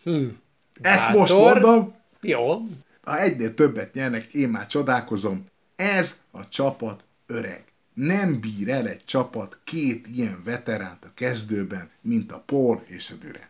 Hmm. 0.04 0.40
Ezt 0.82 1.06
Bátor. 1.06 1.20
most 1.20 1.34
mondom, 1.34 1.96
Jó, 2.22 2.62
ha 3.04 3.20
egynél 3.20 3.54
többet 3.54 3.94
nyernek, 3.94 4.34
én 4.34 4.50
már 4.50 4.68
csodálkozom. 4.68 5.46
Ez 5.76 6.22
a 6.32 6.50
csapat 6.50 7.04
öreg. 7.28 7.64
Nem 7.94 8.40
bír 8.40 8.70
el 8.70 8.88
egy 8.88 9.04
csapat 9.06 9.60
két 9.64 10.08
ilyen 10.16 10.42
veteránt 10.46 11.04
a 11.06 11.12
kezdőben, 11.14 11.90
mint 12.02 12.32
a 12.32 12.44
Paul 12.46 12.84
és 12.86 13.10
a 13.10 13.16
Durant. 13.16 13.50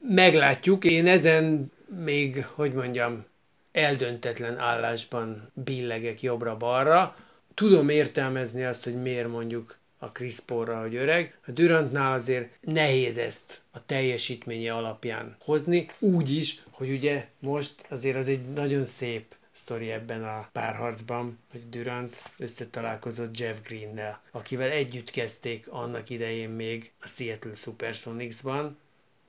meglátjuk. 0.00 0.84
Én 0.84 1.06
ezen 1.06 1.72
még, 2.04 2.44
hogy 2.44 2.72
mondjam, 2.72 3.24
eldöntetlen 3.72 4.58
állásban 4.58 5.50
billegek 5.52 6.22
jobbra-balra. 6.22 7.16
Tudom 7.54 7.88
értelmezni 7.88 8.64
azt, 8.64 8.84
hogy 8.84 9.02
miért 9.02 9.28
mondjuk 9.28 9.76
a 10.04 10.12
Chris 10.12 10.40
Paulra, 10.40 10.80
hogy 10.80 10.94
öreg. 10.94 11.38
A 11.46 11.50
Durantnál 11.50 12.12
azért 12.12 12.58
nehéz 12.60 13.18
ezt 13.18 13.60
a 13.70 13.86
teljesítménye 13.86 14.74
alapján 14.74 15.36
hozni, 15.40 15.90
úgy 15.98 16.36
is, 16.36 16.62
hogy 16.70 16.90
ugye 16.90 17.26
most 17.38 17.86
azért 17.90 18.16
az 18.16 18.28
egy 18.28 18.52
nagyon 18.52 18.84
szép 18.84 19.34
sztori 19.52 19.90
ebben 19.90 20.24
a 20.24 20.48
párharcban, 20.52 21.38
hogy 21.50 21.68
Durant 21.68 22.22
összetalálkozott 22.38 23.38
Jeff 23.38 23.56
Greennel, 23.64 24.22
akivel 24.30 24.70
együtt 24.70 25.10
kezdték 25.10 25.68
annak 25.68 26.10
idején 26.10 26.50
még 26.50 26.92
a 27.00 27.08
Seattle 27.08 27.54
Supersonicsban, 27.54 28.78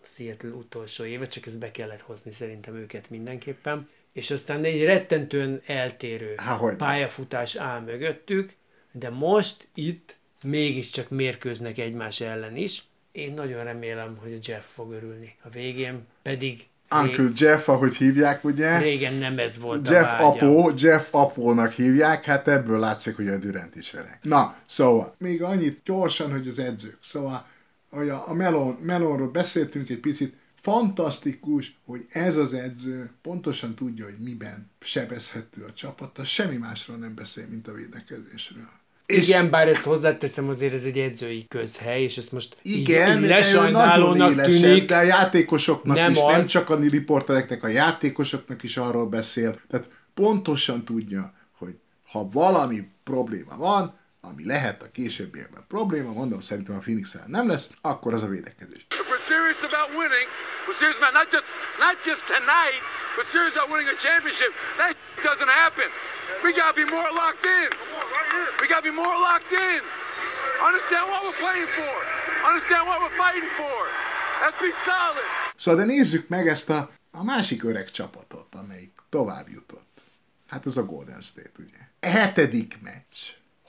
a 0.02 0.06
Seattle 0.06 0.50
utolsó 0.50 1.04
éve, 1.04 1.26
csak 1.26 1.46
ezt 1.46 1.60
be 1.60 1.72
kellett 1.72 2.02
hozni 2.02 2.32
szerintem 2.32 2.76
őket 2.76 3.10
mindenképpen. 3.10 3.90
És 4.14 4.32
aztán 4.32 4.64
egy 4.64 4.84
rettentően 4.84 5.62
eltérő 5.66 6.34
Há, 6.38 6.60
pályafutás 6.78 7.56
áll 7.56 7.80
mögöttük, 7.80 8.56
de 8.92 9.10
most 9.10 9.68
itt 9.74 10.16
mégiscsak 10.44 11.10
mérkőznek 11.10 11.78
egymás 11.78 12.20
ellen 12.20 12.56
is. 12.56 12.84
Én 13.12 13.34
nagyon 13.34 13.64
remélem, 13.64 14.18
hogy 14.22 14.34
a 14.34 14.38
Jeff 14.42 14.66
fog 14.66 14.92
örülni 14.92 15.36
a 15.44 15.50
végén, 15.50 16.06
pedig 16.22 16.68
Uncle 16.92 17.24
rég, 17.24 17.40
Jeff, 17.40 17.68
ahogy 17.68 17.96
hívják, 17.96 18.44
ugye? 18.44 18.80
régen 18.80 19.14
nem 19.14 19.40
ez 19.40 19.60
volt 19.60 19.88
a 19.88 19.92
Jeff 19.92 20.12
vágyam. 20.12 20.28
Apó, 20.28 20.72
Jeff 20.78 21.08
Apónak 21.12 21.72
hívják, 21.72 22.26
hát 22.26 22.48
ebből 22.48 22.80
látszik, 22.80 23.16
hogy 23.16 23.28
a 23.28 23.38
Durant 23.38 23.76
is 23.76 23.94
öreg. 23.94 24.20
Na, 24.22 24.58
szóval, 24.66 25.16
még 25.18 25.44
annyit 25.44 25.82
gyorsan, 25.86 26.32
hogy 26.32 26.48
az 26.48 26.60
edzők. 26.60 26.98
Szóval, 27.02 27.46
hogy 27.90 28.10
a, 28.10 28.24
a 28.28 28.34
Melon, 28.34 28.78
Melonról 28.82 29.30
beszéltünk 29.30 29.90
egy 29.90 30.00
picit, 30.00 30.36
fantasztikus, 30.62 31.78
hogy 31.86 32.06
ez 32.10 32.36
az 32.36 32.54
edző 32.54 33.10
pontosan 33.22 33.76
tudja, 33.76 34.06
hogy 34.06 34.18
miben 34.20 34.72
sebezhető 34.82 35.64
a 35.64 35.74
csapata, 35.74 36.24
semmi 36.24 36.56
másról 36.56 36.98
nem 36.98 37.16
beszél, 37.16 37.46
mint 37.50 37.68
a 37.68 37.74
védekezésről. 37.74 38.70
És 39.06 39.28
Igen, 39.28 39.50
bár 39.50 39.68
ezt 39.68 39.84
hozzáteszem, 39.84 40.50
azért 40.50 40.74
ez 40.74 40.84
egy 40.84 41.00
edzői 41.00 41.46
közhely, 41.48 42.02
és 42.04 42.18
ezt 42.18 42.32
most 42.32 42.58
igen, 42.62 43.18
így, 43.18 43.24
így 43.24 43.30
lesajnálónak 43.30 44.32
élesebb, 44.32 44.62
tűnik. 44.62 44.86
de 44.86 44.96
a 44.96 45.02
játékosoknak 45.02 45.98
Nem 45.98 46.12
is, 46.12 46.18
nem 46.18 46.40
az. 46.40 46.48
csak 46.48 46.70
a 46.70 46.76
riportereknek, 46.76 47.64
a 47.64 47.68
játékosoknak 47.68 48.64
is 48.64 48.78
arról 48.78 49.06
beszél. 49.06 49.60
Tehát 49.70 49.88
pontosan 50.14 50.86
tudja, 50.86 51.34
hogy 51.58 51.76
ha 52.12 52.30
valami 52.32 52.90
probléma 53.04 53.58
van, 53.58 53.94
ami 54.30 54.44
lehet 54.46 54.82
a 54.82 54.92
későbbiekben 54.92 55.64
probléma, 55.68 56.12
mondom, 56.22 56.42
szerintem 56.42 56.76
a 56.76 56.80
phoenix 56.80 57.16
nem 57.28 57.48
lesz, 57.48 57.70
akkor 57.82 58.14
az 58.14 58.24
a 58.24 58.28
védekezés. 58.36 58.82
If 59.02 59.08
we're 59.12 59.26
serious 59.34 59.62
about 59.72 59.88
winning, 60.02 60.28
we're 60.66 60.80
serious 60.84 60.98
about 61.02 61.14
not 61.20 61.28
just 61.36 61.50
not 61.86 61.96
just 62.10 62.24
tonight, 62.36 62.82
but 63.18 63.26
serious 63.36 63.54
about 63.56 63.70
winning 63.74 63.90
a 63.96 64.00
championship. 64.08 64.52
That 64.82 64.94
doesn't 65.30 65.54
happen. 65.64 65.90
We 66.46 66.50
gotta 66.62 66.76
be 66.82 66.88
more 66.98 67.10
locked 67.22 67.46
in. 67.60 67.70
We 68.62 68.66
gotta 68.74 68.88
be 68.92 68.96
more 69.04 69.18
locked 69.28 69.54
in. 69.68 69.82
Understand 70.70 71.04
what 71.12 71.22
we're 71.26 71.42
playing 71.46 71.70
for. 71.80 71.96
Understand 72.50 72.84
what 72.90 72.98
we're 73.04 73.18
fighting 73.26 73.50
for. 73.62 73.80
Let's 74.44 74.60
be 74.68 74.72
solid. 74.90 75.28
Szóval 75.64 75.80
de 75.82 75.86
nézzük 75.94 76.28
meg 76.28 76.48
ezt 76.48 76.70
a, 76.70 76.80
a 77.12 77.24
másik 77.24 77.64
öreg 77.64 77.92
csapatot, 77.92 78.56
amelyik 78.62 78.94
tovább 79.10 79.48
jutott. 79.50 79.94
Hát 80.48 80.66
ez 80.66 80.78
a 80.78 80.86
Golden 80.86 81.22
State, 81.22 81.52
ugye. 81.60 82.12
Hetedik 82.14 82.78
meccs. 82.82 83.18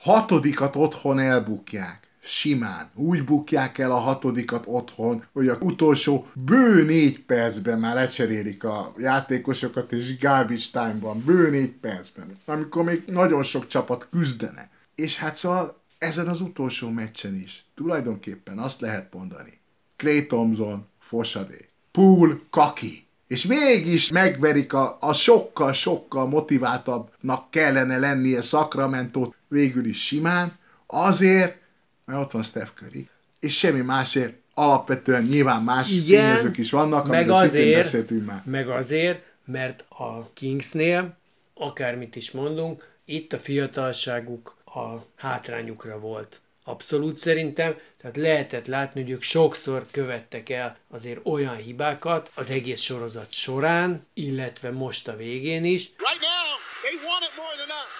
Hatodikat 0.07 0.75
otthon 0.75 1.19
elbukják. 1.19 2.07
Simán. 2.19 2.89
Úgy 2.95 3.23
bukják 3.23 3.77
el 3.77 3.91
a 3.91 3.95
hatodikat 3.95 4.63
otthon, 4.67 5.23
hogy 5.33 5.47
a 5.47 5.57
utolsó 5.59 6.27
bő 6.33 6.83
négy 6.83 7.19
percben 7.19 7.79
már 7.79 7.95
lecserélik 7.95 8.63
a 8.63 8.93
játékosokat, 8.97 9.91
és 9.91 10.17
garbage 10.17 10.63
time-ban, 10.71 11.23
bő 11.25 11.49
négy 11.49 11.71
percben, 11.71 12.37
amikor 12.45 12.83
még 12.83 13.03
nagyon 13.05 13.43
sok 13.43 13.67
csapat 13.67 14.07
küzdene. 14.11 14.69
És 14.95 15.17
hát 15.17 15.35
szóval 15.35 15.81
ezen 15.97 16.27
az 16.27 16.41
utolsó 16.41 16.89
meccsen 16.89 17.35
is 17.35 17.65
tulajdonképpen 17.75 18.57
azt 18.57 18.81
lehet 18.81 19.13
mondani, 19.13 19.59
Clay 19.95 20.27
Thompson, 20.27 20.87
fosadék. 20.99 21.69
Pool, 21.91 22.41
kaki. 22.49 23.06
És 23.27 23.45
mégis 23.45 24.09
megverik 24.09 24.73
a, 24.73 24.97
a 24.99 25.13
sokkal-sokkal 25.13 26.27
motiváltabbnak 26.27 27.51
kellene 27.51 27.97
lennie 27.97 28.41
Sacramento 28.41 29.33
végül 29.47 29.85
is 29.85 30.05
simán, 30.05 30.57
azért, 30.87 31.57
mert 32.05 32.19
ott 32.19 32.31
van 32.31 32.43
Steph 32.43 32.71
Curry, 32.75 33.09
és 33.39 33.57
semmi 33.57 33.81
másért, 33.81 34.35
alapvetően 34.53 35.23
nyilván 35.23 35.63
más 35.63 35.91
Igen, 35.91 36.05
tényezők 36.05 36.57
is 36.57 36.71
vannak, 36.71 37.07
meg 37.07 37.29
azért, 37.29 37.75
beszéltünk 37.75 38.25
már. 38.25 38.41
meg 38.45 38.69
azért, 38.69 39.23
mert 39.45 39.85
a 39.89 40.29
Kingsnél, 40.33 41.17
akármit 41.53 42.15
is 42.15 42.31
mondunk, 42.31 42.95
itt 43.05 43.33
a 43.33 43.37
fiatalságuk 43.37 44.55
a 44.65 45.05
hátrányukra 45.15 45.99
volt. 45.99 46.41
Abszolút 46.73 47.17
szerintem, 47.17 47.71
tehát 47.99 48.17
lehetett 48.17 48.67
látni, 48.67 49.01
hogy 49.01 49.11
ők 49.11 49.21
sokszor 49.21 49.81
követtek 49.91 50.49
el 50.49 50.77
azért 50.97 51.19
olyan 51.23 51.55
hibákat 51.55 52.23
az 52.41 52.49
egész 52.49 52.81
sorozat 52.81 53.31
során, 53.31 53.89
illetve 54.13 54.69
most 54.71 55.07
a 55.07 55.15
végén 55.15 55.63
is, 55.75 55.81
Right 56.09 56.23
now, 56.35 56.47
they 56.85 56.95
want 57.09 57.23
it 57.27 57.33
more 57.43 57.55
than 57.61 57.71
us. 57.83 57.93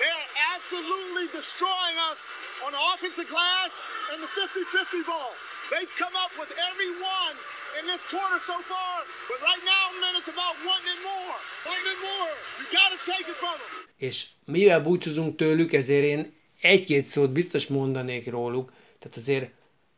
They 0.00 0.10
are 0.18 0.28
absolutely 0.54 1.26
destroying 1.40 1.98
us 2.10 2.20
on 2.64 2.70
the 2.76 2.82
offensive 2.92 3.28
glass 3.34 3.72
and 4.10 4.18
the 4.24 4.30
50-50 4.32 5.12
ball. 5.12 5.32
They've 5.72 5.94
come 6.02 6.14
up 6.24 6.32
with 6.40 6.52
every 6.68 6.92
one 7.18 7.34
in 7.78 7.84
this 7.92 8.02
quarter 8.12 8.40
so 8.50 8.56
far, 8.72 8.94
but 9.30 9.38
right 9.48 9.64
now, 9.76 9.84
man, 10.02 10.12
it's 10.18 10.30
about 10.36 10.56
wanting 10.68 11.00
more. 11.12 11.36
Wanting 11.68 12.00
more. 12.10 12.32
You 12.58 12.64
got 12.80 12.90
to 12.96 13.00
take 13.12 13.26
it 13.32 13.38
from 13.44 13.56
them. 13.62 13.72
és 14.08 14.16
mivel 14.44 14.80
búcsúzunk 14.80 15.36
tőlük, 15.36 15.72
ezért 15.72 16.04
én 16.04 16.34
egy-két 16.66 17.04
szót 17.04 17.32
biztos 17.32 17.66
mondanék 17.66 18.30
róluk. 18.30 18.72
Tehát 18.98 19.16
azért 19.16 19.50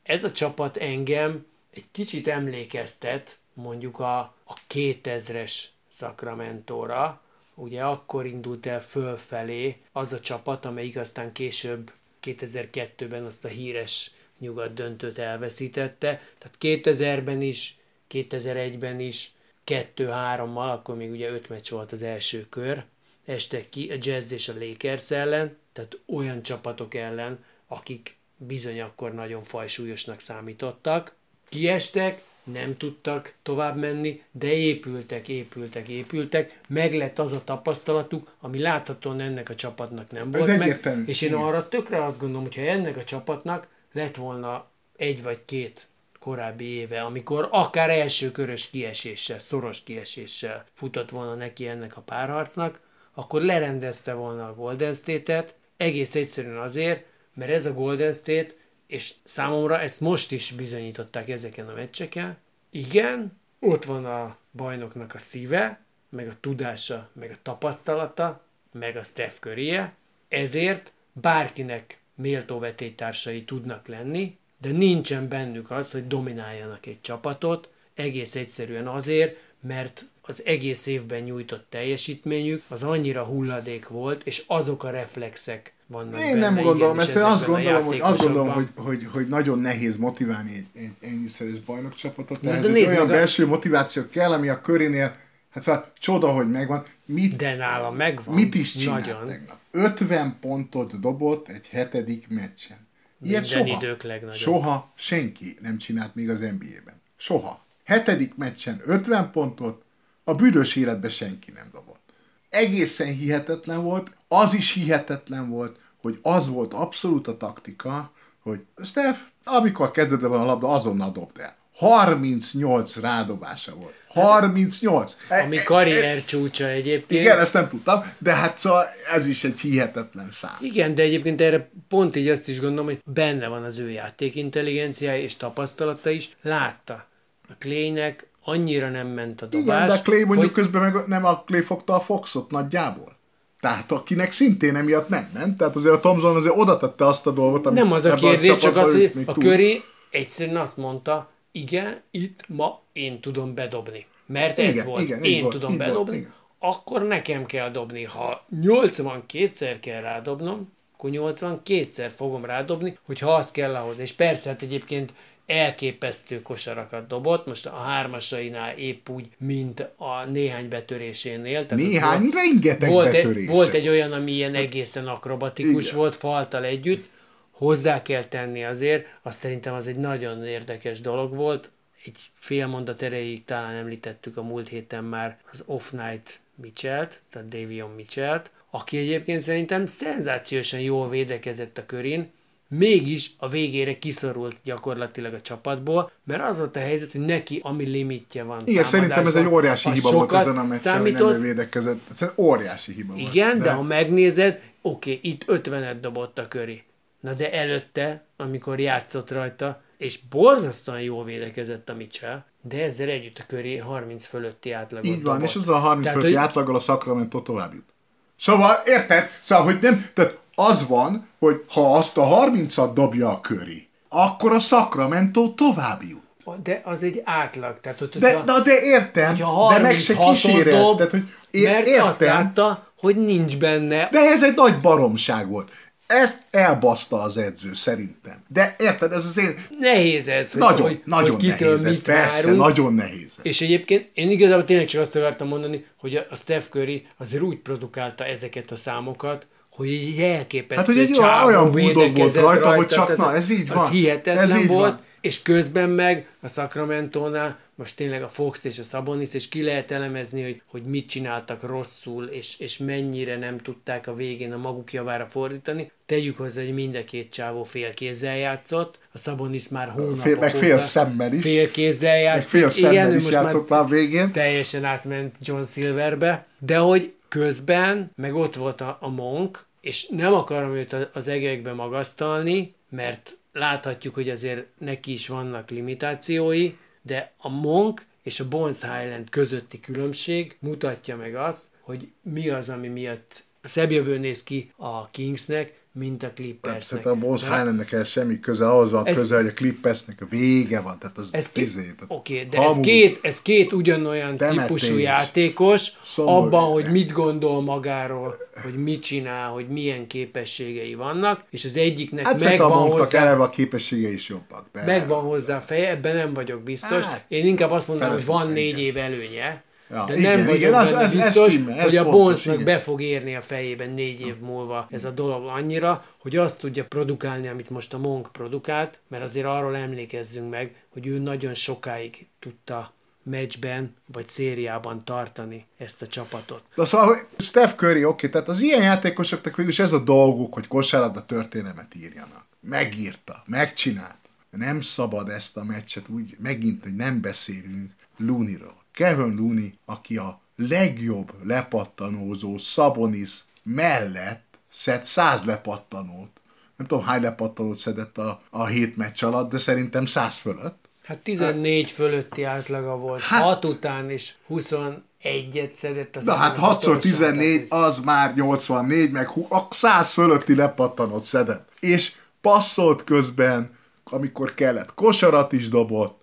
ez 0.03 0.25
a 0.25 0.31
csapat 0.31 0.77
engem 0.77 1.47
egy 1.71 1.85
kicsit 1.91 2.29
emlékeztet 2.29 3.39
mondjuk 3.55 4.01
a, 4.01 4.19
a 4.45 4.55
2000-es 4.75 5.63
Sacramento-ra. 5.91 7.23
Ugye 7.55 7.83
akkor 7.83 8.27
indult 8.27 8.67
el 8.67 8.81
fölfelé 8.81 9.77
az 9.93 10.13
a 10.13 10.21
csapat, 10.21 10.65
amelyik 10.65 10.97
aztán 10.97 11.33
később 11.33 11.93
2002-ben 12.23 13.25
azt 13.25 13.45
a 13.45 13.49
híres 13.49 14.11
nyugat 14.39 14.75
döntőt 14.75 15.19
elveszítette. 15.19 16.21
Tehát 16.39 16.57
2000-ben 16.61 17.43
is, 17.43 17.77
2001-ben 18.11 19.01
is, 19.01 19.33
2-3-mal, 19.67 20.73
akkor 20.73 20.97
még 20.97 21.11
ugye 21.11 21.31
5 21.31 21.49
meccs 21.49 21.71
volt 21.71 21.93
az 21.93 22.03
első 22.03 22.47
kör, 22.49 22.85
estek 23.29 23.69
ki 23.69 23.91
a 23.91 23.97
Jazz 24.01 24.33
és 24.33 24.49
a 24.49 24.53
Lakers 24.59 25.11
ellen, 25.11 25.57
tehát 25.73 25.99
olyan 26.07 26.43
csapatok 26.43 26.95
ellen, 26.95 27.45
akik 27.67 28.17
bizony 28.37 28.81
akkor 28.81 29.15
nagyon 29.15 29.45
fajsúlyosnak 29.45 30.21
számítottak. 30.21 31.15
Kiestek, 31.49 32.23
nem 32.43 32.77
tudtak 32.77 33.35
tovább 33.43 33.77
menni, 33.77 34.23
de 34.31 34.53
épültek, 34.53 35.29
épültek, 35.29 35.89
épültek, 35.89 36.59
meg 36.69 36.95
lett 36.95 37.19
az 37.19 37.33
a 37.33 37.45
tapasztalatuk, 37.45 38.33
ami 38.41 38.59
láthatóan 38.59 39.21
ennek 39.21 39.49
a 39.49 39.55
csapatnak 39.55 40.11
nem 40.11 40.31
volt 40.31 40.47
meg, 40.47 40.61
egyértelmű, 40.61 41.05
és 41.05 41.21
én 41.21 41.35
arra 41.35 41.69
tökre 41.69 42.05
azt 42.05 42.19
gondolom, 42.21 42.43
hogyha 42.43 42.63
ennek 42.63 42.97
a 42.97 43.05
csapatnak 43.05 43.69
lett 43.93 44.17
volna 44.17 44.71
egy 44.97 45.23
vagy 45.23 45.45
két 45.45 45.89
korábbi 46.19 46.65
éve, 46.65 47.01
amikor 47.01 47.49
akár 47.51 47.91
első 47.91 48.31
körös 48.31 48.71
kieséssel, 48.71 49.39
szoros 49.39 49.83
kieséssel 49.83 50.65
futott 50.73 51.11
volna 51.11 51.35
neki 51.35 51.67
ennek 51.67 51.97
a 51.97 52.01
párharcnak, 52.01 52.81
akkor 53.19 53.43
lerendezte 53.43 54.13
volna 54.13 54.49
a 54.49 54.55
Golden 54.55 54.93
State-et, 54.93 55.55
egész 55.77 56.15
egyszerűen 56.15 56.57
azért, 56.57 57.05
mert 57.35 57.51
ez 57.51 57.67
a 57.67 57.73
Golden 57.73 58.13
State, 58.13 58.55
és 58.87 59.15
számomra 59.25 59.81
ezt 59.81 60.01
most 60.01 60.33
is 60.33 60.53
bizonyították 60.53 61.29
ezeken 61.29 61.69
a 61.69 61.75
meccseken, 61.75 62.37
igen, 62.71 63.39
ott 63.61 63.85
van 63.85 64.05
a 64.05 64.37
bajnoknak 64.53 65.15
a 65.15 65.19
szíve, 65.19 65.81
meg 66.09 66.29
a 66.29 66.37
tudása, 66.41 67.11
meg 67.13 67.31
a 67.31 67.39
tapasztalata, 67.43 68.45
meg 68.73 68.97
a 68.97 69.03
Steph 69.03 69.35
curry 69.41 69.81
ezért 70.29 70.93
bárkinek 71.13 72.01
méltó 72.15 72.59
vetélytársai 72.59 73.45
tudnak 73.45 73.87
lenni, 73.87 74.39
de 74.61 74.71
nincsen 74.71 75.29
bennük 75.29 75.71
az, 75.71 75.93
hogy 75.93 76.07
domináljanak 76.07 76.87
egy 76.87 77.01
csapatot, 77.01 77.71
egész 77.95 78.35
egyszerűen 78.35 78.89
azért, 78.89 79.37
mert 79.61 80.05
az 80.29 80.43
egész 80.45 80.87
évben 80.87 81.23
nyújtott 81.23 81.67
teljesítményük 81.69 82.63
az 82.69 82.83
annyira 82.83 83.25
hulladék 83.25 83.89
volt, 83.89 84.23
és 84.27 84.43
azok 84.47 84.85
a 84.85 84.91
reflexek 84.91 85.73
vannak 85.87 86.21
Én 86.21 86.33
benne, 86.33 86.51
nem 86.51 86.63
gondolom, 86.65 86.99
ezt 86.99 87.17
én 87.17 87.23
azt 87.23 87.47
gondolom, 87.47 87.85
hogy, 87.85 88.01
azt 88.01 88.23
gondolom 88.23 88.53
hogy, 88.53 88.69
hogy, 88.77 89.07
hogy 89.13 89.29
nagyon 89.29 89.59
nehéz 89.59 89.97
motiválni 89.97 90.55
egy, 90.55 90.83
egy 90.83 91.11
ennyiszeres 91.11 91.61
bajnokcsapatot. 91.61 92.43
Na, 92.43 92.51
Ehhez 92.51 92.63
de 92.63 92.69
egy 92.69 92.75
nézd 92.75 92.93
olyan 92.93 93.07
a- 93.09 93.11
belső 93.11 93.47
motiváció 93.47 94.03
kell, 94.11 94.33
ami 94.33 94.49
a 94.49 94.61
körénél, 94.61 95.15
hát 95.51 95.63
szóval 95.63 95.93
csoda, 95.99 96.29
hogy 96.33 96.51
megvan. 96.51 96.85
Mit, 97.05 97.37
De 97.37 97.55
nála 97.55 97.91
megvan. 97.91 98.35
mit 98.35 98.55
is 98.55 98.73
csinált 98.73 99.07
Nagyon. 99.07 99.27
tegnap? 99.27 99.57
50 99.71 100.37
pontot 100.41 101.01
dobott 101.01 101.49
egy 101.49 101.67
hetedik 101.71 102.29
meccsen. 102.29 102.87
Ilyet 103.23 103.41
Minden 103.43 103.67
soha, 103.67 103.83
idők 103.83 104.03
legnagyobb. 104.03 104.35
soha 104.35 104.93
senki 104.95 105.57
nem 105.61 105.79
csinált 105.79 106.15
még 106.15 106.31
az 106.31 106.41
NBA-ben. 106.41 107.01
Soha. 107.17 107.65
Hetedik 107.85 108.35
meccsen 108.35 108.83
50 108.87 109.31
pontot, 109.31 109.83
a 110.29 110.35
büdös 110.35 110.77
életben 110.77 111.11
senki 111.11 111.51
nem 111.51 111.69
dobott. 111.73 112.01
Egészen 112.49 113.07
hihetetlen 113.07 113.83
volt, 113.83 114.11
az 114.29 114.55
is 114.55 114.73
hihetetlen 114.73 115.49
volt, 115.49 115.77
hogy 116.01 116.19
az 116.23 116.49
volt 116.49 116.75
abszolút 116.75 117.29
a 117.29 117.37
taktika, 117.37 118.13
hogy 118.43 118.61
Steph, 118.85 119.19
amikor 119.45 119.91
kezdetben 119.91 120.31
van 120.31 120.41
a 120.41 120.45
labda, 120.45 120.69
azonnal 120.69 121.11
dobd 121.13 121.41
el. 121.41 121.57
38 121.75 122.97
rádobása 122.97 123.75
volt. 123.75 123.95
38! 124.09 125.17
Ami 125.29 125.57
karrier 125.57 126.25
csúcsa 126.25 126.69
egyébként. 126.69 127.23
Igen, 127.23 127.39
ezt 127.39 127.55
nem 127.55 127.69
tudtam, 127.69 128.13
de 128.19 128.35
hát 128.35 128.59
szóval 128.59 128.87
ez 129.13 129.27
is 129.27 129.45
egy 129.45 129.61
hihetetlen 129.61 130.31
szám. 130.31 130.57
Igen, 130.61 130.95
de 130.95 131.03
egyébként 131.03 131.41
erre 131.41 131.71
pont 131.89 132.17
így 132.17 132.29
azt 132.29 132.49
is 132.49 132.61
gondolom, 132.61 132.87
hogy 132.87 133.01
benne 133.05 133.47
van 133.47 133.65
az 133.65 133.79
ő 133.79 133.91
játék 133.91 134.35
intelligenciája 134.35 135.23
és 135.23 135.37
tapasztalata 135.37 136.11
is. 136.11 136.37
Látta. 136.43 137.07
A 137.49 137.53
Claynek 137.59 138.28
annyira 138.49 138.89
nem 138.89 139.07
ment 139.07 139.43
a 139.43 139.47
dobás. 139.47 139.67
Igen, 139.67 139.87
de 139.87 139.93
a 139.93 140.03
Clay 140.03 140.25
mondjuk 140.25 140.55
hogy 140.55 140.65
közben 140.65 140.81
meg 140.81 141.07
nem 141.07 141.25
a 141.25 141.43
Clay 141.43 141.63
fogta 141.63 141.95
a 141.95 142.01
Foxot 142.01 142.51
nagyjából. 142.51 143.17
Tehát 143.61 143.93
akinek 143.93 144.33
szintén 144.33 144.77
emiatt 144.77 145.09
nem 145.09 145.31
ment, 145.35 145.57
tehát 145.57 145.77
azért 145.77 145.95
a 145.95 146.01
Thompson 146.01 146.37
azért 146.37 146.55
oda 146.57 146.77
tette 146.77 147.07
azt 147.07 147.27
a 147.27 147.31
dolgot, 147.31 147.67
amit 147.67 147.83
nem 147.83 147.93
az 147.93 148.05
a 148.05 148.15
kérdés, 148.15 148.49
csak 148.49 148.61
csapatban 148.61 148.85
az, 148.85 148.93
hogy 148.93 149.25
a. 149.27 149.33
Curry 149.33 149.83
egyszerűen 150.11 150.57
azt 150.57 150.77
mondta, 150.77 151.31
igen, 151.53 152.03
itt 152.11 152.45
ma 152.49 152.81
én 152.93 153.21
tudom 153.21 153.55
bedobni. 153.55 154.07
Mert 154.27 154.59
ez 154.59 154.75
Igen, 154.75 154.87
volt, 154.87 155.03
igen, 155.03 155.23
én 155.23 155.41
volt, 155.41 155.53
tudom 155.53 155.71
így 155.71 155.77
volt, 155.77 155.89
bedobni, 155.91 156.17
igen. 156.17 156.33
akkor 156.59 157.03
nekem 157.03 157.47
kell 157.47 157.71
dobni. 157.71 158.05
Ha 158.05 158.45
82-szer 158.61 159.77
kell 159.81 160.01
rádobnom, 160.01 160.73
akkor 160.95 161.11
82-szer 161.13 162.11
fogom 162.15 162.45
rádobni, 162.45 162.99
hogyha 163.07 163.35
az 163.35 163.51
kell 163.51 163.75
ahhoz. 163.75 163.99
És 163.99 164.13
persze, 164.13 164.49
hát 164.49 164.63
egyébként 164.63 165.13
elképesztő 165.49 166.43
kosarakat 166.43 167.07
dobott, 167.07 167.47
most 167.47 167.67
a 167.67 167.77
hármasainál 167.77 168.77
épp 168.77 169.09
úgy, 169.09 169.27
mint 169.39 169.81
a 169.97 170.25
néhány 170.25 170.69
betörésénél. 170.69 171.67
Tehát 171.67 171.85
Néhány, 171.85 172.21
volt- 172.21 172.35
rengeteg 172.35 172.91
volt 172.91 173.07
egy, 173.07 173.13
betörése. 173.23 173.53
volt 173.53 173.75
egy 173.75 173.89
olyan, 173.89 174.13
ami 174.13 174.33
ilyen 174.33 174.55
egészen 174.55 175.07
akrobatikus 175.07 175.85
Igen. 175.85 175.97
volt, 175.97 176.17
faltal 176.17 176.65
együtt, 176.65 177.09
hozzá 177.51 178.03
kell 178.03 178.25
tenni 178.25 178.65
azért, 178.65 179.07
azt 179.23 179.39
szerintem 179.39 179.75
az 179.75 179.87
egy 179.87 179.97
nagyon 179.97 180.45
érdekes 180.47 181.01
dolog 181.01 181.37
volt. 181.37 181.71
Egy 182.05 182.19
fél 182.35 182.67
mondat 182.67 183.03
erejéig 183.03 183.45
talán 183.45 183.75
említettük 183.75 184.37
a 184.37 184.43
múlt 184.43 184.69
héten 184.69 185.05
már 185.05 185.39
az 185.51 185.63
Off 185.67 185.91
Night 185.91 186.41
Mitchell-t, 186.55 187.23
tehát 187.31 187.49
Davion 187.49 187.91
Mitchell-t, 187.91 188.51
aki 188.71 188.99
egyébként 188.99 189.43
szerintem 189.43 189.87
szenzációsan 189.87 190.81
jól 190.81 191.09
védekezett 191.09 191.79
a 191.79 191.87
körén, 191.87 192.31
mégis 192.69 193.31
a 193.39 193.49
végére 193.49 193.99
kiszorult 193.99 194.57
gyakorlatilag 194.65 195.33
a 195.33 195.41
csapatból, 195.41 196.11
mert 196.25 196.43
az 196.43 196.59
volt 196.59 196.77
a 196.77 196.79
helyzet, 196.79 197.13
hogy 197.13 197.21
neki 197.21 197.61
ami 197.63 197.87
limitje 197.87 198.43
van. 198.43 198.63
Igen, 198.65 198.85
szerintem 198.85 199.27
ez 199.27 199.35
egy 199.35 199.47
óriási 199.47 199.91
hiba 199.91 200.11
volt 200.11 200.33
ezen 200.33 200.59
a 200.59 200.65
meccsen, 200.65 200.71
hogy 201.01 201.13
számított. 201.13 201.31
nem 201.33 201.41
ő 201.41 201.45
védekezett. 201.45 202.01
Ez 202.11 202.31
óriási 202.37 202.93
hiba 202.93 203.13
volt. 203.15 203.29
Igen, 203.29 203.59
de, 203.59 203.65
de 203.65 203.73
ha 203.73 203.83
megnézed, 203.83 204.63
oké, 204.83 205.19
itt 205.23 205.45
50-et 205.47 205.97
dobott 206.01 206.39
a 206.39 206.49
köri. 206.49 206.83
Na 207.21 207.33
de 207.33 207.53
előtte, 207.53 208.25
amikor 208.37 208.81
játszott 208.81 209.31
rajta, 209.31 209.83
és 209.97 210.19
borzasztóan 210.31 211.01
jól 211.01 211.25
védekezett 211.25 211.89
a 211.89 211.95
Mitchell, 211.95 212.45
de 212.63 212.83
ezzel 212.83 213.09
együtt 213.09 213.39
a 213.39 213.45
köré 213.47 213.77
30 213.77 214.27
fölötti 214.27 214.73
átlagot 214.73 215.07
Így 215.07 215.23
van, 215.23 215.23
dobott. 215.23 215.49
és 215.49 215.57
az 215.57 215.69
a 215.69 215.79
30 215.79 216.05
Tehát, 216.05 216.19
fölötti 216.19 216.39
hogy 216.39 216.47
átlaggal 216.49 216.75
a 216.75 216.79
Sacramento 216.79 217.41
tovább 217.41 217.75
jut. 217.75 217.95
Szóval, 218.39 218.77
érted? 218.87 219.31
Szóval, 219.41 219.65
hogy 219.65 219.79
nem, 219.81 220.07
tehát 220.15 220.39
az 220.55 220.89
van, 220.89 221.29
hogy 221.39 221.65
ha 221.69 221.95
azt 221.95 222.17
a 222.19 222.23
30-at 222.23 222.91
dobja 222.95 223.29
a 223.29 223.41
köri, 223.41 223.89
akkor 224.09 224.53
a 224.53 224.59
Sacramento 224.59 225.49
tovább 225.49 226.03
jut. 226.03 226.63
De 226.63 226.81
az 226.85 227.03
egy 227.03 227.23
átlag. 227.25 227.81
Tehát, 227.81 227.99
hogy, 227.99 228.09
De, 228.09 228.43
de, 228.45 228.53
de 228.65 228.81
értem, 228.83 229.35
de 229.69 229.79
meg 229.79 229.99
se 229.99 230.15
36-ot 230.19 230.31
kíséred. 230.31 230.75
dob, 230.75 230.97
Tehát, 230.97 231.11
hogy 231.13 231.23
é- 231.51 231.65
mert 231.65 231.87
értem, 231.87 232.07
azt 232.07 232.21
látta, 232.21 232.93
hogy 232.99 233.17
nincs 233.17 233.57
benne. 233.59 234.09
de 234.13 234.19
ez 234.19 234.43
egy 234.43 234.55
nagy 234.55 234.81
baromság 234.81 235.49
volt. 235.49 235.71
Ezt 236.09 236.43
elbaszta 236.51 237.21
az 237.23 237.37
edző, 237.37 237.75
szerintem. 237.75 238.43
De 238.49 238.77
érted, 238.79 239.13
ez 239.13 239.25
az 239.25 239.39
én... 239.39 239.67
Nehéz 239.79 240.29
ez, 240.29 240.53
hogy, 240.53 240.61
Nagyon, 240.61 240.81
hogy, 240.81 241.03
nagyon 241.05 241.31
hogy 241.31 241.41
kitől 241.41 241.69
nehéz 241.69 241.85
ez, 241.85 241.91
mit 241.93 242.03
persze, 242.03 242.43
várunk. 242.43 242.63
nagyon 242.63 242.95
nehéz 242.95 243.35
ez. 243.39 243.39
És 243.43 243.61
egyébként 243.61 244.11
én 244.15 244.31
igazából 244.31 244.65
tényleg 244.65 244.87
csak 244.87 245.01
azt 245.01 245.17
akartam 245.17 245.49
mondani, 245.49 245.85
hogy 246.01 246.27
a 246.31 246.37
Steph 246.37 246.65
Curry 246.71 247.07
azért 247.19 247.43
úgy 247.43 247.57
produkálta 247.59 248.25
ezeket 248.25 248.71
a 248.71 248.77
számokat, 248.77 249.47
hogy 249.71 249.89
egy 249.89 250.21
elképesztő 250.21 250.77
Hát, 250.77 250.87
hogy 250.87 250.99
egy 250.99 251.19
olyan- 251.19 251.45
olyan 251.45 251.73
volt 251.73 251.75
védekezett 251.95 252.43
rajta, 252.43 252.75
hogy 252.75 252.87
csak 252.87 253.03
tehát 253.07 253.17
na, 253.17 253.35
ez 253.35 253.51
így 253.51 253.69
az 253.71 253.75
van. 253.77 253.91
hihetetlen 253.91 254.39
Ez 254.45 254.57
így 254.57 254.67
volt, 254.67 254.91
van. 254.95 255.01
És 255.21 255.43
közben 255.43 255.91
meg 255.91 256.29
a 256.41 256.49
Sacramento-nál 256.49 257.59
most 257.75 257.97
tényleg 257.97 258.23
a 258.23 258.29
Fox 258.29 258.65
és 258.65 258.79
a 258.79 258.83
Sabonis, 258.83 259.35
és 259.35 259.49
ki 259.49 259.63
lehet 259.63 259.91
elemezni, 259.91 260.43
hogy, 260.43 260.63
hogy 260.71 260.83
mit 260.83 261.09
csináltak 261.09 261.63
rosszul, 261.63 262.25
és, 262.25 262.59
és 262.59 262.79
mennyire 262.79 263.37
nem 263.37 263.59
tudták 263.59 264.07
a 264.07 264.15
végén 264.15 264.53
a 264.53 264.57
maguk 264.57 264.93
javára 264.93 265.27
fordítani. 265.27 265.91
Tegyük 266.07 266.37
hozzá, 266.37 266.63
hogy 266.63 266.75
mind 266.75 266.95
a 266.95 267.05
két 267.05 267.33
csávó 267.33 267.63
fél 267.63 267.95
kézzel 267.95 268.37
játszott, 268.37 268.99
a 269.13 269.19
Sabonis 269.19 269.69
már 269.69 269.89
hónapok 269.89 270.21
Fél- 270.21 270.39
meg 270.41 270.51
fél 270.51 270.79
szemmel 270.79 271.33
is. 271.33 271.43
Fél 271.43 271.71
kézzel 271.71 272.19
játszott. 272.19 272.49
Fél 272.49 272.61
Igen, 272.61 272.71
szemmel 272.71 273.13
ő 273.13 273.17
is 273.17 273.23
most 273.23 273.35
már 273.35 273.43
játszott 273.43 273.69
már 273.69 273.89
végén. 273.89 274.33
teljesen 274.33 274.85
átment 274.85 275.37
John 275.41 275.63
Silverbe, 275.63 276.47
de 276.59 276.77
hogy 276.77 277.13
közben 277.29 278.11
meg 278.17 278.35
ott 278.35 278.57
volt 278.57 278.81
a, 278.81 278.99
a 279.01 279.09
Monk, 279.09 279.67
és 279.81 280.07
nem 280.09 280.35
akarom 280.35 280.75
őt 280.75 280.97
az 281.13 281.29
egekbe 281.29 281.73
magasztalni, 281.73 282.71
mert 282.91 283.38
láthatjuk, 283.59 284.15
hogy 284.15 284.31
azért 284.31 284.67
neki 284.79 285.13
is 285.13 285.29
vannak 285.29 285.71
limitációi, 285.71 286.77
de 287.03 287.33
a 287.37 287.49
Monk 287.49 288.07
és 288.23 288.41
a 288.41 288.49
Bones 288.49 288.83
Highland 288.83 289.31
közötti 289.31 289.81
különbség 289.81 290.57
mutatja 290.61 291.17
meg 291.17 291.35
azt, 291.35 291.67
hogy 291.81 292.09
mi 292.23 292.49
az, 292.49 292.69
ami 292.69 292.89
miatt 292.89 293.45
szebb 293.63 293.91
jövő 293.91 294.19
néz 294.19 294.43
ki 294.43 294.73
a 294.77 295.11
Kingsnek, 295.11 295.78
mint 295.99 296.23
a 296.23 296.31
Clippersnek. 296.35 296.83
Szerintem 296.83 297.25
a 297.25 297.29
Mert 297.31 297.43
Highlandnek 297.43 297.93
el 297.93 298.05
semmi 298.05 298.41
köze, 298.41 298.69
ahhoz 298.69 298.91
van 298.91 299.07
Ez- 299.07 299.19
köze, 299.19 299.37
hogy 299.37 299.47
a 299.47 299.53
Clippersnek 299.53 300.21
a 300.21 300.27
vége 300.31 300.81
van, 300.81 300.99
tehát 300.99 301.19
az 301.19 301.29
ez 301.33 301.49
két, 301.53 301.65
izé, 301.65 301.81
tehát 301.81 302.05
oké, 302.09 302.45
de 302.51 302.59
ez 302.59 302.65
hamu. 302.65 302.81
két, 302.83 303.19
ez 303.23 303.43
két 303.43 303.73
ugyanolyan 303.73 304.37
Temetés. 304.37 304.63
típusú 304.63 304.97
játékos, 304.99 305.91
Szomorú. 306.05 306.45
abban, 306.47 306.73
hogy 306.73 306.85
mit 306.91 307.13
gondol 307.13 307.63
magáról, 307.63 308.37
hogy 308.63 308.75
mit 308.77 309.03
csinál, 309.03 309.49
hogy 309.51 309.69
milyen 309.69 310.07
képességei 310.07 310.95
vannak, 310.95 311.41
és 311.51 311.65
az 311.65 311.77
egyiknek 311.77 312.25
Hát 312.27 312.45
megvan 312.45 312.91
hozzá, 312.91 313.21
eleve 313.21 313.43
a 313.43 313.51
képessége 313.51 314.13
is 314.13 314.29
jobbak. 314.29 314.67
De 314.73 314.85
megvan 314.85 315.21
hozzá 315.23 315.59
feje, 315.59 315.91
ebben 315.91 316.17
nem 316.17 316.35
vagyok 316.35 316.63
biztos. 316.63 317.05
Hát, 317.05 317.25
Én 317.29 317.47
inkább 317.47 317.71
azt 317.71 317.89
mondanám, 317.89 318.15
hogy 318.15 318.25
van 318.25 318.49
négy 318.53 318.79
év 318.79 318.97
előnye, 318.97 319.63
Ja, 319.91 320.05
de 320.05 320.17
igen, 320.17 320.37
nem 320.37 320.47
vagyok 320.47 320.61
igen, 320.61 320.75
az- 320.75 320.93
ez- 320.93 321.15
ez 321.15 321.25
biztos, 321.25 321.53
stimmel, 321.53 321.79
ez 321.79 321.85
hogy 321.85 321.97
a 321.97 322.33
igen. 322.45 322.65
be 322.65 322.79
fog 322.79 323.03
érni 323.03 323.35
a 323.35 323.41
fejében 323.41 323.91
négy 323.91 324.21
év 324.21 324.41
múlva 324.41 324.87
ez 324.91 325.05
a 325.05 325.11
dolog 325.11 325.47
annyira, 325.47 326.05
hogy 326.19 326.37
azt 326.37 326.61
tudja 326.61 326.85
produkálni, 326.85 327.49
amit 327.49 327.71
most 327.71 327.95
a 327.95 327.99
Monk 327.99 328.29
produkált, 328.33 329.01
mert 329.09 329.23
azért 329.23 329.47
arról 329.47 329.77
emlékezzünk 329.77 330.51
meg, 330.51 330.75
hogy 330.89 331.07
ő 331.07 331.19
nagyon 331.19 331.55
sokáig 331.55 332.27
tudta 332.39 332.93
meccsben 333.23 333.95
vagy 334.13 334.29
szériában 334.29 335.05
tartani 335.05 335.67
ezt 335.79 336.03
a 336.03 336.07
csapatot. 336.07 336.63
De 336.75 336.85
szóval, 336.85 337.07
hogy 337.07 337.27
Steph 337.39 337.75
Curry, 337.75 338.05
oké, 338.05 338.29
tehát 338.29 338.49
az 338.49 338.61
ilyen 338.61 338.83
játékosoknak 338.83 339.57
végülis 339.57 339.79
ez 339.79 339.93
a 339.93 339.99
dolguk, 339.99 340.55
hogy 340.55 340.67
kosárlabda 340.69 341.27
történelmet 341.27 341.95
írjanak. 341.97 342.45
Megírta, 342.61 343.43
megcsinált. 343.47 344.17
Nem 344.51 344.81
szabad 344.81 345.29
ezt 345.29 345.57
a 345.57 345.65
meccset 345.65 346.09
úgy, 346.09 346.37
megint, 346.43 346.83
hogy 346.83 346.95
nem 346.95 347.21
beszélünk 347.21 347.91
Looneyról. 348.17 348.78
Kevin 348.99 349.35
Looney, 349.37 349.79
aki 349.85 350.17
a 350.17 350.41
legjobb 350.57 351.33
lepattanózó 351.45 352.57
Sabonis 352.57 353.41
mellett 353.63 354.59
szed 354.71 355.05
száz 355.05 355.45
lepattanót. 355.45 356.31
Nem 356.77 356.87
tudom, 356.87 357.05
hány 357.05 357.23
lepattanót 357.23 357.77
szedett 357.77 358.19
a, 358.19 358.41
a 358.51 358.67
hét 358.67 358.97
meccs 358.97 359.25
alatt, 359.25 359.51
de 359.51 359.59
szerintem 359.59 360.07
száz 360.07 360.37
fölött. 360.39 360.89
Hát 361.05 361.19
14 361.19 361.91
fölötti 361.91 362.43
átlaga 362.43 362.97
volt, 362.97 363.23
Hát- 363.23 363.43
6 363.43 363.65
után 363.65 364.11
is 364.11 364.39
21-et 364.51 365.73
szedett. 365.73 366.17
Azt 366.17 366.27
Na 366.27 366.35
hát 366.35 366.57
az 366.57 366.63
6 366.63 366.83
utolsó, 366.83 367.01
14 367.01 367.69
tehát 367.69 367.85
az 367.87 367.99
már 367.99 368.35
84, 368.35 369.11
meg 369.11 369.29
hú- 369.29 369.51
a 369.53 369.67
100 369.71 370.13
fölötti 370.13 370.55
lepattanott 370.55 371.23
szedett. 371.23 371.69
És 371.81 372.15
passzolt 372.41 373.05
közben, 373.05 373.77
amikor 374.05 374.55
kellett, 374.55 374.95
kosarat 374.95 375.53
is 375.53 375.69
dobott. 375.69 376.18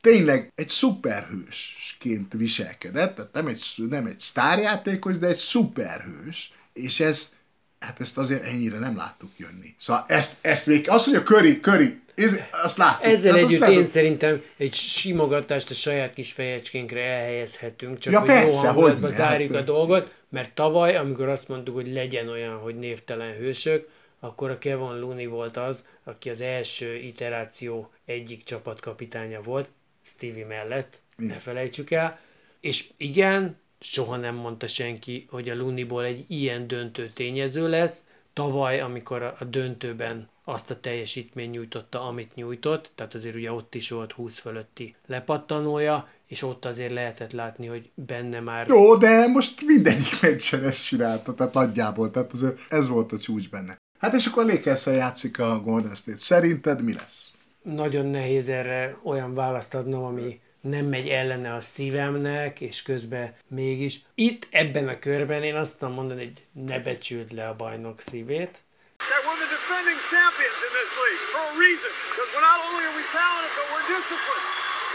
Tényleg 0.00 0.52
egy 0.54 0.68
szuperhősként 0.68 2.32
viselkedett, 2.32 3.14
tehát 3.14 3.32
nem 3.32 3.46
egy, 3.46 3.62
nem 3.76 4.06
egy 4.06 4.20
sztárjátékos, 4.20 5.18
de 5.18 5.26
egy 5.26 5.36
szuperhős. 5.36 6.52
És 6.72 7.00
ez, 7.00 7.32
hát 7.80 8.00
ezt 8.00 8.18
azért 8.18 8.44
ennyire 8.44 8.78
nem 8.78 8.96
láttuk 8.96 9.30
jönni. 9.36 9.74
Szóval 9.78 10.04
ezt, 10.06 10.46
ezt 10.46 10.66
még, 10.66 10.88
az, 10.88 11.04
hogy 11.04 11.14
a 11.14 11.22
köri, 11.22 11.60
köri, 11.60 12.00
ez, 12.16 12.40
azt 12.62 12.76
láttuk. 12.76 13.04
Ezzel 13.04 13.34
azt 13.34 13.42
együtt 13.42 13.60
láttuk. 13.60 13.76
én 13.76 13.86
szerintem 13.86 14.42
egy 14.56 14.74
simogatást 14.74 15.70
a 15.70 15.74
saját 15.74 16.14
kis 16.14 16.32
fejecskénkre 16.32 17.00
elhelyezhetünk, 17.00 17.98
csak 17.98 18.12
Ja, 18.12 18.18
hogy 18.18 18.28
persze, 18.28 18.56
jó 18.56 18.62
hangulatba 18.62 19.08
zárjuk 19.08 19.52
hát- 19.52 19.60
a 19.60 19.64
dolgot, 19.64 20.14
mert 20.28 20.52
tavaly, 20.52 20.96
amikor 20.96 21.28
azt 21.28 21.48
mondtuk, 21.48 21.74
hogy 21.74 21.92
legyen 21.92 22.28
olyan, 22.28 22.58
hogy 22.58 22.78
névtelen 22.78 23.32
hősök, 23.32 23.88
akkor 24.20 24.50
a 24.50 24.58
Kevin 24.58 24.98
Looney 25.00 25.26
volt 25.26 25.56
az, 25.56 25.84
aki 26.04 26.30
az 26.30 26.40
első 26.40 26.94
iteráció 26.94 27.90
egyik 28.04 28.44
csapatkapitánya 28.44 29.40
volt, 29.40 29.68
Stevie 30.06 30.46
mellett, 30.46 31.02
ne 31.16 31.34
felejtsük 31.34 31.90
el, 31.90 32.18
és 32.60 32.90
igen, 32.96 33.56
soha 33.80 34.16
nem 34.16 34.34
mondta 34.34 34.66
senki, 34.66 35.26
hogy 35.30 35.48
a 35.48 35.54
Looneyból 35.54 36.04
egy 36.04 36.24
ilyen 36.28 36.66
döntő 36.66 37.10
tényező 37.14 37.68
lesz. 37.68 38.02
Tavaly, 38.32 38.80
amikor 38.80 39.22
a 39.22 39.36
a 39.38 39.44
döntőben 39.44 40.28
azt 40.44 40.70
a 40.70 40.80
teljesítmény 40.80 41.50
nyújtotta, 41.50 42.06
amit 42.06 42.34
nyújtott, 42.34 42.90
tehát 42.94 43.14
azért 43.14 43.34
ugye 43.34 43.52
ott 43.52 43.74
is 43.74 43.90
volt 43.90 44.12
20 44.12 44.38
fölötti 44.38 44.94
lepattanója, 45.06 46.08
és 46.26 46.42
ott 46.42 46.64
azért 46.64 46.92
lehetett 46.92 47.32
látni, 47.32 47.66
hogy 47.66 47.90
benne 47.94 48.40
már 48.40 48.66
Jó, 48.66 48.96
de 48.96 49.26
most 49.26 49.66
mindegyik 49.66 50.20
meccsen 50.20 50.64
ezt 50.64 50.86
csinálta, 50.86 51.34
tehát 51.34 51.54
nagyjából, 51.54 52.10
tehát 52.10 52.32
azért 52.32 52.58
ez 52.68 52.88
volt 52.88 53.12
a 53.12 53.18
csúcs 53.18 53.50
benne. 53.50 53.76
Hát 53.98 54.14
és 54.14 54.26
akkor 54.26 54.44
lakers 54.44 54.86
játszik 54.86 55.38
a 55.38 55.60
Golden 55.60 55.94
State. 55.94 56.18
Szerinted 56.18 56.82
mi 56.82 56.92
lesz? 56.92 57.30
Nagyon 57.74 58.06
nehéz 58.06 58.48
erre 58.48 58.96
olyan 59.04 59.34
választ 59.34 59.74
adnom, 59.74 60.04
ami 60.04 60.40
nem 60.60 60.86
megy 60.86 61.08
ellene 61.08 61.54
a 61.54 61.60
szívemnek, 61.60 62.60
és 62.60 62.82
közben 62.82 63.34
mégis. 63.48 64.00
Itt 64.14 64.46
ebben 64.50 64.88
a 64.88 64.98
körben 64.98 65.42
én 65.42 65.54
azt 65.54 65.78
tudom 65.78 65.94
mondani, 65.94 66.24
hogy 66.24 66.64
ne 66.64 66.78
becsüld 66.78 67.32
le 67.32 67.48
a 67.48 67.56
bajnok 67.56 68.00
szívét. 68.00 68.58
that 68.98 69.22
we're 69.26 69.40
the 69.44 69.50
defending 69.58 69.98
champions 70.14 70.58
in 70.66 70.72
this 70.78 70.92
league 71.04 71.24
for 71.32 71.42
a 71.52 71.54
reason. 71.64 71.92
Because 72.10 72.28
we're 72.34 72.48
not 72.52 72.60
only 72.68 72.84
are 72.88 72.96
we 73.00 73.04
talented, 73.20 73.52
but 73.58 73.66
we're 73.72 73.88
disciplined. 73.96 74.46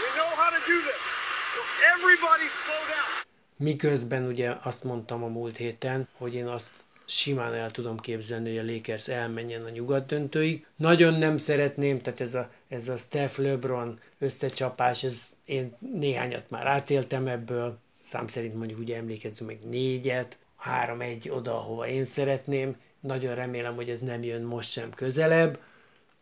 We 0.02 0.08
know 0.18 0.30
how 0.42 0.50
to 0.56 0.60
do 0.72 0.78
this. 0.88 1.02
So 1.54 1.60
everybody 1.94 2.46
slow 2.62 2.82
down. 2.94 3.10
Miközben 3.56 4.26
ugye 4.26 4.56
azt 4.62 4.84
mondtam 4.84 5.22
a 5.22 5.26
múlt 5.26 5.56
héten, 5.56 6.08
hogy 6.18 6.34
én 6.34 6.46
azt 6.46 6.72
simán 7.16 7.54
el 7.54 7.70
tudom 7.70 7.96
képzelni, 7.96 8.56
hogy 8.56 8.68
a 8.68 8.72
Lakers 8.72 9.08
elmenjen 9.08 9.64
a 9.64 9.68
nyugat 9.68 10.06
döntőig. 10.06 10.66
Nagyon 10.76 11.14
nem 11.14 11.36
szeretném, 11.36 12.00
tehát 12.00 12.20
ez 12.20 12.34
a, 12.34 12.50
ez 12.68 12.88
a 12.88 12.96
Steph 12.96 13.38
LeBron 13.38 14.00
összecsapás, 14.18 15.04
ez 15.04 15.32
én 15.44 15.76
néhányat 15.78 16.50
már 16.50 16.66
átéltem 16.66 17.26
ebből, 17.26 17.78
szám 18.02 18.26
szerint 18.26 18.54
mondjuk 18.54 18.78
ugye 18.78 18.96
emlékezzünk 18.96 19.50
meg 19.50 19.60
négyet, 19.68 20.38
három-egy 20.56 21.28
oda, 21.28 21.58
ahova 21.58 21.88
én 21.88 22.04
szeretném. 22.04 22.76
Nagyon 23.00 23.34
remélem, 23.34 23.74
hogy 23.74 23.90
ez 23.90 24.00
nem 24.00 24.22
jön 24.22 24.42
most 24.42 24.70
sem 24.70 24.90
közelebb, 24.90 25.58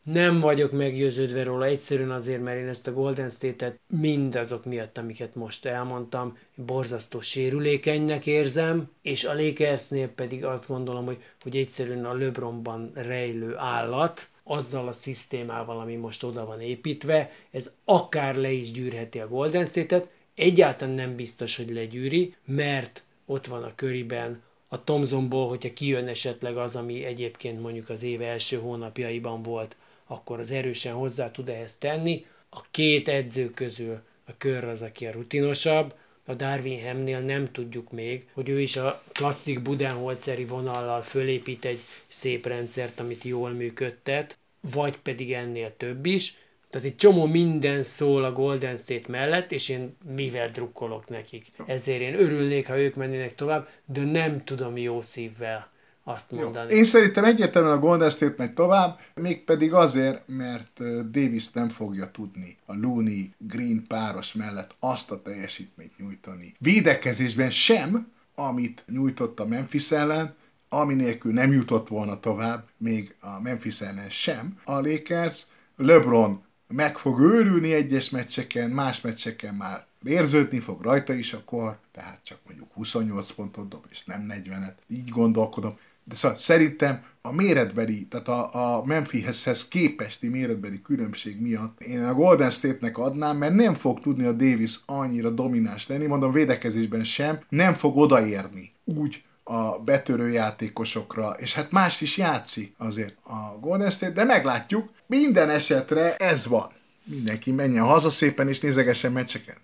Nem 0.03 0.39
vagyok 0.39 0.73
meggyőződve 0.73 1.43
róla, 1.43 1.65
egyszerűen 1.65 2.11
azért, 2.11 2.43
mert 2.43 2.59
én 2.59 2.69
ezt 2.69 2.87
a 2.87 2.93
Golden 2.93 3.29
State-et 3.29 3.81
mindazok 3.89 4.65
miatt, 4.65 4.99
amiket 4.99 5.35
most 5.35 5.67
elmondtam, 5.67 6.37
borzasztó 6.55 7.21
sérülékenynek 7.21 8.27
érzem, 8.27 8.91
és 9.03 9.25
a 9.25 9.35
Lakersnél 9.35 10.09
pedig 10.09 10.45
azt 10.45 10.69
gondolom, 10.69 11.05
hogy, 11.05 11.23
hogy 11.43 11.57
egyszerűen 11.57 12.05
a 12.05 12.15
LeBronban 12.15 12.91
rejlő 12.95 13.57
állat, 13.57 14.29
azzal 14.45 14.89
a 14.89 14.93
szisztémával, 14.93 15.81
ami 15.81 15.95
most 15.95 16.23
oda 16.23 16.47
van 16.47 16.61
építve, 16.61 17.31
ez 17.51 17.73
akár 17.85 18.35
le 18.35 18.51
is 18.51 18.71
gyűrheti 18.71 19.19
a 19.19 19.29
Golden 19.29 19.65
State-et, 19.65 20.09
egyáltalán 20.35 20.95
nem 20.95 21.17
biztos, 21.17 21.57
hogy 21.57 21.71
legyűri, 21.71 22.35
mert 22.45 23.05
ott 23.27 23.47
van 23.47 23.63
a 23.63 23.75
köriben 23.75 24.43
a 24.69 24.85
Tomsonból, 24.85 25.49
hogyha 25.49 25.73
kijön 25.73 26.09
esetleg 26.09 26.57
az, 26.57 26.77
ami 26.77 27.05
egyébként 27.05 27.61
mondjuk 27.61 27.89
az 27.89 28.03
éve 28.03 28.27
első 28.27 28.57
hónapjaiban 28.57 29.43
volt, 29.43 29.77
akkor 30.11 30.39
az 30.39 30.51
erősen 30.51 30.95
hozzá 30.95 31.31
tud 31.31 31.49
ehhez 31.49 31.77
tenni. 31.77 32.27
A 32.49 32.61
két 32.71 33.09
edző 33.09 33.51
közül 33.51 34.01
a 34.27 34.33
kör 34.39 34.65
az, 34.65 34.83
aki 34.83 35.07
a 35.07 35.13
rutinosabb, 35.13 35.95
a 36.25 36.35
Darwin 36.35 36.85
Hamnél 36.85 37.21
nem 37.21 37.53
tudjuk 37.53 37.91
még, 37.91 38.27
hogy 38.33 38.49
ő 38.49 38.61
is 38.61 38.77
a 38.77 39.03
klasszik 39.13 39.63
Budenholzeri 39.63 40.45
vonallal 40.45 41.03
fölépít 41.03 41.65
egy 41.65 41.81
szép 42.07 42.47
rendszert, 42.47 43.01
amit 43.01 43.25
jól 43.25 43.51
működtet, 43.51 44.39
vagy 44.73 44.97
pedig 44.97 45.33
ennél 45.33 45.77
több 45.77 46.07
is. 46.07 46.37
Tehát 46.71 46.87
egy 46.87 46.97
csomó 46.97 47.27
minden 47.27 47.83
szól 47.83 48.25
a 48.25 48.33
Golden 48.33 48.77
State 48.77 49.11
mellett, 49.11 49.53
és 49.53 49.69
én 49.69 49.97
mivel 50.15 50.49
drukkolok 50.49 51.09
nekik. 51.09 51.47
Ezért 51.67 52.01
én 52.01 52.21
örülnék, 52.21 52.67
ha 52.67 52.79
ők 52.79 52.95
mennének 52.95 53.35
tovább, 53.35 53.69
de 53.85 54.05
nem 54.05 54.45
tudom 54.45 54.77
jó 54.77 55.03
szívvel 55.03 55.71
azt 56.11 56.31
mondani. 56.31 56.73
Jó. 56.73 56.79
Én 56.79 56.85
szerintem 56.85 57.25
egyértelműen 57.25 57.77
a 57.77 57.79
Golden 57.79 58.11
State 58.11 58.35
megy 58.37 58.53
tovább, 58.53 58.99
mégpedig 59.15 59.73
azért, 59.73 60.23
mert 60.27 60.81
Davis 61.11 61.51
nem 61.51 61.69
fogja 61.69 62.11
tudni 62.11 62.57
a 62.67 62.75
Looney 62.75 63.31
Green 63.39 63.85
páros 63.87 64.33
mellett 64.33 64.75
azt 64.79 65.11
a 65.11 65.23
teljesítményt 65.23 65.99
nyújtani. 65.99 66.55
Védekezésben 66.59 67.51
sem, 67.51 68.13
amit 68.35 68.85
nyújtott 68.87 69.41
a 69.41 69.47
Memphis 69.47 69.91
ellen, 69.91 70.35
ami 70.69 70.95
nélkül 70.95 71.33
nem 71.33 71.53
jutott 71.53 71.89
volna 71.89 72.21
tovább, 72.21 72.69
még 72.77 73.15
a 73.21 73.41
Memphis 73.41 73.81
ellen 73.81 74.11
sem. 74.11 74.59
A 74.65 74.81
Lakers, 74.81 75.47
LeBron 75.77 76.43
meg 76.69 76.97
fog 76.97 77.21
őrülni 77.21 77.73
egyes 77.73 78.11
meccseken, 78.11 78.71
más 78.71 79.01
meccseken 79.01 79.55
már 79.55 79.87
érződni 80.05 80.59
fog 80.59 80.83
rajta 80.83 81.13
is 81.13 81.33
akkor, 81.33 81.79
tehát 81.93 82.21
csak 82.23 82.39
mondjuk 82.47 82.69
28 82.73 83.31
pontot 83.31 83.69
dob, 83.69 83.87
és 83.91 84.05
nem 84.05 84.27
40-et. 84.29 84.75
Így 84.89 85.09
gondolkodom. 85.09 85.79
De 86.11 86.17
szóval 86.17 86.37
szerintem 86.37 87.03
a 87.23 87.33
méretbeli, 87.33 88.07
tehát 88.07 88.29
a, 88.29 88.77
a 88.77 88.85
Memphishez 88.85 89.69
képesti 89.69 90.29
méretbeli 90.29 90.83
különbség 90.83 91.41
miatt 91.41 91.81
én 91.81 92.05
a 92.05 92.15
Golden 92.15 92.51
State-nek 92.51 92.99
adnám, 92.99 93.37
mert 93.37 93.55
nem 93.55 93.75
fog 93.75 94.01
tudni 94.01 94.25
a 94.25 94.33
Davis 94.33 94.77
annyira 94.87 95.31
domináns 95.31 95.87
lenni, 95.87 96.07
mondom 96.07 96.33
védekezésben 96.33 97.05
sem, 97.05 97.41
nem 97.49 97.75
fog 97.75 97.97
odaérni 97.97 98.73
úgy 98.85 99.23
a 99.45 99.79
betörő 99.79 100.29
játékosokra, 100.31 101.31
és 101.31 101.55
hát 101.55 101.71
más 101.71 102.01
is 102.01 102.17
játszik 102.17 102.75
azért 102.79 103.17
a 103.23 103.59
Golden 103.61 103.91
State, 103.91 104.13
de 104.13 104.25
meglátjuk. 104.25 104.91
Minden 105.07 105.51
esetre 105.51 106.17
ez 106.17 106.47
van. 106.47 106.73
Mindenki 107.05 107.53
menjen 107.53 107.85
haza 107.85 108.11
szépen, 108.11 108.49
és 108.49 108.61
nézegessen 108.61 109.13
meccseket. 109.13 109.61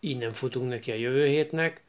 Innen 0.00 0.32
futunk 0.32 0.68
neki 0.68 0.90
a 0.90 0.94
jövő 0.94 1.26
hétnek, 1.26 1.82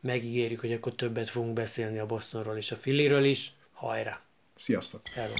megígérjük, 0.00 0.60
hogy 0.60 0.72
akkor 0.72 0.94
többet 0.94 1.28
fogunk 1.28 1.52
beszélni 1.52 1.98
a 1.98 2.06
Bostonról 2.06 2.56
és 2.56 2.70
a 2.70 2.76
Filiről 2.76 3.24
is. 3.24 3.52
Hajrá! 3.72 4.20
Sziasztok! 4.56 5.00
Hello. 5.14 5.34